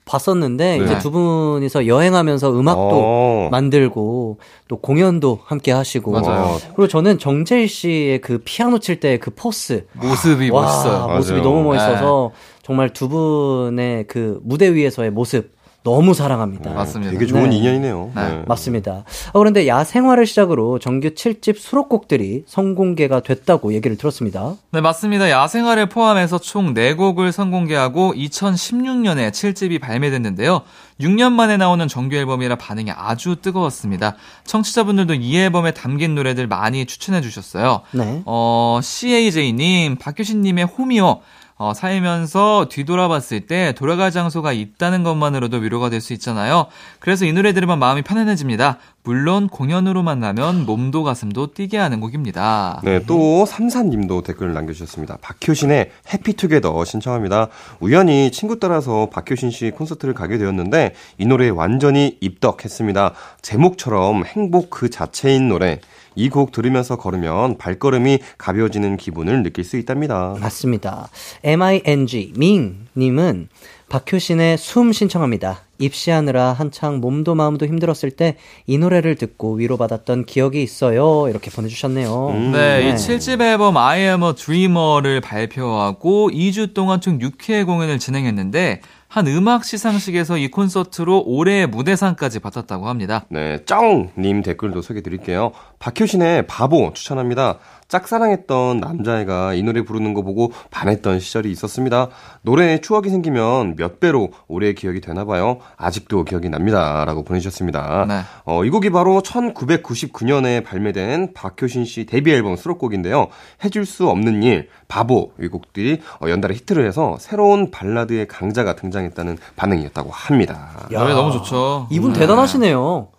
봤었는데 0.06 0.78
네. 0.80 0.84
이제 0.84 1.00
두 1.00 1.12
분이서 1.12 1.88
여행하면서 1.88 2.60
음악도 2.60 2.90
어. 2.92 3.48
만들고 3.52 4.38
또 4.68 4.76
공연도 4.78 5.40
함께 5.46 5.72
하시고 5.72 6.12
맞아요. 6.12 6.58
그리고 6.76 6.88
저는 6.88 7.20
정재일 7.20 7.70
씨의 7.70 8.20
그 8.20 8.40
피아노 8.44 8.80
칠 8.80 9.00
때 9.00 9.18
그 9.18 9.32
포스 9.34 9.86
모습이 9.94 10.50
와, 10.52 10.64
멋있어요. 10.64 11.08
모습이 11.16 11.40
맞아요. 11.40 11.50
너무 11.50 11.64
멋있어서 11.64 12.32
정말 12.64 12.90
두 12.92 13.08
분의 13.08 14.06
그 14.08 14.40
무대 14.44 14.74
위에서의 14.74 15.10
모습 15.12 15.52
너무 15.84 16.14
사랑합니다. 16.14 16.72
맞습니다. 16.72 17.12
되게 17.12 17.26
좋은 17.26 17.50
네. 17.50 17.58
인연이네요. 17.58 18.12
네. 18.16 18.44
맞습니다. 18.48 19.04
어, 19.34 19.40
그런데 19.40 19.68
야생화를 19.68 20.26
시작으로 20.26 20.80
정규 20.80 21.10
7집 21.10 21.58
수록곡들이 21.58 22.46
선공개가 22.48 23.20
됐다고 23.20 23.74
얘기를 23.74 23.98
들었습니다. 23.98 24.56
네, 24.72 24.80
맞습니다. 24.80 25.30
야생화를 25.30 25.90
포함해서 25.90 26.38
총 26.40 26.74
4곡을 26.74 27.34
선공개하고 27.34 28.14
2016년에 28.14 29.32
7집이 29.32 29.82
발매됐는데요. 29.82 30.62
6년 31.02 31.34
만에 31.34 31.58
나오는 31.58 31.86
정규 31.90 32.16
앨범이라 32.16 32.56
반응이 32.56 32.92
아주 32.96 33.36
뜨거웠습니다. 33.42 34.16
청취자분들도 34.46 35.16
이 35.16 35.38
앨범에 35.38 35.74
담긴 35.74 36.16
노래들 36.16 36.48
많이 36.48 36.86
추천해 36.86 37.20
주셨어요. 37.20 37.82
네. 37.92 38.22
어, 38.26 38.80
CAJ님, 38.82 39.98
박효신님의 39.98 40.66
홈이요. 40.66 41.20
어, 41.56 41.74
살면서 41.74 42.68
뒤돌아봤을 42.70 43.42
때 43.48 43.74
돌아갈 43.74 44.12
장소가 44.12 44.54
있다는 44.54 45.04
것만으로도 45.04 45.58
위로가 45.58 45.90
될 45.90 46.04
수 46.04 46.12
있잖아요. 46.14 46.66
그래서 47.00 47.26
이 47.26 47.32
노래 47.32 47.54
들으면 47.54 47.80
마음이 47.80 48.02
편안해집니다. 48.02 48.78
물론 49.04 49.48
공연으로 49.48 50.04
만나면 50.04 50.66
몸도 50.66 51.04
가슴도 51.04 51.54
뛰게 51.54 51.78
하는 51.78 52.02
곡입니다. 52.02 52.82
네, 52.84 53.02
또 53.06 53.46
삼사님도 53.46 54.24
댓글을 54.24 54.54
남겨주셨습니다. 54.54 55.18
박효신의 55.22 55.92
해피투게더 56.14 56.84
신청합니다. 56.84 57.48
우연히 57.80 58.32
친구 58.32 58.60
따라서 58.60 59.08
박효신 59.12 59.52
씨 59.52 59.72
콘서트를 59.72 60.14
가게 60.14 60.38
되었는데 60.38 60.94
이 61.18 61.26
노래에 61.26 61.50
완전히 61.50 62.18
입덕했습니다. 62.20 63.14
제목처럼 63.42 64.26
행복 64.26 64.70
그 64.70 64.90
자체인 64.90 65.48
노래. 65.48 65.80
이 66.16 66.30
곡 66.30 66.52
들으면서 66.52 66.96
걸으면 66.96 67.58
발걸음이 67.58 68.20
가벼워지는 68.38 68.98
기분을 68.98 69.44
느낄 69.44 69.64
수 69.64 69.78
있답니다. 69.78 70.36
맞습니다. 70.40 71.10
MING 71.44 72.34
밍 72.38 72.88
님은 72.96 73.50
박효신의 73.90 74.58
숨 74.58 74.92
신청합니다. 74.92 75.63
입시하느라 75.80 76.54
한창 76.54 77.00
몸도 77.02 77.36
마음도 77.36 77.66
힘들었을 77.66 78.12
때 78.12 78.38
이 78.68 78.78
노래를 78.78 79.16
듣고 79.16 79.54
위로받았던 79.56 80.26
기억이 80.26 80.62
있어요. 80.64 81.28
이렇게 81.30 81.50
보내주셨네요. 81.52 82.28
음. 82.30 82.52
네, 82.52 82.90
이 82.90 82.94
7집 82.94 83.42
앨범 83.42 83.78
I 83.78 84.00
Am 84.02 84.24
a 84.24 84.34
Dreamer를 84.34 85.22
발표하고 85.22 86.30
2주 86.32 86.74
동안 86.74 87.02
총 87.02 87.20
6회 87.20 87.66
공연을 87.66 88.00
진행했는데 88.00 88.82
한 89.08 89.28
음악 89.28 89.64
시상식에서 89.64 90.38
이 90.38 90.48
콘서트로 90.50 91.24
올해의 91.28 91.68
무대상까지 91.68 92.40
받았다고 92.40 92.88
합니다. 92.88 93.26
네, 93.30 93.60
쩡님 93.66 94.42
댓글도 94.42 94.82
소개해 94.82 95.04
드릴게요. 95.04 95.52
박효신의 95.80 96.48
바보 96.48 96.92
추천합니다. 96.94 97.60
짝사랑했던 97.94 98.80
남자애가 98.80 99.54
이 99.54 99.62
노래 99.62 99.84
부르는 99.84 100.16
거 100.16 100.24
보고 100.24 100.52
반했던 100.72 101.20
시절이 101.20 101.52
있었습니다. 101.52 102.10
노래에 102.42 102.82
추억이 102.82 103.10
생기면 103.10 103.76
몇 103.76 104.00
배로 104.00 104.30
오래 104.48 104.74
기억이 104.74 105.00
되나 105.00 105.26
봐요. 105.26 105.60
아직도 105.78 106.24
기억이 106.24 106.50
납니다. 106.50 107.06
라고 107.06 107.24
보내주셨습니다. 107.24 108.06
네. 108.08 108.22
어, 108.46 108.66
이 108.66 108.72
곡이 108.72 108.90
바로 108.90 109.22
1999년에 109.22 110.64
발매된 110.64 111.34
박효신 111.34 111.86
씨 111.86 112.08
데뷔 112.08 112.32
앨범 112.32 112.56
수록곡인데요. 112.56 113.28
해줄 113.64 113.86
수 113.86 114.10
없는 114.10 114.42
일, 114.42 114.70
바보 114.88 115.32
이 115.40 115.48
곡들이 115.48 116.02
어, 116.20 116.30
연달아 116.30 116.56
히트를 116.56 116.88
해서 116.88 117.18
새로운 117.20 117.70
발라드의 117.70 118.28
강자가 118.28 118.76
등장했다는 118.76 119.38
반응이었다고 119.56 120.10
합니다. 120.10 120.88
야. 120.92 121.00
노래 121.00 121.14
너무 121.14 121.32
좋죠. 121.32 121.88
이분 121.92 122.14
네. 122.14 122.22
대단하시네요. 122.22 123.10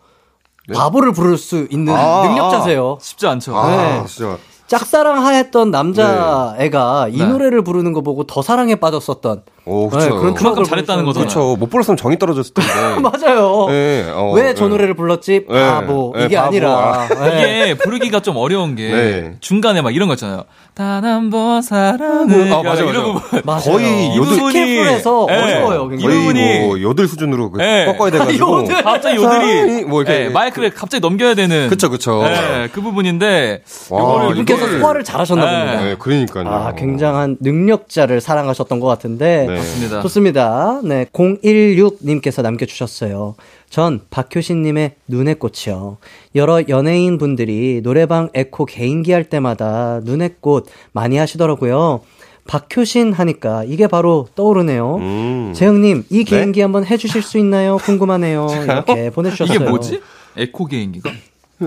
바보를 0.75 1.13
부를 1.13 1.37
수 1.37 1.69
있는 1.71 1.95
아, 1.95 2.27
능력자세요. 2.27 2.99
쉽지 3.01 3.27
않죠. 3.27 3.57
아, 3.57 3.69
네. 3.69 4.07
진짜. 4.07 4.37
짝사랑하였던 4.67 5.71
남자애가 5.71 7.09
이 7.11 7.19
네. 7.19 7.27
노래를 7.27 7.63
부르는 7.63 7.93
거 7.93 8.01
보고 8.01 8.25
더 8.25 8.43
사랑에 8.43 8.77
빠졌었던 8.77 9.43
오, 9.67 9.89
네, 9.91 9.97
그쵸. 9.97 10.17
그런 10.19 10.35
그만큼 10.35 10.65
잘했다는. 10.65 11.05
거잖아요. 11.07 11.27
그렇죠. 11.29 11.57
못 11.57 11.71
불렀으면 11.71 11.97
정이 11.97 12.19
떨어졌을 12.19 12.53
텐데. 12.53 13.01
맞아요. 13.01 13.67
네, 13.71 14.07
어, 14.15 14.33
왜저 14.35 14.65
네. 14.65 14.69
노래를 14.71 14.95
불렀지? 14.95 15.47
네, 15.49 15.61
바보. 15.67 16.13
네, 16.17 16.27
이게 16.27 16.37
바보. 16.37 16.49
아니라. 16.49 17.09
네. 17.09 17.63
이게 17.65 17.75
부르기가 17.75 18.21
좀 18.21 18.37
어려운 18.37 18.75
게 18.77 18.89
네. 18.91 19.33
중간에 19.41 19.81
막 19.83 19.95
이런 19.95 20.09
거 20.09 20.15
있잖아요. 20.15 20.45
단 20.75 21.05
한 21.05 21.31
번 21.31 21.63
사랑을 21.63 22.53
아, 22.53 22.63
맞아, 22.63 22.83
이런 22.83 23.15
맞아. 23.15 23.21
부분. 23.23 23.43
맞아요. 23.45 23.61
거의 23.63 24.09
이 24.09 24.19
요들- 24.19 24.53
네. 24.53 25.03
어려워요, 25.05 25.89
굉장히. 25.89 26.03
거의 26.15 26.27
이분이- 26.35 26.67
뭐 26.67 26.81
요들 26.83 27.07
수준으로 27.09 27.51
그 27.53 27.59
네. 27.59 27.87
꺾어야 27.87 28.11
돼가지고. 28.13 28.61
요들. 28.63 28.83
갑자기 28.83 29.17
요들이 29.17 29.85
뭐 29.85 30.03
이렇게 30.03 30.25
네, 30.25 30.29
마이크를 30.31 30.71
갑자기 30.71 31.01
넘겨야 31.01 31.35
되는 31.35 31.69
그쵸 31.71 31.89
그쵸. 31.91 32.23
네, 32.25 32.69
그 32.73 32.81
부분인데 32.83 33.63
와, 33.91 34.01
요거를 34.01 34.31
이분께서 34.33 34.67
이거를- 34.67 34.81
소화를 34.81 35.05
잘하셨나 35.05 35.45
네. 35.45 35.59
봅니다. 35.65 35.85
네, 35.85 35.97
그러니까요. 35.99 36.49
아, 36.49 36.73
굉장한 36.73 37.37
능력자를 37.41 38.21
사랑하셨던 38.21 38.81
것 38.81 38.87
같은데. 38.89 39.47
네. 39.55 39.59
맞습니다. 39.61 40.01
좋습니다. 40.03 40.81
네, 40.85 41.07
016님께서 41.13 42.43
남겨주셨어요. 42.43 43.35
전 43.71 44.01
박효신님의 44.11 44.95
눈의 45.09 45.37
꽃이요. 45.37 45.99
여러 46.35 46.63
연예인 46.69 47.19
분들이 47.19 47.81
노래방 47.83 48.29
에코 48.35 48.67
개인기 48.67 49.13
할 49.13 49.25
때마다 49.25 50.01
눈의 50.05 50.37
꽃 50.41 50.67
많이 50.93 51.17
하시더라고요. 51.17 52.01
박효신 52.47 53.13
하니까 53.13 53.65
이게 53.65 53.87
바로 53.87 54.29
떠오르네요. 54.35 54.97
음. 54.97 55.53
재영님, 55.55 56.05
이 56.11 56.25
개인기 56.25 56.61
한번 56.61 56.85
해주실 56.85 57.23
수 57.23 57.39
있나요? 57.39 57.79
궁금하네요. 57.79 58.47
이렇게 58.65 59.11
보내주셨어요. 59.11 59.57
이게 59.57 59.65
뭐지? 59.65 60.03
에코 60.37 60.67
개인기가? 60.67 61.11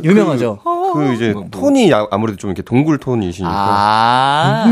유명하죠. 0.03 0.59
그 0.93 1.13
이제 1.13 1.31
뭐, 1.31 1.41
뭐. 1.43 1.49
톤이 1.49 1.91
야- 1.91 2.05
아무래도 2.11 2.37
좀 2.37 2.49
이렇게 2.49 2.61
동굴 2.61 2.97
톤이시니까. 2.97 3.51
아, 3.53 4.65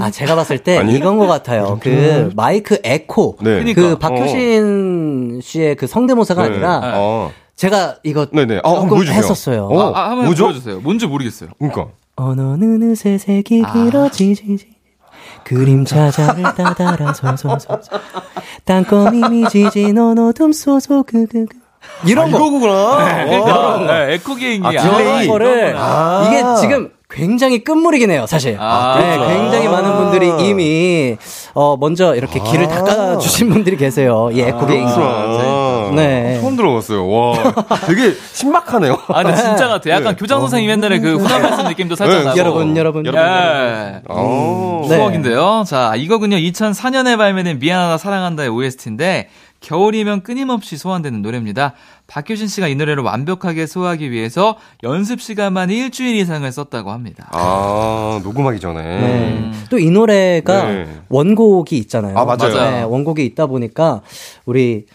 아, 0.00 0.10
제가 0.10 0.34
봤을 0.34 0.58
때 0.58 0.78
아니? 0.78 0.94
이건 0.94 1.18
것 1.18 1.26
같아요. 1.26 1.78
그 1.82 2.30
마이크 2.36 2.78
에코. 2.84 3.36
네. 3.40 3.62
그 3.64 3.74
그러니까. 3.74 3.98
박효신 4.08 5.40
씨의 5.42 5.76
그 5.76 5.86
성대모사가 5.86 6.42
네. 6.42 6.48
아니라 6.54 6.80
어. 6.96 7.32
제가 7.56 7.96
이거 8.04 8.26
네네. 8.26 8.60
아, 8.62 8.68
한번 8.68 8.74
조금 8.84 8.88
보여주세요. 8.98 9.18
했었어요. 9.18 9.64
어, 9.66 9.92
아, 9.94 10.10
한번 10.10 10.26
뭐죠? 10.26 10.44
보여주세요. 10.44 10.80
뭔지 10.80 11.06
모르겠어요. 11.06 11.50
그러니까. 11.58 11.88
어느 12.16 12.40
느느새 12.40 13.16
색이 13.18 13.62
아. 13.64 13.72
길어지지 13.72 14.58
그림자자를 15.44 16.42
따다라 16.56 17.12
서서서 17.14 17.80
땅거미 18.64 19.28
미지지 19.30 19.92
넌 19.92 20.18
어둠 20.18 20.52
쏘소 20.52 21.04
그그그 21.04 21.46
이런 22.06 22.30
거 22.30 22.38
이거구나. 22.38 23.24
그러니까 23.24 23.78
네, 23.86 24.14
에코 24.14 24.34
개인기. 24.34 24.66
아, 24.66 24.70
딜레이. 24.70 25.26
거를 25.26 25.74
아. 25.76 26.24
이게 26.26 26.42
지금 26.60 26.90
굉장히 27.10 27.64
끝물이긴 27.64 28.10
해요, 28.10 28.26
사실. 28.28 28.56
아, 28.60 28.98
네, 29.00 29.16
그렇죠. 29.16 29.32
굉장히 29.34 29.66
많은 29.68 29.96
분들이 29.96 30.30
이미 30.46 31.16
어 31.54 31.76
먼저 31.78 32.14
이렇게 32.14 32.38
길을 32.38 32.66
아. 32.66 32.68
닦아 32.68 33.18
주신 33.18 33.48
분들이 33.48 33.76
계세요. 33.78 34.28
이 34.32 34.40
에코 34.40 34.66
개인기. 34.66 34.92
아, 34.94 35.90
네. 35.94 36.38
처음 36.40 36.54
들어봤어요. 36.54 37.08
와, 37.08 37.34
되게 37.86 38.12
신박하네요. 38.32 38.98
아, 39.08 39.22
근데 39.22 39.36
진짜 39.38 39.68
같아. 39.68 39.88
약간 39.88 40.04
네. 40.12 40.16
교장 40.16 40.40
선생님 40.40 40.68
옛날에 40.70 40.98
그 40.98 41.16
훈화 41.16 41.38
말씀 41.38 41.64
느낌도 41.64 41.96
살짝 41.96 42.18
네, 42.18 42.24
나고. 42.26 42.38
여러분, 42.38 42.76
여러분, 42.76 43.06
예. 43.06 44.02
어. 44.08 44.86
네. 44.88 44.96
추억인데요. 44.96 45.64
자, 45.66 45.94
이거군요. 45.96 46.36
2004년에 46.36 47.16
발매된 47.16 47.58
미안하다 47.58 47.96
사랑한다의 47.98 48.50
OST인데 48.50 49.28
겨울이면 49.60 50.22
끊임없이 50.22 50.76
소환되는 50.76 51.20
노래입니다. 51.22 51.74
박효신 52.06 52.46
씨가 52.46 52.68
이 52.68 52.74
노래를 52.74 53.02
완벽하게 53.02 53.66
소화하기 53.66 54.10
위해서 54.10 54.56
연습 54.82 55.20
시간만 55.20 55.70
일주일 55.70 56.16
이상을 56.16 56.50
썼다고 56.50 56.90
합니다. 56.90 57.28
아, 57.32 58.20
녹음하기 58.22 58.60
전에. 58.60 58.82
네. 58.82 59.52
또이 59.70 59.90
노래가 59.90 60.64
네. 60.64 60.86
원곡이 61.08 61.76
있잖아요. 61.78 62.16
아, 62.16 62.24
맞아요. 62.24 62.54
네, 62.54 62.82
원곡이 62.82 63.24
있다 63.26 63.46
보니까 63.46 64.02
우리 64.46 64.86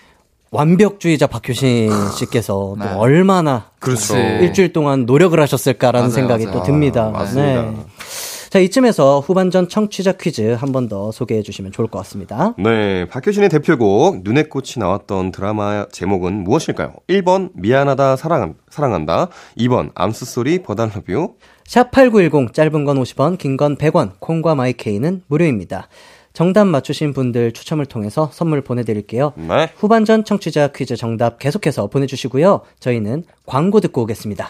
완벽주의자 0.52 1.26
박효신 1.28 1.90
씨께서 2.12 2.76
네. 2.80 2.86
또 2.86 3.00
얼마나 3.00 3.72
그렇죠. 3.80 4.14
그치. 4.14 4.46
일주일 4.46 4.72
동안 4.72 5.06
노력을 5.06 5.38
하셨을까라는 5.40 6.10
맞아요, 6.10 6.14
생각이 6.14 6.46
맞아요. 6.46 6.60
또 6.60 6.64
듭니다. 6.64 7.06
아, 7.08 7.10
맞습니다. 7.10 7.62
네. 7.64 7.86
자, 8.54 8.60
이쯤에서 8.60 9.20
후반전 9.22 9.68
청취자 9.68 10.12
퀴즈 10.12 10.52
한 10.54 10.72
번 10.72 10.88
더 10.88 11.12
소개해 11.12 11.42
주시면 11.42 11.72
좋을 11.72 11.88
것 11.88 11.98
같습니다. 12.00 12.54
네, 12.60 13.08
박효신의 13.08 13.50
대표곡 13.50 14.22
눈의 14.24 14.48
꽃이 14.48 14.74
나왔던 14.78 15.32
드라마 15.32 15.88
제목은 15.92 16.44
무엇일까요? 16.44 16.94
1번 17.08 17.50
미안하다 17.56 18.16
사랑, 18.16 18.54
사랑한다 18.70 19.30
2번 19.58 19.90
암스소리 19.96 20.62
버달러뷰 20.62 21.34
샵8910 21.68 22.54
짧은 22.54 22.86
건 22.86 23.02
50원, 23.02 23.40
긴 23.40 23.58
건 23.58 23.76
100원, 23.76 24.12
콩과 24.20 24.54
마이케이는 24.54 25.24
무료입니다. 25.26 25.88
정답 26.34 26.66
맞추신 26.66 27.14
분들 27.14 27.54
추첨을 27.54 27.88
통해서 27.88 28.30
선물 28.32 28.62
보내드릴게요. 28.62 29.34
네. 29.36 29.70
후반전 29.78 30.26
청취자 30.26 30.68
퀴즈 30.76 30.96
정답 30.96 31.40
계속해서 31.40 31.88
보내주시고요. 31.88 32.62
저희는 32.80 33.24
광고 33.48 33.80
듣고 33.80 34.04
오겠습니다. 34.04 34.50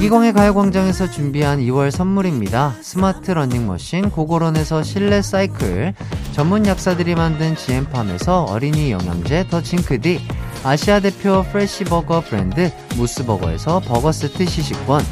이기광의 0.00 0.32
가요광장에서 0.32 1.10
준비한 1.10 1.58
2월 1.58 1.90
선물입니다. 1.90 2.74
스마트 2.80 3.32
러닝머신 3.32 4.08
고고런에서 4.08 4.82
실내 4.82 5.20
사이클, 5.20 5.92
전문 6.32 6.64
약사들이 6.64 7.14
만든 7.14 7.54
지엠팜에서 7.54 8.44
어린이 8.44 8.92
영양제 8.92 9.48
더 9.50 9.62
징크디, 9.62 10.22
아시아 10.64 11.00
대표 11.00 11.44
fresh 11.52 11.84
버거 11.84 12.22
브랜드 12.22 12.72
무스버거에서 12.96 13.80
버거 13.80 14.10
세트 14.10 14.46
시식권, 14.46 15.04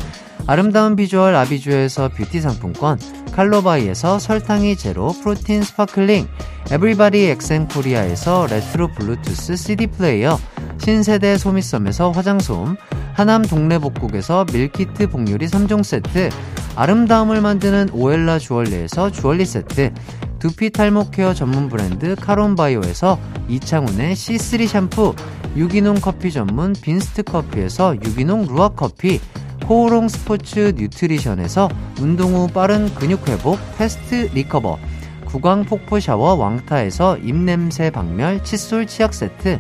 아름다운 0.49 0.97
비주얼 0.97 1.35
아비주에서 1.35 2.09
뷰티 2.09 2.41
상품권, 2.41 2.99
칼로바이에서 3.33 4.19
설탕이 4.19 4.77
제로 4.77 5.09
프로틴 5.09 5.63
스파클링, 5.63 6.27
에브리바디 6.71 7.27
엑센 7.27 7.69
코리아에서 7.69 8.47
레트로 8.47 8.89
블루투스 8.95 9.57
CD 9.57 9.89
플레이어, 9.89 10.39
신세대 10.79 11.37
소미섬에서 11.37 12.13
화장솜, 12.13 12.77
하남 13.13 13.43
동래복국에서 13.43 14.47
밀키트 14.51 15.09
복요리 15.09 15.49
3종 15.49 15.85
세트, 15.85 16.31
아름다움을 16.77 17.43
만드는 17.43 17.91
오엘라 17.93 18.39
주얼리에서 18.39 19.11
주얼리 19.11 19.45
세트, 19.45 19.93
두피 20.39 20.71
탈모 20.71 21.11
케어 21.11 21.35
전문 21.35 21.69
브랜드 21.69 22.17
카론바이오에서 22.17 23.19
이창훈의 23.51 24.15
C3 24.15 24.67
샴푸, 24.67 25.15
유기농 25.57 25.97
커피 25.97 26.33
전문 26.33 26.73
빈스트 26.73 27.25
커피에서 27.25 27.97
유기농 27.97 28.47
루아 28.47 28.71
커피, 28.71 29.21
코오롱 29.67 30.09
스포츠 30.09 30.73
뉴트리션에서 30.77 31.69
운동 32.01 32.35
후 32.35 32.49
빠른 32.49 32.93
근육 32.95 33.29
회복 33.29 33.59
패스트 33.77 34.31
리커버, 34.35 34.79
구강 35.27 35.65
폭포 35.65 36.01
샤워 36.01 36.35
왕타에서 36.35 37.19
입냄새 37.19 37.91
박멸 37.91 38.43
칫솔 38.45 38.87
치약 38.87 39.13
세트, 39.13 39.59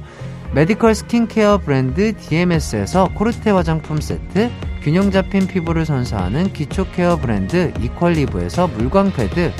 메디컬 0.54 0.94
스킨케어 0.94 1.58
브랜드 1.58 2.16
DMS에서 2.16 3.10
코르테 3.14 3.50
화장품 3.50 4.00
세트, 4.00 4.50
균형 4.82 5.10
잡힌 5.10 5.46
피부를 5.46 5.84
선사하는 5.84 6.52
기초 6.54 6.90
케어 6.92 7.16
브랜드 7.16 7.72
이퀄리브에서 7.80 8.68
물광 8.68 9.12
패드, 9.12 9.52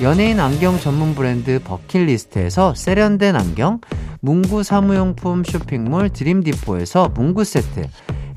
연예인 0.00 0.38
안경 0.38 0.78
전문 0.78 1.16
브랜드 1.16 1.58
버킷리스트에서 1.64 2.74
세련된 2.76 3.34
안경, 3.34 3.80
문구 4.20 4.62
사무용품 4.62 5.42
쇼핑몰 5.42 6.10
드림디포에서 6.10 7.08
문구 7.08 7.42
세트, 7.42 7.88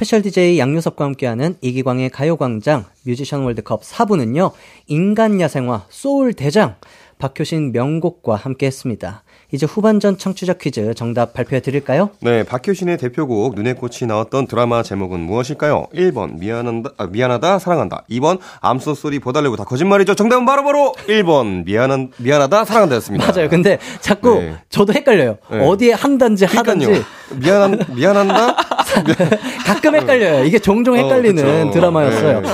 스페셜 0.00 0.22
DJ 0.22 0.58
양요섭과 0.58 1.04
함께하는 1.04 1.56
이기광의 1.60 2.08
가요광장 2.08 2.86
뮤지션 3.02 3.42
월드컵 3.42 3.82
4부는요, 3.82 4.52
인간 4.86 5.42
야생화 5.42 5.84
소울 5.90 6.32
대장 6.32 6.76
박효신 7.18 7.72
명곡과 7.72 8.34
함께 8.34 8.64
했습니다. 8.64 9.22
이제 9.52 9.66
후반전 9.66 10.16
청취자 10.16 10.54
퀴즈 10.54 10.94
정답 10.94 11.34
발표해 11.34 11.60
드릴까요? 11.60 12.10
네, 12.20 12.44
박효신의 12.44 12.96
대표곡 12.96 13.54
눈의 13.56 13.74
꽃이 13.74 14.06
나왔던 14.08 14.46
드라마 14.46 14.82
제목은 14.82 15.20
무엇일까요? 15.20 15.88
1번 15.94 16.38
미안한다, 16.38 16.90
아, 16.96 17.06
미안하다 17.06 17.58
사랑한다 17.58 18.04
2번 18.10 18.38
암소 18.60 18.94
소리 18.94 19.18
보달래고 19.18 19.56
다 19.56 19.64
거짓말이죠. 19.64 20.14
정답은 20.14 20.46
바로 20.46 20.64
바로 20.64 20.94
1번 21.08 21.64
미안한 21.66 22.12
미안하다 22.16 22.64
사랑한다였습니다. 22.64 23.26
맞아요. 23.32 23.48
근데 23.50 23.78
자꾸 24.00 24.40
네. 24.40 24.56
저도 24.70 24.94
헷갈려요. 24.94 25.36
네. 25.50 25.58
어디에 25.66 25.92
한단지 25.92 26.46
하단지. 26.46 27.02
미안한 27.36 27.80
미안한다 27.94 28.56
가끔 29.66 29.94
헷갈려요. 29.96 30.44
이게 30.44 30.58
종종 30.58 30.96
헷갈리는 30.96 31.68
어. 31.68 31.70
드라마였어요. 31.70 32.40
네. 32.40 32.48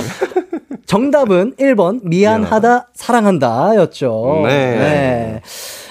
정답은 0.85 1.55
1번 1.59 1.99
미안하다, 2.03 2.89
사랑한다 2.93 3.75
였죠. 3.75 4.43
네. 4.45 5.41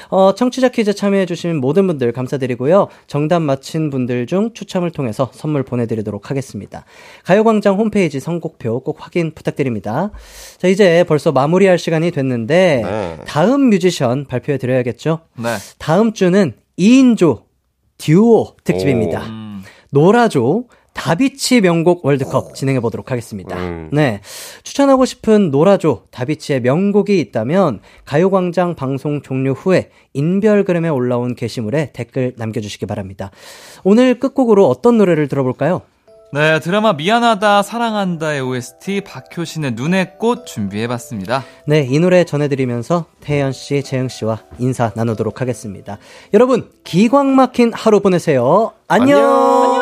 어, 0.09 0.35
청취자 0.35 0.69
퀴즈 0.69 0.95
참여해주신 0.95 1.57
모든 1.57 1.87
분들 1.87 2.13
감사드리고요. 2.13 2.89
정답 3.07 3.41
맞힌 3.41 3.91
분들 3.91 4.27
중 4.27 4.53
추첨을 4.55 4.91
통해서 4.91 5.31
선물 5.33 5.63
보내드리도록 5.65 6.31
하겠습니다. 6.31 6.85
가요광장 7.25 7.77
홈페이지 7.77 8.21
선곡표 8.21 8.81
꼭 8.81 8.97
확인 9.01 9.33
부탁드립니다. 9.35 10.11
자, 10.59 10.69
이제 10.69 11.05
벌써 11.07 11.33
마무리할 11.33 11.79
시간이 11.79 12.11
됐는데, 12.11 12.83
네. 12.85 13.17
다음 13.27 13.69
뮤지션 13.69 14.27
발표해드려야겠죠? 14.27 15.21
네. 15.39 15.57
다음 15.79 16.13
주는 16.13 16.55
2인조 16.79 17.43
듀오 17.99 18.55
특집입니다. 18.65 19.23
음. 19.27 19.46
노라조 19.91 20.67
다비치 20.97 21.61
명곡 21.61 22.05
월드컵 22.05 22.55
진행해 22.55 22.81
보도록 22.81 23.11
하겠습니다. 23.11 23.57
음. 23.57 23.91
네. 23.93 24.21
추천하고 24.63 25.05
싶은 25.05 25.51
노라조 25.51 26.05
다비치의 26.11 26.63
명곡이 26.63 27.21
있다면 27.21 27.81
가요광장 28.07 28.75
방송 28.75 29.21
종료 29.21 29.53
후에 29.53 29.91
인별그램에 30.15 30.89
올라온 30.89 31.35
게시물에 31.35 31.91
댓글 31.93 32.33
남겨주시기 32.37 32.87
바랍니다. 32.87 33.31
오늘 33.85 34.19
끝곡으로 34.19 34.69
어떤 34.69 34.97
노래를 34.97 35.29
들어볼까요? 35.29 35.83
네, 36.33 36.59
드라마 36.59 36.93
미안하다, 36.93 37.63
사랑한다의 37.63 38.41
OST 38.41 39.03
박효신의 39.03 39.73
눈의 39.73 40.19
꽃 40.19 40.45
준비해봤습니다. 40.45 41.45
네, 41.67 41.87
이 41.89 42.01
노래 42.01 42.25
전해드리면서 42.25 43.07
태연 43.21 43.53
씨, 43.53 43.83
재영 43.83 44.09
씨와 44.09 44.41
인사 44.59 44.91
나누도록 44.97 45.41
하겠습니다. 45.41 45.99
여러분, 46.35 46.69
기광 46.83 47.37
막힌 47.37 47.73
하루 47.73 48.01
보내세요. 48.01 48.73
안녕! 48.89 49.19
안녕! 49.19 49.76